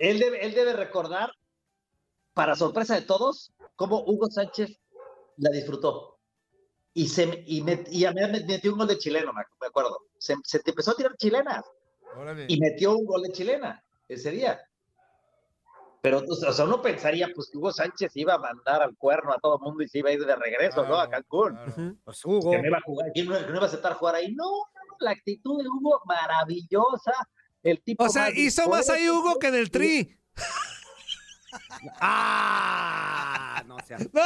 él 0.00 0.18
debe, 0.18 0.44
él 0.44 0.54
debe 0.54 0.72
recordar, 0.72 1.30
para 2.34 2.56
sorpresa 2.56 2.96
de 2.96 3.02
todos, 3.02 3.52
cómo 3.76 4.02
Hugo 4.06 4.28
Sánchez 4.28 4.76
la 5.36 5.50
disfrutó. 5.50 6.18
Y, 6.94 7.06
se, 7.08 7.44
y, 7.46 7.62
met- 7.62 7.86
y 7.92 8.04
a 8.06 8.10
mí 8.12 8.20
me 8.22 8.40
metió 8.44 8.72
un 8.72 8.78
gol 8.78 8.88
de 8.88 8.98
chileno, 8.98 9.32
me 9.32 9.66
acuerdo. 9.68 9.98
Se, 10.18 10.34
se 10.42 10.58
te 10.58 10.70
empezó 10.70 10.90
a 10.90 10.96
tirar 10.96 11.16
chilenas 11.16 11.64
Órale. 12.16 12.46
y 12.48 12.58
metió 12.58 12.96
un 12.98 13.06
gol 13.06 13.22
de 13.22 13.30
chilena 13.30 13.84
ese 14.08 14.32
día. 14.32 14.60
Pero 16.02 16.22
o 16.28 16.52
sea, 16.52 16.64
uno 16.64 16.80
pensaría 16.80 17.28
pues 17.34 17.50
que 17.50 17.58
Hugo 17.58 17.72
Sánchez 17.72 18.12
iba 18.16 18.34
a 18.34 18.38
mandar 18.38 18.82
al 18.82 18.96
cuerno 18.96 19.32
a 19.32 19.38
todo 19.38 19.56
el 19.56 19.62
mundo 19.62 19.82
y 19.82 19.88
se 19.88 19.98
iba 19.98 20.10
a 20.10 20.12
ir 20.12 20.24
de 20.24 20.36
regreso, 20.36 20.86
¿no? 20.86 20.98
A 20.98 21.08
Cancún. 21.08 21.54
claro. 21.56 21.94
Pues 22.04 22.24
Hugo. 22.24 22.50
Que 22.50 22.58
no 22.62 22.68
iba 22.68 22.78
a 22.78 22.82
jugar, 22.82 23.12
que 23.14 23.24
no, 23.24 23.34
que 23.38 23.46
no 23.46 23.56
iba 23.56 23.62
a 23.62 23.66
aceptar 23.66 23.94
jugar 23.94 24.14
ahí. 24.14 24.32
No, 24.34 24.44
no, 24.44 24.80
no, 24.88 24.96
la 25.00 25.10
actitud 25.10 25.62
de 25.62 25.68
Hugo 25.68 26.00
maravillosa. 26.04 27.12
El 27.62 27.82
tipo 27.82 28.04
O 28.04 28.08
sea, 28.08 28.26
más 28.26 28.36
hizo 28.36 28.68
más 28.68 28.88
ahí. 28.88 29.08
Hugo 29.08 29.38
que 29.38 29.48
en 29.48 29.54
el 29.56 29.70
tri. 29.70 30.16
Ah, 32.00 33.62
no 33.66 33.76
sea. 33.84 33.98
¿No? 34.12 34.22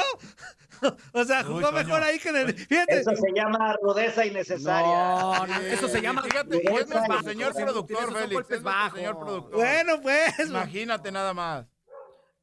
O 1.12 1.24
sea, 1.24 1.44
jugó 1.44 1.70
mejor 1.72 2.02
ahí 2.02 2.18
que 2.18 2.28
en 2.30 2.36
el. 2.36 2.54
Fíjate. 2.54 3.00
Eso 3.00 3.14
se 3.14 3.32
llama 3.34 3.76
rudeza 3.82 4.24
innecesaria. 4.26 4.86
No, 5.20 5.46
no, 5.46 5.56
eso 5.60 5.88
se 5.88 6.00
llama. 6.00 6.22
Fíjate, 6.22 6.62
golpes 6.68 7.00
señor 7.24 7.54
productor, 7.54 8.12
Félix. 8.12 8.50
Es 8.50 8.62
nuestro 8.62 8.96
señor 8.96 9.18
productor. 9.18 9.54
Bueno, 9.56 10.00
pues. 10.00 10.38
Imagínate 10.46 11.12
nada 11.12 11.32
más. 11.34 11.66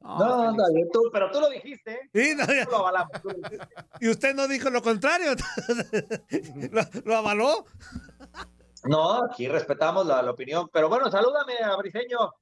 No, 0.02 0.52
no, 0.54 0.64
tú, 0.94 1.10
pero 1.12 1.30
tú 1.30 1.42
lo 1.42 1.50
dijiste. 1.50 1.92
¿eh? 1.92 2.10
Sí, 2.14 2.34
no, 2.36 2.46
ya- 2.46 2.64
Tú 2.66 2.72
lo 2.72 2.78
avalamos, 2.78 3.22
tú 3.22 3.30
lo 3.30 3.36
dijiste. 3.36 3.68
y 4.00 4.10
usted 4.10 4.34
no 4.34 4.48
dijo 4.48 4.70
lo 4.70 4.82
contrario. 4.82 5.34
lo, 6.72 6.82
lo 7.04 7.18
avaló. 7.18 7.66
No, 8.86 9.26
aquí 9.26 9.48
respetamos 9.50 10.06
la, 10.06 10.22
la 10.22 10.32
opinión. 10.32 10.70
Pero 10.72 10.88
bueno, 10.88 11.12
salúdame 11.12 11.56
a 11.62 11.76
Briseño. 11.76 12.34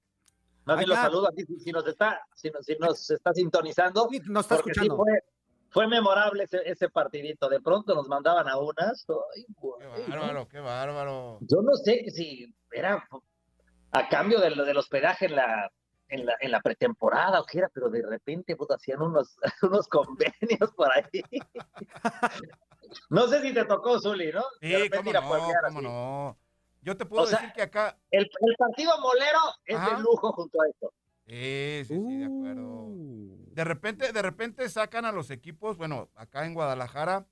Más 0.66 0.78
bien 0.78 0.90
lo 0.90 1.28
aquí 1.28 1.46
si, 1.46 1.60
si 1.60 1.72
nos 1.72 1.88
está, 1.88 2.22
si, 2.36 2.52
nos- 2.52 2.66
si 2.66 2.76
nos 2.78 3.10
está 3.10 3.34
sintonizando. 3.34 4.08
Sí, 4.12 4.22
Nos 4.26 4.46
está 4.46 4.56
porque 4.58 4.74
sí 4.74 4.82
escuchando. 4.82 4.98
fue, 4.98 5.24
fue 5.70 5.88
memorable 5.88 6.44
ese, 6.44 6.62
ese 6.66 6.90
partidito. 6.90 7.50
De 7.50 7.60
pronto 7.62 7.94
nos 7.96 8.08
mandaban 8.08 8.48
a 8.48 8.58
unas. 8.58 9.06
Ay, 9.36 9.46
güey, 9.58 9.80
Qué 10.06 10.12
bárbaro, 10.12 10.48
qué 10.48 10.60
bárbaro. 10.60 11.38
Yo 11.42 11.62
no 11.62 11.76
sé 11.76 12.06
si 12.14 12.54
era 12.72 13.08
a 13.92 14.10
cambio 14.10 14.40
del, 14.40 14.56
del 14.56 14.78
hospedaje 14.78 15.26
en 15.26 15.36
la, 15.36 15.72
en 16.10 16.26
la, 16.26 16.36
en 16.40 16.52
la 16.52 16.62
pretemporada 16.62 17.40
o 17.42 17.46
qué 17.46 17.60
era, 17.60 17.70
pero 17.74 17.90
de 17.90 18.02
repente 18.06 18.56
puta, 18.56 18.76
hacían 18.76 19.02
unos, 19.02 19.38
unos 19.62 19.88
convenios 19.88 20.72
por 20.76 20.90
ahí. 20.96 21.22
no 23.10 23.28
sé 23.28 23.42
si 23.42 23.54
te 23.54 23.66
tocó, 23.66 24.00
Zuli, 24.00 24.32
¿no? 24.32 24.44
De 24.62 24.68
Sí, 24.68 24.74
repente 24.84 24.98
cómo 24.98 25.10
ir 25.10 25.18
a 25.18 25.22
no, 25.22 25.28
cómo 25.68 25.80
así. 25.80 25.88
no. 25.88 26.38
Yo 26.82 26.96
te 26.96 27.06
puedo 27.06 27.24
O 27.24 27.28
sea, 27.28 27.40
decir 27.40 27.54
que 27.54 27.62
acá. 27.64 27.98
El, 28.12 28.24
el 28.24 28.56
partido 28.58 28.92
molero 29.02 29.40
es 29.66 29.76
Ajá. 29.76 29.98
de 29.98 30.04
lujo 30.04 30.32
junto 30.32 30.62
a 30.62 30.68
esto. 30.70 30.94
Sí, 31.28 31.84
sí, 31.86 31.96
sí, 32.08 32.18
de 32.20 32.26
acuerdo. 32.26 32.88
De 33.58 33.64
repente, 33.64 34.14
de 34.14 34.22
repente 34.22 34.70
sacan 34.70 35.06
a 35.06 35.12
los 35.12 35.32
equipos, 35.32 35.78
bueno, 35.78 36.12
acá 36.14 36.46
en 36.46 36.54
Guadalajara, 36.54 37.26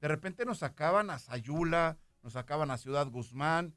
de 0.00 0.06
repente 0.06 0.44
nos 0.44 0.58
sacaban 0.58 1.10
a 1.10 1.18
Sayula, 1.18 1.98
nos 2.22 2.34
sacaban 2.34 2.70
a 2.70 2.78
Ciudad 2.78 3.08
Guzmán, 3.08 3.74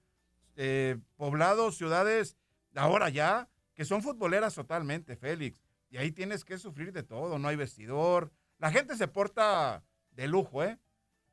eh, 0.57 0.99
poblados, 1.15 1.75
ciudades, 1.75 2.37
ahora 2.75 3.09
ya, 3.09 3.49
que 3.73 3.83
son 3.83 4.03
futboleras 4.03 4.53
totalmente, 4.53 5.15
Félix. 5.15 5.63
Y 5.89 5.97
ahí 5.97 6.11
tienes 6.11 6.45
que 6.45 6.59
sufrir 6.59 6.93
de 6.93 7.01
todo, 7.01 7.39
no 7.39 7.47
hay 7.47 7.55
vestidor. 7.55 8.31
La 8.59 8.69
gente 8.69 8.95
se 8.95 9.07
porta 9.07 9.83
de 10.11 10.27
lujo, 10.27 10.63
¿eh? 10.63 10.77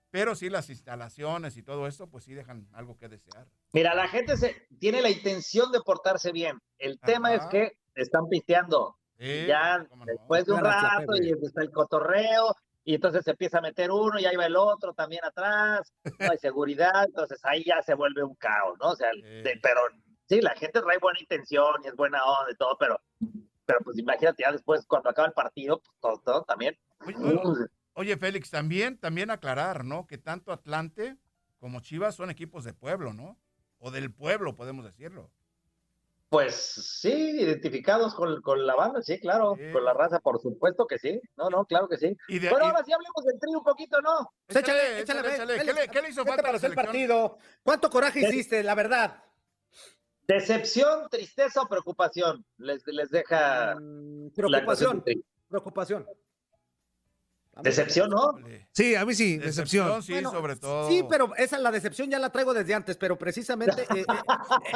pero 0.09 0.35
sí 0.35 0.49
las 0.49 0.71
instalaciones 0.71 1.59
y 1.59 1.63
todo 1.63 1.87
esto, 1.87 2.09
pues 2.09 2.25
sí 2.25 2.33
dejan 2.33 2.69
algo 2.73 2.97
que 2.97 3.11
desear. 3.11 3.47
Mira, 3.75 3.95
la 3.95 4.09
gente 4.09 4.39
se, 4.39 4.67
tiene 4.79 5.03
la 5.03 5.11
intención 5.11 5.71
de 5.73 5.83
portarse 5.83 6.33
bien. 6.33 6.59
El 6.79 6.99
tema 7.01 7.35
es 7.35 7.45
que 7.51 7.77
están 7.95 8.31
pisteando. 8.31 8.97
Sí, 9.19 9.47
ya 9.47 9.79
no. 9.79 10.05
después 10.05 10.45
de 10.45 10.53
un 10.53 10.61
rato 10.65 11.17
y 11.23 11.31
está 11.31 11.63
el 11.63 11.71
cotorreo 11.71 12.55
y 12.85 12.95
entonces 12.97 13.25
se 13.25 13.31
empieza 13.31 13.59
a 13.59 13.63
meter 13.63 13.91
uno 13.91 14.19
y 14.19 14.27
ahí 14.27 14.37
va 14.37 14.47
el 14.47 14.57
otro 14.57 14.93
también 14.93 15.25
atrás, 15.25 15.93
no 16.19 16.31
hay 16.31 16.39
seguridad, 16.39 17.05
entonces 17.07 17.41
ahí 17.45 17.65
ya 17.65 17.81
se 17.83 17.95
vuelve 17.95 18.23
un 18.25 18.35
caos, 18.35 18.77
¿no? 18.81 18.91
O 18.91 18.97
sea, 18.97 19.09
de- 19.43 19.59
pero 19.63 19.81
sí, 20.29 20.41
la 20.41 20.55
gente 20.55 20.81
trae 20.83 20.99
buena 20.99 21.19
intención 21.21 21.77
y 21.85 21.89
es 21.89 21.95
buena 21.97 22.23
onda 22.25 22.51
y 22.53 22.57
todo, 22.57 22.77
pero, 22.79 23.01
pero 23.65 23.79
pues 23.85 23.97
imagínate 23.99 24.43
ya 24.43 24.53
después 24.53 24.85
cuando 24.87 25.09
acaba 25.11 25.29
el 25.29 25.33
partido, 25.35 25.79
pues 25.81 25.97
todo, 26.01 26.21
todo 26.25 26.43
también. 26.45 26.77
Oye, 27.95 28.17
Félix, 28.17 28.51
también, 28.51 28.99
también 28.99 29.31
aclarar, 29.31 29.85
¿no? 29.85 30.07
Que 30.07 30.19
tanto 30.19 30.53
Atlante 30.53 31.17
como 31.61 31.81
Chivas 31.81 32.17
son 32.17 32.29
equipos 32.31 32.65
de 32.65 32.75
pueblo, 32.75 33.13
¿no? 33.15 33.39
O 33.79 33.91
del 33.91 34.13
pueblo, 34.13 34.55
podemos 34.57 34.85
decirlo. 34.85 35.31
Pues 36.35 36.57
sí, 36.57 37.13
identificados 37.13 38.13
con, 38.13 38.43
con 38.43 38.67
la 38.67 38.75
banda, 38.75 39.01
sí, 39.03 39.21
claro, 39.21 39.57
con 39.73 39.85
la 39.85 39.93
raza, 39.95 40.19
por 40.19 40.41
supuesto 40.43 40.85
que 40.85 40.99
sí, 40.99 41.21
no, 41.37 41.49
no, 41.49 41.65
claro 41.65 41.87
que 41.89 41.97
sí. 41.97 42.17
Y 42.27 42.41
de- 42.41 42.49
Pero 42.51 42.65
y- 42.65 42.69
ahora 42.71 42.83
sí 42.85 42.93
hablemos 42.93 43.25
del 43.25 43.39
trío 43.39 43.59
un 43.59 43.63
poquito, 43.63 44.01
¿no? 44.01 44.33
Pues 44.45 44.57
échale, 44.59 44.99
échale, 44.99 45.33
échale, 45.33 45.55
¿Qué 45.65 45.73
le- 45.73 45.87
qué 45.87 46.03
le 46.03 46.09
hizo 46.09 46.25
¿qué 46.25 46.31
falta 46.31 46.43
te 46.43 46.49
a 46.49 46.53
la 46.53 46.59
pareció 46.59 46.69
el 46.71 46.75
partido? 46.75 47.39
¿Cuánto 47.63 47.89
coraje 47.89 48.19
hiciste, 48.29 48.65
la 48.65 48.75
verdad? 48.75 49.23
Decepción, 50.27 51.09
tristeza 51.09 51.63
o 51.63 51.69
preocupación 51.69 52.45
les, 52.59 52.85
les 52.89 53.11
deja 53.11 53.77
Mm, 53.81 54.25
la 54.25 54.33
Preocupación, 54.35 55.05
preocupación. 55.49 56.05
Decepción, 57.63 58.11
¿no? 58.11 58.33
Sí, 58.73 58.95
a 58.97 59.05
mí 59.05 59.15
sí, 59.15 59.39
decepción. 59.39 60.03
sí, 60.03 60.13
Bueno, 60.13 60.31
sobre 60.33 60.57
todo. 60.57 60.89
Sí, 60.89 61.05
pero 61.09 61.35
esa 61.37 61.57
la 61.59 61.71
decepción 61.71 62.11
ya 62.11 62.19
la 62.19 62.31
traigo 62.31 62.53
desde 62.53 62.75
antes, 62.75 62.97
pero 62.97 63.17
precisamente 63.17 63.83
eh, 63.83 64.05
eh, 64.05 64.05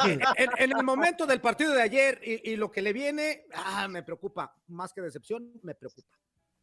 eh, 0.06 0.18
en, 0.36 0.50
en 0.58 0.76
el 0.78 0.84
momento 0.84 1.26
del 1.26 1.40
partido 1.40 1.72
de 1.72 1.82
ayer 1.82 2.20
y, 2.22 2.52
y 2.52 2.56
lo 2.56 2.70
que 2.70 2.80
le 2.82 2.92
viene, 2.92 3.46
ah, 3.54 3.88
me 3.88 4.02
preocupa. 4.04 4.54
Más 4.68 4.92
que 4.92 5.00
decepción, 5.00 5.52
me 5.62 5.74
preocupa. 5.74 6.16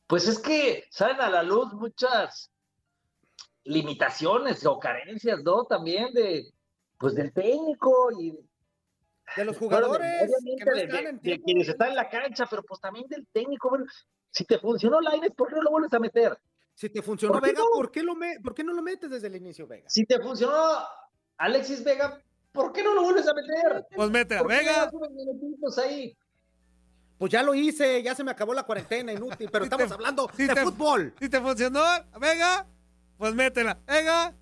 Pues 0.07 0.27
es 0.27 0.39
que 0.39 0.85
salen 0.89 1.19
a 1.19 1.29
la 1.29 1.43
luz 1.43 1.73
muchas 1.73 2.49
limitaciones 3.63 4.65
o 4.65 4.79
carencias, 4.79 5.43
¿no? 5.43 5.65
También 5.65 6.13
de, 6.13 6.51
pues 6.97 7.15
del 7.15 7.33
técnico 7.33 8.09
y 8.19 8.31
De 9.35 9.43
los 9.43 9.57
Bueno, 9.59 9.77
jugadores 9.87 10.29
obviamente 10.29 10.63
que 10.63 10.65
no 10.65 10.75
de- 10.75 10.83
están 10.83 11.03
de- 11.03 11.09
en 11.09 11.15
de 11.15 11.21
tiempo. 11.21 11.45
quienes 11.45 11.67
están 11.69 11.89
en 11.89 11.95
la 11.95 12.09
cancha, 12.09 12.45
pero 12.49 12.63
pues 12.63 12.79
también 12.79 13.07
del 13.09 13.25
técnico. 13.33 13.69
Bueno, 13.69 13.85
si 14.35 14.43
te 14.43 14.59
funcionó 14.59 14.99
Lainez, 14.99 15.31
¿por 15.33 15.47
qué 15.47 15.55
no 15.55 15.61
lo 15.61 15.71
vuelves 15.71 15.93
a 15.93 15.99
meter? 15.99 16.37
Si 16.73 16.89
te 16.89 17.01
funcionó 17.01 17.33
¿Por 17.35 17.41
qué 17.43 17.51
Vega, 17.51 17.59
no? 17.63 17.69
¿por, 17.73 17.89
qué 17.91 18.03
lo 18.03 18.15
me- 18.15 18.39
¿por 18.41 18.53
qué 18.53 18.63
no 18.65 18.73
lo 18.73 18.81
metes 18.81 19.09
desde 19.09 19.27
el 19.27 19.35
inicio, 19.37 19.65
Vega? 19.65 19.89
Si 19.89 20.05
te 20.05 20.19
funcionó 20.19 20.53
Alexis 21.37 21.83
Vega, 21.85 22.21
¿por 22.51 22.73
qué 22.73 22.83
no 22.83 22.93
lo 22.93 23.03
vuelves 23.03 23.25
a 23.29 23.33
meter? 23.33 23.85
Pues 23.95 24.09
mete 24.11 24.35
a 24.35 24.39
¿Por 24.39 24.49
qué 24.51 24.57
Vega. 24.57 24.91
ahí? 25.83 26.17
Pues 27.17 27.31
ya 27.31 27.43
lo 27.43 27.55
hice, 27.55 28.03
ya 28.03 28.13
se 28.13 28.25
me 28.25 28.31
acabó 28.31 28.53
la 28.53 28.63
cuarentena, 28.63 29.13
inútil, 29.13 29.47
pero 29.49 29.63
estamos 29.63 29.89
hablando 29.89 30.29
Si 30.35 30.47
de 30.47 30.53
te- 30.53 30.63
fútbol. 30.63 31.13
Si 31.17 31.29
te 31.29 31.39
funcionó, 31.39 31.81
Vega, 32.19 32.67
pues 33.17 33.33
métela. 33.33 33.79
Vega, 33.87 34.35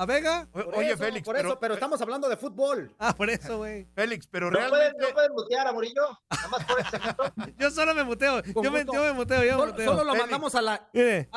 a 0.00 0.06
Vega. 0.06 0.48
O- 0.52 0.64
Por 0.64 0.74
Oye, 0.76 0.88
eso, 0.92 0.98
Félix, 0.98 1.24
por 1.26 1.34
pero, 1.36 1.48
eso, 1.50 1.60
pero 1.60 1.74
estamos 1.74 2.00
hablando 2.00 2.28
de 2.28 2.36
fútbol. 2.36 2.94
Ah, 2.98 3.14
por 3.14 3.28
eso, 3.28 3.58
güey. 3.58 3.86
Félix, 3.94 4.26
pero 4.26 4.50
¿No 4.50 4.58
pueden, 4.58 4.70
realmente. 4.72 5.02
¿No 5.06 5.14
pueden 5.14 5.32
mutear 5.32 5.66
a 5.66 5.72
Murillo? 5.72 6.18
Nada 6.30 6.48
más 6.48 6.64
por 6.64 6.80
ese. 7.46 7.54
Yo 7.58 7.70
solo 7.70 7.94
me 7.94 8.04
muteo. 8.04 8.42
Yo 8.42 8.70
me, 8.70 8.84
yo 8.84 9.04
me 9.04 9.12
muteo, 9.12 9.44
yo 9.44 9.52
me 9.52 9.58
Solo, 9.58 9.66
muteo. 9.72 9.84
solo 9.86 10.04
lo 10.04 10.10
Félix. 10.12 10.20
mandamos 10.22 10.54
a 10.54 10.62
la... 10.62 10.88
Mire. 10.92 11.28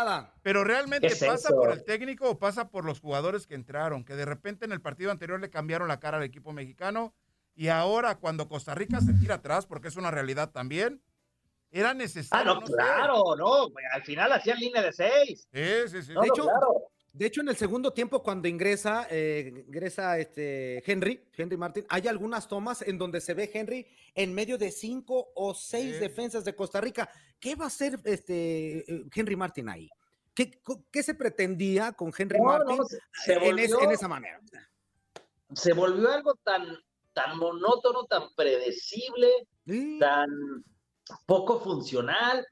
Pero 0.41 0.63
realmente 0.63 1.07
¿Qué 1.07 1.13
es 1.13 1.19
pasa 1.23 1.49
eso? 1.49 1.55
por 1.55 1.71
el 1.71 1.83
técnico 1.83 2.29
o 2.29 2.39
pasa 2.39 2.69
por 2.69 2.85
los 2.85 2.99
jugadores 2.99 3.47
que 3.47 3.55
entraron, 3.55 4.03
que 4.05 4.15
de 4.15 4.25
repente 4.25 4.65
en 4.65 4.71
el 4.71 4.81
partido 4.81 5.11
anterior 5.11 5.39
le 5.39 5.49
cambiaron 5.49 5.87
la 5.87 5.99
cara 5.99 6.17
al 6.17 6.23
equipo 6.23 6.53
mexicano 6.53 7.13
y 7.55 7.67
ahora 7.67 8.15
cuando 8.15 8.47
Costa 8.47 8.73
Rica 8.75 8.99
se 9.01 9.13
tira 9.13 9.35
atrás, 9.35 9.65
porque 9.65 9.87
es 9.89 9.95
una 9.95 10.09
realidad 10.11 10.51
también, 10.51 11.01
era 11.69 11.89
Ah, 11.89 11.93
necesario. 11.93 12.55
no, 12.55 12.67
sé. 12.67 12.73
claro, 12.73 13.35
no. 13.37 13.67
Al 13.93 14.03
final 14.03 14.31
hacían 14.31 14.57
línea 14.59 14.81
de 14.81 14.93
seis. 14.93 15.47
Sí, 15.51 15.63
sí, 15.87 16.03
sí. 16.03 16.13
No, 16.13 16.21
De 16.21 16.27
no, 16.27 16.33
hecho, 16.33 16.43
claro. 16.43 16.82
De 17.13 17.27
hecho, 17.27 17.41
en 17.41 17.49
el 17.49 17.55
segundo 17.55 17.93
tiempo, 17.93 18.23
cuando 18.23 18.47
ingresa, 18.47 19.05
eh, 19.11 19.63
ingresa 19.67 20.17
este 20.17 20.81
Henry, 20.91 21.23
Henry 21.37 21.57
Martin, 21.57 21.85
hay 21.87 22.07
algunas 22.07 22.47
tomas 22.47 22.81
en 22.81 22.97
donde 22.97 23.21
se 23.21 23.35
ve 23.35 23.51
Henry 23.53 23.85
en 24.15 24.33
medio 24.33 24.57
de 24.57 24.71
cinco 24.71 25.31
o 25.35 25.53
seis 25.53 25.93
Sí. 25.93 25.99
defensas 25.99 26.43
de 26.43 26.55
Costa 26.55 26.81
Rica. 26.81 27.07
¿Qué 27.39 27.53
va 27.55 27.65
a 27.65 27.67
hacer 27.67 27.99
este 28.05 28.79
eh, 28.91 29.05
Henry 29.13 29.35
Martin 29.35 29.69
ahí? 29.69 29.89
¿Qué, 30.33 30.59
qué 30.91 31.03
se 31.03 31.13
pretendía 31.13 31.91
con 31.91 32.11
Henry 32.17 32.39
No, 32.39 32.45
Martin 32.45 32.77
no, 32.77 32.83
se- 32.85 32.97
se 33.23 33.33
en, 33.33 33.59
es- 33.59 33.71
volvió- 33.71 33.83
en 33.83 33.91
esa 33.91 34.07
manera? 34.07 34.41
se 35.53 35.71
volvió 35.73 36.09
algo 36.11 36.33
tan, 36.43 36.65
tan 37.13 37.37
monótono, 37.37 38.05
tan 38.05 38.33
predecible, 38.35 39.29
Sí. 39.67 39.99
tan 39.99 40.27
poco 41.27 41.59
funcional. 41.59 42.43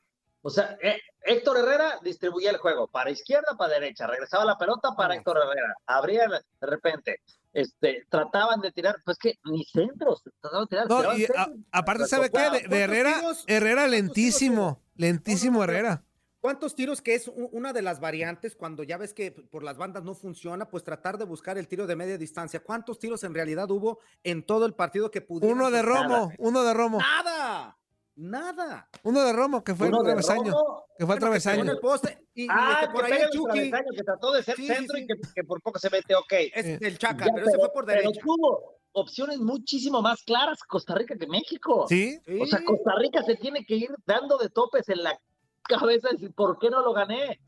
O 0.43 0.49
sea, 0.49 0.77
eh, 0.81 0.99
Héctor 1.23 1.57
Herrera 1.57 1.99
distribuía 2.03 2.49
el 2.49 2.57
juego 2.57 2.87
para 2.87 3.11
izquierda, 3.11 3.55
para 3.57 3.73
derecha, 3.75 4.07
regresaba 4.07 4.43
la 4.45 4.57
pelota 4.57 4.89
para 4.97 5.15
Héctor 5.15 5.37
Herrera, 5.37 5.75
abría 5.85 6.27
de 6.27 6.67
repente, 6.67 7.21
este, 7.53 8.05
trataban 8.09 8.59
de 8.61 8.71
tirar, 8.71 8.95
pues 9.05 9.17
que 9.19 9.35
ni 9.45 9.63
centros, 9.65 10.23
trataban 10.41 10.65
de 10.65 10.69
tirar. 10.69 10.89
no, 10.89 10.97
tiraban 10.97 11.19
y 11.19 11.23
a- 11.23 11.27
centros. 11.27 11.57
aparte, 11.71 12.05
¿sabe 12.07 12.29
qué? 12.31 12.39
De, 12.39 12.49
de 12.49 12.59
¿Cuántos 12.59 12.73
Herrera, 12.79 13.13
tiros? 13.19 13.43
Herrera 13.47 13.75
¿Cuántos 13.81 13.91
lentísimo. 13.91 14.81
Lentísimo 14.95 15.53
No, 15.53 15.59
no, 15.59 15.65
pero- 15.67 15.77
Herrera. 15.79 16.03
¿Cuántos 16.39 16.73
tiros 16.73 17.03
que 17.03 17.13
es 17.13 17.27
una 17.27 17.71
de 17.71 17.83
las 17.83 17.99
variantes 17.99 18.55
cuando 18.55 18.81
ya 18.81 18.97
ves 18.97 19.13
que 19.13 19.31
por 19.31 19.61
las 19.63 19.77
bandas 19.77 20.01
no 20.03 20.15
funciona, 20.15 20.67
pues 20.67 20.83
tratar 20.83 21.19
de 21.19 21.25
buscar 21.25 21.59
el 21.59 21.67
tiro 21.67 21.85
de 21.85 21.95
media 21.95 22.17
distancia? 22.17 22.63
¿Cuántos 22.63 22.97
tiros 22.97 23.23
en 23.23 23.35
realidad 23.35 23.69
hubo 23.69 23.99
en 24.23 24.43
todo 24.43 24.65
el 24.65 24.73
partido 24.73 25.11
que 25.11 25.21
pudieron? 25.21 25.55
Uno 25.59 25.69
de? 25.69 25.83
Romo, 25.83 26.31
uno 26.39 26.63
de 26.63 26.73
Romo. 26.73 26.97
Nada, 26.97 27.77
nada. 28.15 28.89
Uno 29.03 29.23
de 29.23 29.33
Romo, 29.33 29.63
que 29.63 29.73
fue 29.75 29.87
Uno 29.87 29.99
el 29.99 30.05
travesaño. 30.05 30.51
Romo. 30.51 30.85
Que 30.97 31.05
fue 31.05 31.15
el 31.15 31.19
que 31.19 31.25
travesaño. 31.25 31.71
el 31.71 31.79
poste 31.79 32.27
y, 32.33 32.43
y, 32.43 32.47
Ah, 32.49 32.89
por 32.93 33.05
que 33.05 33.13
ahí 33.13 33.21
el 33.21 33.29
Chucky, 33.29 33.45
travesaño, 33.69 33.87
que 33.95 34.03
trató 34.03 34.31
de 34.33 34.43
ser 34.43 34.55
Sí, 34.55 34.67
centro 34.67 34.95
sí. 34.97 35.03
y 35.03 35.07
que, 35.07 35.13
que 35.35 35.43
por 35.43 35.61
poco 35.61 35.79
se 35.79 35.89
mete, 35.89 36.15
ok. 36.15 36.31
es 36.53 36.65
Sí. 36.65 36.77
el 36.85 36.97
Chaca, 36.97 37.25
Ya, 37.25 37.31
pero 37.33 37.47
ese 37.47 37.57
fue 37.57 37.69
por 37.73 37.85
pero 37.85 38.01
derecha. 38.01 38.21
tuvo 38.21 38.79
opciones 38.93 39.37
muchísimo 39.39 40.01
más 40.01 40.21
claras 40.23 40.59
Costa 40.63 40.93
Rica 40.95 41.15
que 41.17 41.27
México. 41.27 41.85
Sí. 41.87 42.19
O 42.39 42.45
sea. 42.45 42.63
Costa 42.65 42.91
Rica 42.99 43.23
se 43.23 43.35
tiene 43.37 43.65
que 43.65 43.75
ir 43.75 43.89
dando 44.05 44.37
de 44.37 44.49
topes 44.49 44.87
en 44.89 45.03
la 45.03 45.17
cabeza 45.63 46.09
y 46.09 46.13
decir, 46.13 46.33
¿por 46.33 46.59
qué 46.59 46.69
no 46.69 46.81
lo 46.81 46.93
gané? 46.93 47.39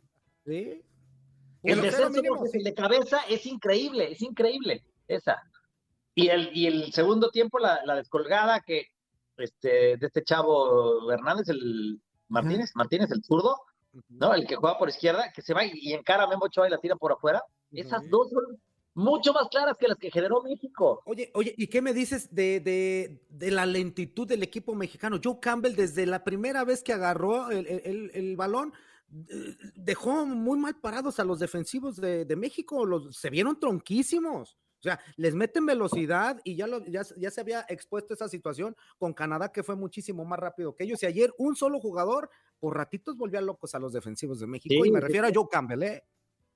Sí. 0.45 0.81
El 1.63 1.81
descenso 1.81 2.09
mínimo, 2.09 2.35
porque 2.35 2.51
sí. 2.51 2.57
el 2.57 2.63
de 2.65 2.73
cabeza 2.73 3.19
es 3.29 3.45
increíble, 3.45 4.11
es 4.11 4.21
increíble 4.21 4.83
esa. 5.07 5.41
Y 6.15 6.27
el, 6.29 6.49
y 6.55 6.67
el 6.67 6.91
segundo 6.93 7.29
tiempo, 7.31 7.57
la, 7.59 7.79
la 7.85 7.95
descolgada 7.95 8.61
que 8.61 8.87
este, 9.37 9.97
de 9.97 10.05
este 10.07 10.23
chavo 10.23 11.11
Hernández, 11.11 11.49
el 11.49 12.01
Martínez, 12.27 12.71
Martínez, 12.75 13.11
el 13.11 13.23
zurdo, 13.23 13.57
¿no? 14.09 14.33
El 14.33 14.47
que 14.47 14.55
juega 14.55 14.77
por 14.77 14.89
izquierda, 14.89 15.31
que 15.33 15.41
se 15.41 15.53
va 15.53 15.65
y, 15.65 15.93
encara 15.93 16.23
a 16.23 16.27
Memo 16.27 16.45
Ochoa 16.45 16.67
y 16.67 16.71
la 16.71 16.77
tira 16.79 16.95
por 16.95 17.11
afuera. 17.11 17.43
Esas 17.71 18.01
dos 18.09 18.29
son 18.29 18.43
mucho 18.95 19.33
más 19.33 19.47
claras 19.49 19.75
que 19.79 19.87
las 19.87 19.97
que 19.97 20.11
generó 20.11 20.41
México. 20.43 21.01
Oye, 21.05 21.31
oye, 21.33 21.53
¿y 21.57 21.67
qué 21.67 21.81
me 21.81 21.93
dices 21.93 22.33
de, 22.33 22.59
de- 22.59 23.25
de 23.29 23.51
la 23.51 23.65
lentitud 23.65 24.27
del 24.27 24.43
equipo 24.43 24.75
mexicano? 24.75 25.19
Joe 25.23 25.39
Campbell, 25.41 25.75
desde 25.75 26.05
la 26.05 26.23
primera 26.23 26.63
vez 26.63 26.83
que 26.83 26.93
agarró 26.93 27.49
el, 27.49 27.65
el- 27.67 28.11
el- 28.13 28.35
balón, 28.35 28.73
dejó 29.75 30.25
muy 30.25 30.57
mal 30.57 30.75
parados 30.79 31.19
a 31.19 31.23
los 31.23 31.39
defensivos 31.39 31.95
de, 31.97 32.25
de 32.25 32.35
México. 32.35 32.85
Los, 32.85 33.15
se 33.15 33.29
vieron 33.29 33.59
tronquísimos. 33.59 34.57
O 34.83 34.85
sea, 34.85 34.99
les 35.15 35.33
meten 35.33 35.65
velocidad 35.65 36.41
y 36.43 36.57
ya, 36.57 36.67
lo- 36.67 36.83
ya, 36.83 37.03
ya 37.15 37.31
se 37.31 37.39
había 37.39 37.65
expuesto 37.69 38.13
esa 38.13 38.27
situación 38.27 38.75
con 38.97 39.13
Canadá, 39.13 39.49
que 39.49 39.63
fue 39.63 39.77
muchísimo 39.77 40.25
más 40.25 40.37
rápido 40.37 40.75
que 40.75 40.83
ellos. 40.83 41.01
Y 41.01 41.05
ayer 41.05 41.33
un 41.37 41.55
solo 41.55 41.79
jugador, 41.79 42.29
por 42.59 42.75
ratitos, 42.75 43.15
volvía 43.15 43.39
locos 43.39 43.73
a 43.75 43.79
los 43.79 43.93
defensivos 43.93 44.41
de 44.41 44.47
México. 44.47 44.75
Sí, 44.83 44.89
y 44.89 44.91
me 44.91 44.99
sí, 44.99 45.05
refiero 45.05 45.27
a. 45.27 45.31
Joe 45.33 45.47
Campbell, 45.49 45.83
¿eh? 45.83 46.03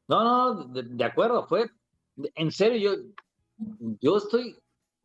No, 0.09 0.23
no, 0.55 0.65
de, 0.73 0.83
de 0.83 1.03
acuerdo, 1.05 1.47
fue, 1.47 1.69
en 2.35 2.51
serio, 2.51 2.97
yo, 2.97 3.01
yo 4.01 4.17
estoy, 4.17 4.59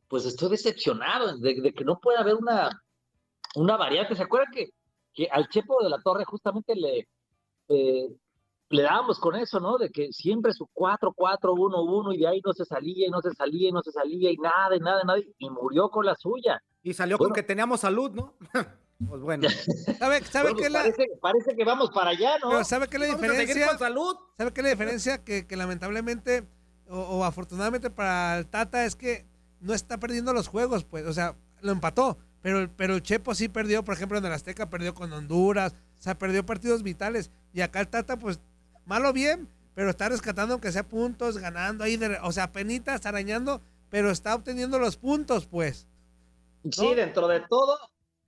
pues 0.09 0.27
estoy 0.27 0.51
decepcionado 0.51 1.39
de, 1.39 1.61
de 1.61 1.73
que 1.73 1.85
no 1.85 2.01
pueda 2.01 2.23
haber 2.23 2.35
una, 2.35 2.83
una 3.55 3.77
variante. 3.77 4.17
¿Se 4.17 4.25
acuerdan 4.25 4.53
que, 4.53 4.71
que 5.15 5.29
al 5.31 5.47
Chepo 5.49 5.81
de 5.85 5.91
la 5.91 6.03
Torre 6.03 6.25
justamente 6.25 6.75
le, 6.75 7.09
eh, 7.69 8.09
le 8.73 8.83
dábamos 8.83 9.19
con 9.19 9.37
eso, 9.37 9.61
¿no? 9.61 9.79
De 9.79 9.91
que 9.91 10.13
siempre 10.13 10.53
su 10.53 10.67
4-4-1-1 10.75 12.15
y 12.15 12.19
de 12.19 12.29
ahí 12.29 12.41
no 12.45 12.53
se 12.53 12.65
salía 12.65 13.07
y 13.07 13.11
no 13.11 13.21
se 13.21 13.33
salía 13.33 13.69
y 13.69 13.73
no 13.73 13.83
se 13.83 13.93
salía 13.93 14.31
y 14.31 14.37
nada, 14.37 14.77
y 14.77 14.81
nada, 14.81 15.01
y 15.03 15.07
nada, 15.07 15.19
y 15.39 15.51
murió 15.51 15.91
con 15.91 16.07
la 16.07 16.15
suya. 16.17 16.63
Y 16.83 16.95
salió 16.95 17.19
Bueno. 17.19 17.31
con 17.31 17.35
que 17.35 17.43
teníamos 17.43 17.81
salud, 17.81 18.11
¿no? 18.13 18.35
pues 19.09 19.21
bueno. 19.23 19.49
¿Sabe, 19.99 20.23
sabe 20.25 20.53
Bueno, 20.53 20.57
qué 20.59 20.71
la, 20.71 20.81
parece, 20.81 21.07
parece 21.21 21.57
que 21.57 21.65
vamos 21.65 21.91
para 21.91 22.11
allá, 22.11 22.39
¿no? 22.43 22.51
pero 22.51 22.65
sabe 22.65 22.89
qué 22.89 22.99
la 22.99 23.07
diferencia? 23.07 23.69
con 23.69 23.79
salud. 23.79 24.17
¿Sabe 24.39 24.53
qué 24.53 24.63
la 24.63 24.69
diferencia? 24.71 25.23
Que, 25.25 25.47
que 25.47 25.57
lamentablemente, 25.57 26.47
o, 26.89 26.99
o 26.99 27.25
afortunadamente 27.25 27.91
para 27.91 28.39
el 28.39 28.47
Tata, 28.47 28.85
es 28.85 28.97
que 28.97 29.27
no 29.61 29.75
está 29.75 29.99
perdiendo 29.99 30.33
los 30.33 30.49
juegos, 30.49 30.85
pues, 30.85 31.07
o 31.07 31.13
sea, 31.13 31.37
lo 31.61 31.71
empató, 31.73 32.19
pero, 32.41 32.69
pero 32.77 32.95
el 32.95 33.03
Chepo 33.03 33.35
sí 33.35 33.49
perdió, 33.49 33.85
por 33.85 33.95
ejemplo, 33.95 34.19
en 34.19 34.25
el 34.25 34.33
Azteca 34.33 34.69
perdió 34.69 34.93
con 34.95 35.13
Honduras, 35.13 35.75
o 35.99 36.03
sea, 36.03 36.19
perdió 36.19 36.45
partidos 36.45 36.83
vitales, 36.83 37.31
y 37.53 37.61
acá 37.61 37.79
el 37.81 37.87
Tata, 37.89 38.17
pues, 38.19 38.41
mal 38.87 39.05
o 39.07 39.13
bien, 39.13 39.49
pero 39.75 39.91
está 39.91 40.09
rescatando 40.09 40.55
aunque 40.55 40.73
sea 40.73 40.89
puntos, 40.89 41.39
ganando 41.39 41.85
ahí, 41.85 41.97
de- 41.97 42.19
o 42.23 42.33
sea, 42.33 42.53
penitas, 42.53 43.05
arañando, 43.07 43.63
pero 43.91 44.11
está 44.11 44.35
obteniendo 44.35 44.79
los 44.79 44.97
puntos, 44.97 45.47
pues. 45.47 45.89
Sí, 46.71 46.95
dentro 46.95 47.27
de 47.29 47.41
todo, 47.49 47.79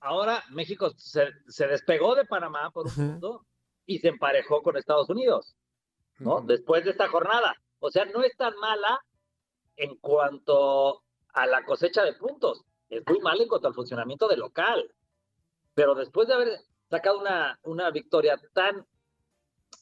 ahora 0.01 0.43
México 0.51 0.91
se, 0.97 1.27
se 1.49 1.67
despegó 1.67 2.15
de 2.15 2.25
Panamá 2.25 2.71
por 2.71 2.87
un 2.87 2.95
punto 2.95 3.47
y 3.87 3.99
se 3.99 4.09
emparejó 4.09 4.63
con 4.63 4.77
Estados 4.77 5.09
Unidos, 5.11 5.55
¿no? 6.19 6.41
Después 6.41 6.85
de 6.85 6.91
esta 6.91 7.09
jornada. 7.09 7.55
O 7.79 7.91
sea, 7.91 8.05
no 8.07 8.23
es 8.23 8.35
tan 8.37 8.55
mala 8.57 8.99
en 9.77 9.97
cuanto 9.97 11.03
a 11.35 11.47
la 11.47 11.65
cosecha 11.65 12.03
de 12.03 12.15
puntos. 12.15 12.63
Es 12.89 13.03
muy 13.07 13.21
mala 13.21 13.43
en 13.43 13.49
cuanto 13.49 13.69
al 13.69 13.75
funcionamiento 13.75 14.27
del 14.29 14.41
local. 14.41 14.91
Pero 15.75 15.95
después 15.95 16.29
de 16.29 16.35
haber 16.35 16.49
sacado 16.89 17.19
una, 17.21 17.59
una 17.65 17.91
victoria 17.91 18.41
tan, 18.53 18.87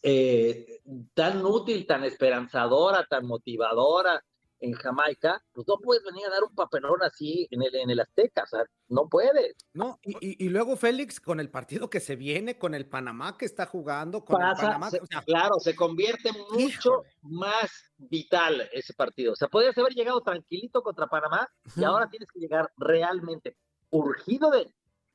eh, 0.03 0.80
tan 1.14 1.45
útil, 1.45 1.86
tan 1.86 2.05
esperanzadora, 2.05 3.07
tan 3.09 3.26
motivadora 3.26 4.22
en 4.61 4.74
Jamaica, 4.74 5.43
pues 5.53 5.66
no 5.66 5.76
puedes 5.78 6.05
venir 6.05 6.24
a 6.26 6.30
dar 6.30 6.45
un 6.45 6.55
papelón 6.55 7.03
así 7.03 7.49
en 7.51 7.62
el, 7.62 7.74
en 7.74 7.90
el 7.90 7.99
Azteca, 7.99 8.45
o 8.45 8.47
sea, 8.47 8.64
no 8.88 9.09
puedes. 9.09 9.57
No, 9.72 9.99
y, 10.05 10.12
y- 10.20 10.47
y 10.47 10.49
luego 10.51 10.76
Félix, 10.76 11.20
con 11.20 11.40
el 11.40 11.51
partido 11.51 11.90
que 11.90 11.99
se 11.99 12.14
viene, 12.14 12.59
con 12.59 12.72
el 12.74 12.86
Panamá 12.86 13.36
que 13.36 13.45
está 13.45 13.66
jugando, 13.66 14.24
con 14.24 14.40
el 14.40 14.53
Panamá. 14.55 14.88
se- 14.90 15.01
o 15.01 15.07
sea, 15.07 15.22
claro, 15.22 15.55
se 15.59 15.74
convierte 15.74 16.30
mucho 16.53 17.03
más 17.22 17.72
vital 17.99 18.68
ese 18.72 18.95
partido. 18.95 19.32
O 19.32 19.36
sea, 19.36 19.49
podrías 19.49 19.76
haber 19.78 19.95
llegado 19.95 20.20
tranquilito 20.20 20.80
contra 20.82 21.09
Panamá 21.09 21.49
y 21.74 21.82
ahora 21.82 22.09
tienes 22.09 22.28
que 22.32 22.38
llegar 22.38 22.70
realmente 22.76 23.57
urgido 23.90 24.49
de, 24.53 24.72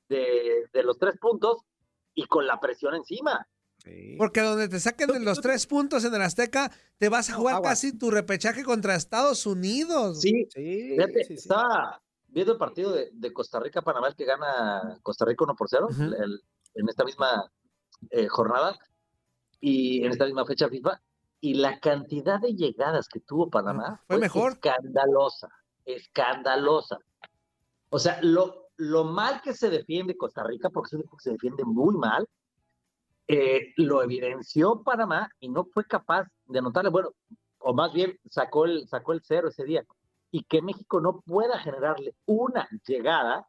de, 0.09 0.67
de 0.73 0.83
los 0.83 0.97
tres 0.99 1.17
puntos 1.21 1.59
y 2.13 2.25
con 2.25 2.45
la 2.45 2.59
presión 2.59 2.95
encima. 2.95 3.47
Porque 4.17 4.41
donde 4.41 4.67
te 4.67 4.79
saquen 4.79 5.09
de 5.09 5.19
los 5.19 5.41
tres 5.41 5.67
puntos 5.67 6.03
en 6.03 6.13
el 6.13 6.21
Azteca, 6.21 6.71
te 6.97 7.09
vas 7.09 7.29
a 7.29 7.33
jugar 7.33 7.61
casi 7.61 7.97
tu 7.97 8.09
repechaje 8.11 8.63
contra 8.63 8.95
Estados 8.95 9.45
Unidos. 9.45 10.21
Sí, 10.21 10.47
Fíjate, 10.53 11.33
estaba 11.33 12.01
viendo 12.27 12.53
el 12.53 12.57
partido 12.57 12.91
de, 12.91 13.09
de 13.13 13.33
Costa 13.33 13.59
Rica-Panamá, 13.59 14.07
el 14.09 14.15
que 14.15 14.25
gana 14.25 14.99
Costa 15.03 15.25
Rica 15.25 15.43
1 15.43 15.55
por 15.55 15.69
0 15.69 15.87
el- 15.99 16.41
en 16.75 16.89
esta 16.89 17.03
misma 17.05 17.51
eh, 18.11 18.27
jornada 18.27 18.77
y 19.59 20.03
en 20.05 20.11
esta 20.11 20.25
misma 20.25 20.45
fecha 20.45 20.67
FIFA. 20.69 21.01
Y 21.39 21.53
la 21.55 21.79
cantidad 21.79 22.39
de 22.39 22.53
llegadas 22.55 23.07
que 23.07 23.19
tuvo 23.19 23.49
Panamá 23.49 24.01
fue 24.07 24.17
mejor. 24.17 24.53
escandalosa, 24.53 25.47
escandalosa. 25.85 26.97
O 27.89 27.99
sea, 27.99 28.19
lo, 28.21 28.69
lo 28.77 29.03
mal 29.05 29.41
que 29.41 29.53
se 29.53 29.69
defiende 29.69 30.17
Costa 30.17 30.43
Rica, 30.43 30.69
porque 30.69 30.87
es 30.89 30.93
un 30.93 30.99
equipo 31.01 31.17
que 31.17 31.23
se 31.23 31.31
defiende 31.31 31.63
muy 31.63 31.95
mal, 31.95 32.27
eh, 33.27 33.73
lo 33.75 34.01
evidenció 34.01 34.83
Panamá 34.83 35.29
y 35.39 35.49
no 35.49 35.65
fue 35.65 35.85
capaz 35.85 36.27
de 36.45 36.59
anotarle, 36.59 36.89
bueno, 36.89 37.11
o 37.59 37.73
más 37.73 37.91
bien 37.93 38.17
sacó 38.29 38.65
el, 38.65 38.87
sacó 38.87 39.13
el 39.13 39.21
cero 39.23 39.49
ese 39.49 39.65
día. 39.65 39.85
Y 40.31 40.43
que 40.43 40.61
México 40.61 41.01
no 41.01 41.21
pueda 41.21 41.59
generarle 41.59 42.15
una 42.25 42.67
llegada, 42.85 43.47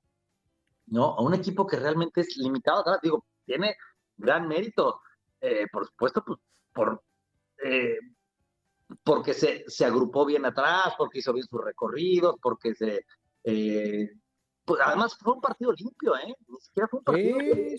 ¿no? 0.86 1.14
A 1.14 1.22
un 1.22 1.34
equipo 1.34 1.66
que 1.66 1.76
realmente 1.76 2.22
es 2.22 2.36
limitado 2.36 2.80
atrás. 2.80 2.98
Digo, 3.02 3.24
tiene 3.44 3.76
gran 4.16 4.48
mérito, 4.48 5.00
eh, 5.40 5.66
por 5.72 5.86
supuesto, 5.86 6.24
pues, 6.24 6.38
por, 6.72 7.02
eh, 7.64 7.98
porque 9.04 9.34
se, 9.34 9.64
se 9.66 9.84
agrupó 9.84 10.24
bien 10.24 10.46
atrás, 10.46 10.94
porque 10.96 11.18
hizo 11.18 11.32
bien 11.32 11.46
sus 11.46 11.62
recorridos, 11.62 12.36
porque 12.40 12.74
se... 12.74 13.04
pues, 14.68 14.80
además 14.84 15.16
fue 15.20 15.32
un 15.32 15.40
partido 15.40 15.72
limpio, 15.72 16.16
¿eh? 16.16 16.34
Ni 16.46 16.60
siquiera 16.60 16.86
fue 16.88 16.98
un 17.00 17.04
partido 17.04 17.38
limpio. 17.38 17.78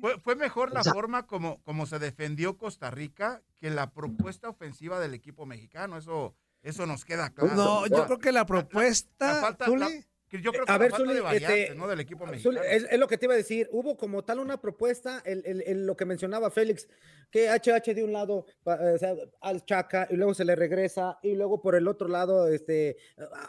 Fue, 0.00 0.20
fue 0.20 0.36
mejor 0.36 0.72
la 0.72 0.80
O 0.80 0.84
sea- 0.84 0.92
forma 0.92 1.26
como, 1.26 1.60
como 1.62 1.86
se 1.86 1.98
defendió 1.98 2.56
Costa 2.56 2.90
Rica 2.90 3.42
que 3.58 3.70
la 3.70 3.90
propuesta 3.90 4.48
ofensiva 4.48 5.00
del 5.00 5.14
equipo 5.14 5.46
mexicano. 5.46 5.96
Eso, 5.96 6.34
eso 6.62 6.86
nos 6.86 7.04
queda 7.04 7.30
claro. 7.30 7.54
No, 7.56 7.86
yo 7.86 8.04
creo 8.06 8.18
que 8.18 8.32
la 8.32 8.46
propuesta, 8.46 9.56
la 9.58 9.76
la- 9.76 9.86
que 9.88 10.06
yo 10.38 10.52
creo 10.52 10.64
que 10.64 10.72
A 10.72 10.78
ver, 10.78 10.92
Zuli, 10.92 11.14
de 11.14 11.36
este, 11.36 11.74
¿no? 11.74 11.88
Del 11.88 12.00
equipo 12.00 12.24
Zuli, 12.26 12.32
mexicano. 12.58 12.62
es, 12.62 12.86
es 12.90 12.98
lo 12.98 13.08
que 13.08 13.18
te 13.18 13.26
iba 13.26 13.34
a 13.34 13.36
decir. 13.36 13.68
Hubo 13.72 13.96
como 13.96 14.22
tal 14.24 14.38
una 14.38 14.60
propuesta, 14.60 15.22
el, 15.24 15.42
el- 15.44 15.62
el- 15.66 15.86
lo 15.86 15.96
que 15.96 16.04
mencionaba 16.04 16.50
Félix, 16.50 16.88
que 17.30 17.48
HH 17.48 17.94
de 17.94 18.04
un 18.04 18.12
lado 18.12 18.46
eh, 18.66 18.92
o 18.94 18.98
sea, 18.98 19.14
al 19.40 19.64
Chaca 19.64 20.06
y 20.10 20.16
luego 20.16 20.34
se 20.34 20.44
le 20.44 20.54
regresa 20.56 21.18
y 21.22 21.34
luego 21.34 21.60
por 21.62 21.74
el 21.74 21.88
otro 21.88 22.06
lado 22.08 22.48
este, 22.48 22.96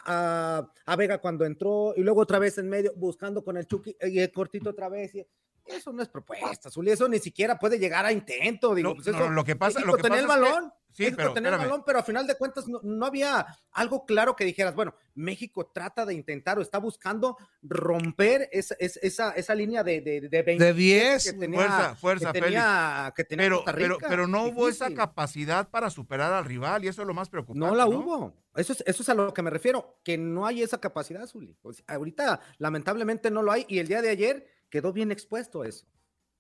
a, 0.05 0.71
a 0.85 0.95
Vega 0.95 1.19
cuando 1.19 1.45
entró 1.45 1.93
y 1.95 2.01
luego 2.01 2.21
otra 2.21 2.39
vez 2.39 2.57
en 2.57 2.69
medio 2.69 2.93
buscando 2.95 3.43
con 3.43 3.57
el 3.57 3.65
Chucky 3.67 3.95
y 4.01 4.19
el 4.19 4.31
cortito 4.31 4.69
otra 4.71 4.89
vez. 4.89 5.13
y- 5.15 5.25
eso 5.65 5.93
no 5.93 6.01
es 6.01 6.09
propuesta, 6.09 6.69
Zuli, 6.69 6.91
eso 6.91 7.07
ni 7.07 7.19
siquiera 7.19 7.57
puede 7.59 7.79
llegar 7.79 8.05
a 8.05 8.11
intento. 8.11 8.73
Digo, 8.75 8.89
Lo- 8.89 8.95
pues 8.95 9.07
no, 9.07 9.29
lo 9.29 9.43
que 9.43 9.55
pasa- 9.55 9.79
México 9.79 9.91
lo 9.91 9.97
que 9.97 10.03
tenía 10.03 10.19
el 10.19 10.27
pasa 10.27 10.39
es 10.39 10.45
que- 10.47 10.53
balón, 10.53 10.73
sí, 10.91 11.07
pero 11.15 11.33
tenía 11.33 11.49
el 11.51 11.57
balón, 11.57 11.83
pero 11.85 11.99
a 11.99 12.03
final 12.03 12.27
de 12.27 12.35
cuentas 12.35 12.67
no, 12.67 12.79
no 12.83 13.05
había 13.05 13.45
algo 13.71 14.05
claro 14.05 14.35
que 14.35 14.43
dijeras, 14.45 14.75
bueno, 14.75 14.93
México 15.15 15.71
trata 15.73 16.05
de 16.05 16.13
intentar 16.13 16.57
o 16.59 16.61
está 16.61 16.77
buscando 16.79 17.37
romper 17.61 18.49
esa, 18.51 18.75
esa, 18.79 18.99
esa, 19.01 19.31
esa 19.31 19.55
línea 19.55 19.83
de, 19.83 20.01
de, 20.01 20.21
de, 20.21 20.43
27 20.43 20.73
10, 20.73 21.23
que 21.31 21.33
tenía, 21.39 21.59
fuerza, 21.59 21.95
fuerza, 21.95 22.31
que 22.33 22.41
tenía, 22.41 23.13
que 23.15 23.23
tenía 23.23 23.45
pero, 23.45 23.55
Costa 23.57 23.73
pero, 23.73 23.95
Rica. 23.95 24.07
pero 24.09 24.27
no 24.27 24.43
hubo 24.45 24.67
esa 24.69 24.93
capacidad 24.93 25.69
para 25.69 25.89
superar 25.89 26.33
al 26.33 26.45
rival 26.45 26.83
y 26.83 26.87
eso 26.89 27.01
es 27.01 27.07
lo 27.07 27.13
más 27.13 27.29
preocupante. 27.29 27.65
No 27.65 27.75
la 27.75 27.87
hubo. 27.87 28.33
Eso 28.55 28.73
es, 28.73 28.83
eso 28.85 29.03
es 29.03 29.09
a 29.09 29.13
lo 29.13 29.33
que 29.33 29.41
me 29.41 29.49
refiero, 29.49 29.99
que 30.03 30.17
no 30.17 30.45
hay 30.45 30.61
esa 30.61 30.79
capacidad, 30.79 31.25
Zuli. 31.25 31.57
O 31.61 31.71
sea, 31.71 31.85
ahorita, 31.87 32.41
lamentablemente, 32.57 33.31
no 33.31 33.41
lo 33.41 33.51
hay, 33.53 33.65
y 33.69 33.79
el 33.79 33.87
día 33.87 34.01
de 34.01 34.09
ayer 34.09 34.45
quedó 34.71 34.91
bien 34.91 35.11
expuesto 35.11 35.63
eso. 35.63 35.85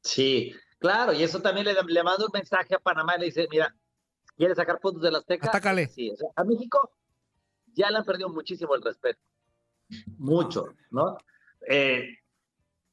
Sí, 0.03 0.55
claro, 0.79 1.13
y 1.13 1.21
eso 1.21 1.39
también 1.41 1.67
le, 1.67 1.75
le 1.85 2.03
manda 2.03 2.25
un 2.25 2.31
mensaje 2.33 2.73
a 2.73 2.79
Panamá 2.79 3.15
y 3.17 3.19
le 3.19 3.25
dice, 3.27 3.47
mira, 3.51 3.75
¿quieres 4.35 4.57
sacar 4.57 4.79
puntos 4.79 5.03
del 5.03 5.15
Azteca? 5.15 5.49
Atácale. 5.49 5.87
Sí, 5.89 6.09
o 6.09 6.15
sea, 6.15 6.29
a 6.35 6.43
México 6.43 6.79
ya 7.73 7.91
le 7.91 7.97
han 7.97 8.05
perdido 8.05 8.29
muchísimo 8.29 8.73
el 8.73 8.81
respeto. 8.81 9.19
Mucho, 10.17 10.65
¿no? 10.89 11.17
Eh, 11.67 12.17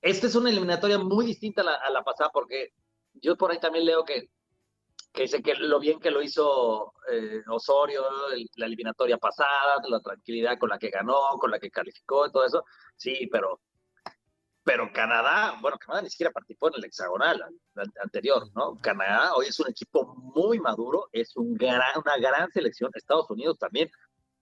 esta 0.03 0.27
es 0.27 0.35
una 0.35 0.51
eliminatoria 0.51 0.99
muy 0.99 1.25
distinta 1.25 1.63
a 1.63 1.65
la, 1.65 1.75
a 1.77 1.91
la 1.91 2.03
pasada 2.03 2.31
porque 2.33 2.73
yo 3.15 3.37
por 3.37 3.51
ahí 3.51 3.61
también 3.61 3.85
leo 3.87 4.05
que, 4.05 4.31
que 5.13 5.23
dice 5.23 5.43
que 5.43 5.55
lo 5.55 5.79
bien 5.81 6.01
que 6.01 6.11
lo 6.11 6.21
hizo 6.23 6.93
eh, 7.11 7.43
Osorio, 7.49 8.05
el- 8.33 8.51
la 8.57 8.67
eliminatoria 8.67 9.17
pasada, 9.19 9.81
la 9.89 10.01
tranquilidad 10.01 10.59
con 10.59 10.69
la 10.71 10.79
que 10.79 10.91
ganó, 10.91 11.17
con 11.41 11.51
la 11.51 11.59
que 11.59 11.71
calificó 11.71 12.27
y 12.27 12.33
todo 12.33 12.45
eso. 12.45 12.65
Sí, 12.97 13.29
pero 13.31 13.61
pero 14.69 14.93
Canadá, 14.93 15.57
bueno, 15.63 15.79
Canadá 15.79 16.03
ni 16.03 16.11
siquiera 16.11 16.31
participó 16.31 16.69
en 16.69 16.75
el 16.77 16.85
hexagonal 16.85 17.41
an- 17.43 17.59
an- 17.77 17.93
anterior, 18.03 18.43
¿no? 18.55 18.77
Canadá 18.83 19.33
hoy 19.35 19.47
es 19.47 19.59
un 19.61 19.71
equipo 19.71 20.15
muy 20.15 20.61
maduro, 20.61 21.09
es 21.11 21.35
un 21.37 21.55
gran, 21.55 21.81
una 21.97 22.19
gran 22.19 22.51
selección. 22.53 22.91
Estados 22.93 23.31
Unidos 23.31 23.59
también 23.59 23.91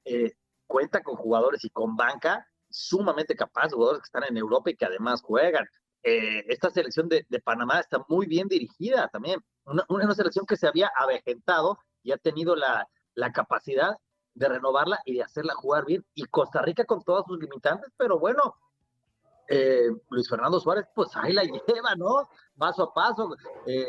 eh, 0.05 0.33
cuenta 0.67 1.01
con 1.05 1.15
jugadores 1.15 1.65
y 1.65 1.71
con 1.71 1.95
banca 1.97 2.45
sumamente 2.69 3.37
capaz, 3.37 3.71
jugadores 3.71 4.01
que 4.03 4.07
están 4.07 4.25
en 4.25 4.37
Europa 4.37 4.69
y 4.71 4.77
que 4.77 4.85
además 4.85 5.23
juegan. 5.23 5.65
Eh, 6.03 6.45
esta 6.49 6.71
selección 6.71 7.09
de, 7.09 7.25
de 7.29 7.41
Panamá 7.41 7.79
está 7.79 8.05
muy 8.09 8.27
bien 8.27 8.49
dirigida 8.49 9.09
también. 9.09 9.39
Una, 9.65 9.85
una 9.89 10.13
selección 10.15 10.45
que 10.45 10.57
se 10.57 10.67
había 10.67 10.91
avejentado 10.99 11.79
y 12.03 12.11
ha 12.11 12.17
tenido 12.19 12.57
la, 12.57 12.89
la 13.15 13.31
capacidad 13.31 13.97
de 14.35 14.49
renovarla 14.49 14.99
y 15.05 15.15
de 15.15 15.23
hacerla 15.23 15.55
jugar 15.55 15.85
bien. 15.87 16.05
Y 16.15 16.25
Costa 16.25 16.63
Rica 16.63 16.85
con 16.85 17.01
todas 17.05 17.25
sus 17.29 17.39
limitantes, 17.39 17.93
pero 17.97 18.19
bueno, 18.19 18.57
eh, 19.49 19.89
Luis 20.11 20.29
Fernando 20.29 20.59
Suárez, 20.61 20.87
pues 20.95 21.11
ahí 21.15 21.33
la 21.33 21.43
lleva, 21.67 21.95
¿no? 21.97 22.29
Paso 22.57 22.83
a 22.85 22.95
paso. 22.95 23.37
eh, 23.67 23.87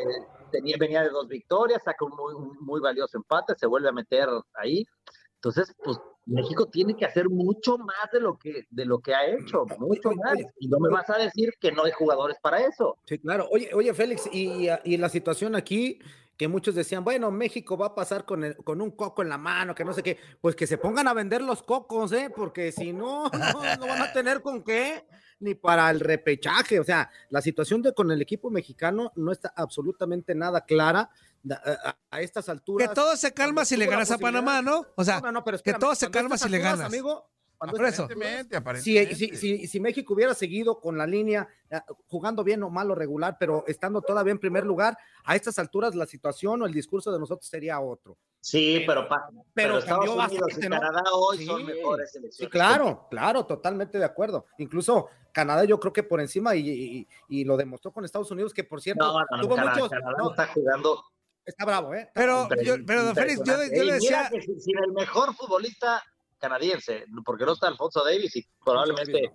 tenía, 0.50 0.76
venía 0.78 1.02
de 1.02 1.10
dos 1.10 1.28
victorias, 1.28 1.82
saca 1.84 2.04
un 2.04 2.12
muy, 2.16 2.34
un 2.34 2.56
muy 2.60 2.80
valioso 2.80 3.18
empate, 3.18 3.54
se 3.56 3.66
vuelve 3.66 3.88
a 3.88 3.92
meter 3.92 4.28
ahí. 4.54 4.86
Entonces, 5.34 5.74
pues 5.84 5.98
México 6.26 6.66
tiene 6.66 6.96
que 6.96 7.04
hacer 7.04 7.28
mucho 7.28 7.78
más 7.78 8.10
de 8.12 8.20
lo 8.20 8.36
que, 8.38 8.66
de 8.70 8.84
lo 8.84 8.98
que 9.00 9.14
ha 9.14 9.26
hecho, 9.26 9.64
mucho 9.78 10.10
más. 10.12 10.36
Y 10.58 10.68
no 10.68 10.78
me 10.80 10.88
vas 10.90 11.08
a 11.10 11.16
decir 11.18 11.52
que 11.60 11.70
no 11.72 11.84
hay 11.84 11.92
jugadores 11.92 12.36
para 12.42 12.60
eso. 12.60 12.96
Sí, 13.06 13.18
claro. 13.18 13.46
Oye, 13.50 13.70
oye, 13.74 13.94
Félix, 13.94 14.28
y, 14.32 14.68
y 14.84 14.96
la 14.96 15.08
situación 15.08 15.54
aquí, 15.54 15.98
que 16.36 16.48
muchos 16.48 16.74
decían, 16.74 17.04
bueno, 17.04 17.30
México 17.30 17.76
va 17.76 17.86
a 17.86 17.94
pasar 17.94 18.24
con, 18.24 18.44
el- 18.44 18.56
con 18.56 18.80
un 18.80 18.90
coco 18.92 19.22
en 19.22 19.28
la 19.28 19.38
mano, 19.38 19.74
que 19.74 19.84
no 19.84 19.92
sé 19.92 20.02
qué, 20.02 20.18
pues 20.40 20.54
que 20.56 20.66
se 20.66 20.78
pongan 20.78 21.08
a 21.08 21.14
vender 21.14 21.40
los 21.42 21.62
cocos, 21.62 22.12
¿eh? 22.12 22.30
Porque 22.34 22.72
si 22.72 22.92
no, 22.92 23.24
no, 23.30 23.30
no 23.78 23.86
van 23.86 24.02
a 24.02 24.12
tener 24.12 24.40
con 24.42 24.62
qué, 24.62 25.04
ni 25.40 25.54
para 25.54 25.90
el 25.90 26.00
repechaje. 26.00 26.80
O 26.80 26.84
sea, 26.84 27.10
la 27.30 27.40
situación 27.40 27.82
de, 27.82 27.92
con 27.94 28.10
el 28.10 28.20
equipo 28.22 28.50
mexicano 28.50 29.12
no 29.16 29.32
está 29.32 29.52
absolutamente 29.56 30.34
nada 30.34 30.62
clara 30.64 31.10
a, 31.50 31.88
a- 31.90 31.98
a 32.10 32.20
estas 32.20 32.48
alturas. 32.48 32.88
que 32.88 32.94
todo 32.94 33.16
se 33.16 33.32
calma 33.32 33.64
si 33.64 33.76
le 33.76 33.86
ganas 33.86 34.10
a 34.10 34.18
Panamá, 34.18 34.62
¿no? 34.62 34.86
O 34.96 35.04
sea, 35.04 35.20
No, 35.20 35.32
no, 35.32 35.44
pero 35.44 35.58
que 35.58 35.74
todo 35.74 35.94
se 35.94 36.10
calma 36.10 36.36
si 36.38 36.48
le 36.48 36.58
ganas. 36.58 36.86
amigo, 36.86 37.28
estas 37.60 37.94
eso. 37.94 38.02
alturas, 38.04 38.46
si, 38.82 39.04
si, 39.16 39.36
si, 39.36 39.66
si 39.66 39.80
México 39.80 40.14
hubiera 40.14 40.32
seguido 40.34 40.80
con 40.80 40.96
la 40.96 41.06
línea, 41.06 41.48
eh, 41.70 41.80
jugando 42.06 42.44
bien 42.44 42.62
o 42.62 42.70
mal 42.70 42.90
o 42.90 42.94
regular, 42.94 43.36
pero 43.38 43.64
estando 43.66 44.00
todavía 44.00 44.32
en 44.32 44.38
primer 44.38 44.64
lugar, 44.64 44.96
a 45.24 45.34
estas 45.36 45.58
alturas 45.58 45.94
la 45.94 46.06
situación 46.06 46.62
o 46.62 46.66
el 46.66 46.72
discurso 46.72 47.10
de 47.12 47.18
nosotros 47.18 47.48
sería 47.48 47.80
otro. 47.80 48.16
Sí, 48.40 48.84
pero, 48.86 49.08
pa- 49.08 49.28
pero, 49.52 49.78
Estados 49.78 50.08
Unidos 50.08 50.16
bastante, 50.16 50.66
y 50.66 50.68
¿no? 50.68 50.80
Canadá 50.80 51.02
hoy 51.12 51.38
Sí, 51.38 51.46
son 51.46 51.66
mejores 51.66 52.10
Sí, 52.10 52.18
selecciones. 52.18 52.52
claro, 52.52 53.06
claro, 53.10 53.44
totalmente 53.46 53.98
de 53.98 54.04
acuerdo. 54.04 54.46
Incluso 54.58 55.08
Canadá 55.32 55.64
yo 55.64 55.78
creo 55.80 55.92
que 55.92 56.02
por 56.04 56.20
encima 56.20 56.54
y, 56.54 56.68
y- 56.68 57.08
y 57.28 57.44
lo 57.44 57.56
demostró 57.56 57.92
con 57.92 58.04
Estados 58.04 58.30
Unidos, 58.30 58.54
que 58.54 58.64
por 58.64 58.80
cierto, 58.80 59.04
No, 59.04 59.20
no, 59.36 59.42
tuvo 59.42 59.56
Canadá, 59.56 59.74
muchos... 59.74 59.90
Canadá 59.90 60.16
no, 60.18 60.30
está 60.30 60.46
jugando 60.48 61.04
Está 61.44 61.64
bravo, 61.64 61.94
¿eh? 61.94 62.10
Pero, 62.14 62.46
yo, 62.62 62.74
pero 62.86 63.04
don 63.04 63.14
Félix, 63.14 63.38
yo, 63.42 63.54
yo 63.74 63.82
le 63.84 63.92
decía, 63.94 64.28
que 64.30 64.42
sin- 64.42 64.60
sin 64.60 64.78
el 64.84 64.92
mejor 64.92 65.34
futbolista 65.34 66.02
canadiense, 66.38 67.04
porque 67.24 67.44
no 67.46 67.52
está 67.54 67.68
Alfonso 67.68 68.04
Davis 68.04 68.36
y 68.36 68.46
probablemente, 68.62 69.32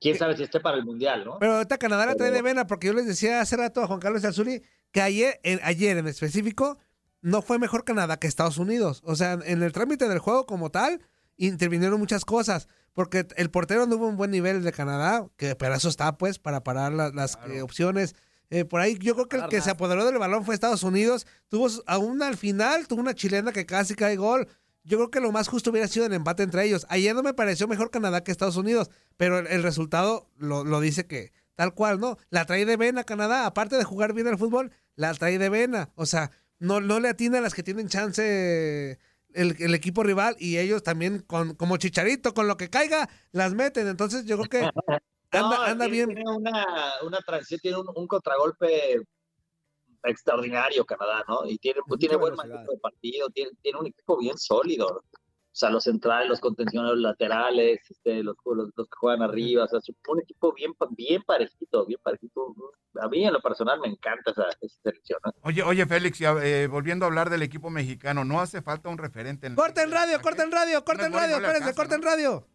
quién 0.00 0.16
sabe 0.16 0.36
si 0.36 0.44
esté 0.44 0.60
para 0.60 0.76
el 0.78 0.84
Mundial, 0.84 1.24
¿no? 1.24 1.38
pero 1.38 1.56
ahorita 1.56 1.76
Canadá 1.78 2.06
la 2.06 2.14
trae 2.16 2.30
de 2.30 2.42
vena, 2.42 2.66
porque 2.66 2.86
yo 2.88 2.94
les 2.94 3.06
decía 3.06 3.40
hace 3.40 3.56
rato 3.56 3.82
a 3.82 3.86
Juan 3.86 4.00
Carlos 4.00 4.24
Alzuri 4.24 4.62
que 4.90 5.00
ayer, 5.02 5.38
en, 5.42 5.60
ayer 5.62 5.98
en 5.98 6.08
específico, 6.08 6.78
no 7.20 7.42
fue 7.42 7.58
mejor 7.58 7.84
Canadá 7.84 8.18
que 8.18 8.26
Estados 8.26 8.58
Unidos. 8.58 9.02
O 9.04 9.16
sea, 9.16 9.38
en 9.44 9.62
el 9.62 9.72
trámite 9.72 10.08
del 10.08 10.18
juego 10.18 10.46
como 10.46 10.70
tal, 10.70 11.00
intervinieron 11.36 11.98
muchas 11.98 12.24
cosas. 12.24 12.68
Porque 12.92 13.26
el 13.36 13.50
portero 13.50 13.86
no 13.86 13.96
hubo 13.96 14.08
un 14.08 14.16
buen 14.16 14.30
nivel 14.32 14.62
de 14.64 14.72
Canadá, 14.72 15.26
que 15.36 15.54
para 15.54 15.76
eso 15.76 15.88
está, 15.88 16.18
pues, 16.18 16.38
para 16.40 16.64
parar 16.64 16.92
la- 16.92 17.10
las 17.10 17.38
eh, 17.48 17.62
opciones. 17.62 18.16
Eh, 18.50 18.64
por 18.64 18.80
ahí, 18.80 18.98
yo 18.98 19.14
creo 19.14 19.28
que 19.28 19.36
el 19.36 19.46
que 19.48 19.60
se 19.60 19.70
apoderó 19.70 20.04
del 20.04 20.18
balón 20.18 20.44
fue 20.44 20.54
Estados 20.54 20.82
Unidos. 20.82 21.26
Tuvo 21.48 21.68
aún 21.86 22.22
al 22.22 22.36
final, 22.36 22.88
tuvo 22.88 23.00
una 23.00 23.14
chilena 23.14 23.52
que 23.52 23.66
casi 23.66 23.94
cae 23.94 24.16
gol. 24.16 24.48
Yo 24.84 24.96
creo 24.96 25.10
que 25.10 25.20
lo 25.20 25.30
más 25.32 25.48
justo 25.48 25.70
hubiera 25.70 25.86
sido 25.86 26.06
el 26.06 26.12
empate 26.14 26.42
entre 26.42 26.64
ellos. 26.64 26.86
Ayer 26.88 27.14
no 27.14 27.22
me 27.22 27.34
pareció 27.34 27.68
mejor 27.68 27.90
Canadá 27.90 28.24
que 28.24 28.32
Estados 28.32 28.56
Unidos, 28.56 28.90
pero 29.16 29.38
el, 29.38 29.46
el 29.48 29.62
resultado 29.62 30.28
lo, 30.38 30.64
lo 30.64 30.80
dice 30.80 31.06
que 31.06 31.30
tal 31.54 31.74
cual, 31.74 32.00
¿no? 32.00 32.16
La 32.30 32.46
trae 32.46 32.64
de 32.64 32.76
vena 32.76 33.04
Canadá, 33.04 33.44
aparte 33.44 33.76
de 33.76 33.84
jugar 33.84 34.12
bien 34.14 34.28
al 34.28 34.38
fútbol, 34.38 34.72
la 34.96 35.12
trae 35.14 35.38
de 35.38 35.50
vena. 35.50 35.90
O 35.94 36.06
sea, 36.06 36.30
no, 36.58 36.80
no 36.80 37.00
le 37.00 37.08
atina 37.08 37.38
a 37.38 37.40
las 37.40 37.54
que 37.54 37.62
tienen 37.62 37.88
chance 37.88 38.98
el, 39.34 39.56
el 39.58 39.74
equipo 39.74 40.02
rival 40.02 40.36
y 40.38 40.58
ellos 40.58 40.82
también, 40.82 41.20
con, 41.20 41.54
como 41.54 41.76
chicharito, 41.76 42.34
con 42.34 42.48
lo 42.48 42.56
que 42.56 42.70
caiga, 42.70 43.08
las 43.32 43.54
meten. 43.54 43.86
Entonces 43.88 44.24
yo 44.26 44.36
creo 44.38 44.48
que 44.48 44.58
anda, 45.30 45.56
No, 45.56 45.62
anda 45.62 45.84
tiene- 45.86 45.90
bien. 46.06 46.08
Tiene 46.14 46.30
una, 46.30 46.66
una 47.04 47.18
transición, 47.18 47.60
tiene 47.60 47.78
un, 47.78 47.86
un 47.94 48.06
contragolpe 48.06 49.00
extraordinario 50.04 50.84
Canadá, 50.84 51.24
¿no? 51.28 51.44
Y 51.46 51.58
tiene, 51.58 51.80
tiene 51.98 52.16
buen 52.16 52.34
manejo 52.34 52.72
de 52.72 52.78
partido, 52.78 53.28
tiene, 53.30 53.50
tiene 53.62 53.78
un 53.80 53.86
equipo 53.86 54.16
bien 54.18 54.38
sólido. 54.38 55.04
O 55.50 55.56
sea, 55.58 55.70
los 55.70 55.84
centrales, 55.84 56.28
los 56.28 56.38
contenciones 56.40 56.90
los 56.92 57.00
laterales, 57.00 57.80
este, 57.90 58.22
los, 58.22 58.36
los, 58.44 58.70
los 58.76 58.86
que 58.86 58.96
juegan 58.96 59.22
arriba, 59.22 59.64
o 59.64 59.68
sea, 59.68 59.80
es 59.80 59.88
un 60.06 60.20
equipo 60.20 60.52
bien, 60.52 60.72
pa- 60.74 60.86
bien 60.90 61.22
parejito, 61.22 61.84
bien 61.84 61.98
parejito. 62.02 62.54
A 63.00 63.08
mí 63.08 63.24
en 63.24 63.32
lo 63.32 63.40
personal 63.40 63.80
me 63.80 63.88
encanta 63.88 64.30
esa, 64.30 64.44
esa 64.60 64.76
selección. 64.82 65.18
¿no? 65.24 65.32
Oye, 65.42 65.62
oye, 65.62 65.84
Félix, 65.86 66.18
ya, 66.18 66.36
eh, 66.42 66.68
volviendo 66.68 67.04
a 67.04 67.08
hablar 67.08 67.28
del 67.30 67.42
equipo 67.42 67.70
mexicano, 67.70 68.24
no 68.24 68.40
hace 68.40 68.62
falta 68.62 68.88
un 68.88 68.98
referente 68.98 69.46
en 69.48 69.56
Corten 69.56 69.90
radio, 69.90 70.20
corten 70.22 70.52
radio, 70.52 70.84
corten 70.84 71.12
radio, 71.12 71.40
no 71.40 71.46
espérense, 71.46 71.74
corten 71.74 72.02
radio. 72.02 72.46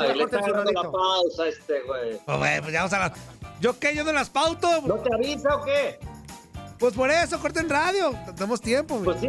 Ay, 0.00 0.16
le 0.16 0.24
está 0.24 0.40
dando 0.40 0.72
la 0.72 0.90
pausa 0.90 1.42
a 1.42 1.48
este, 1.48 1.82
güey. 1.82 2.18
Pues, 2.24 2.38
güey, 2.38 2.60
pues 2.62 2.72
ya 2.72 2.78
vamos 2.80 2.92
a 2.94 2.98
la... 2.98 3.14
¿Yo 3.60 3.78
qué? 3.78 3.94
¿Yo 3.94 4.04
no 4.04 4.12
las 4.12 4.30
pauto? 4.30 4.80
¿No 4.86 4.96
te 4.96 5.12
avisa 5.14 5.54
o 5.56 5.64
qué? 5.64 5.98
Pues 6.78 6.94
por 6.94 7.10
eso, 7.10 7.38
corten 7.40 7.68
radio. 7.68 8.12
Tenemos 8.34 8.60
tiempo. 8.60 9.00
Pues 9.04 9.20
sí. 9.20 9.28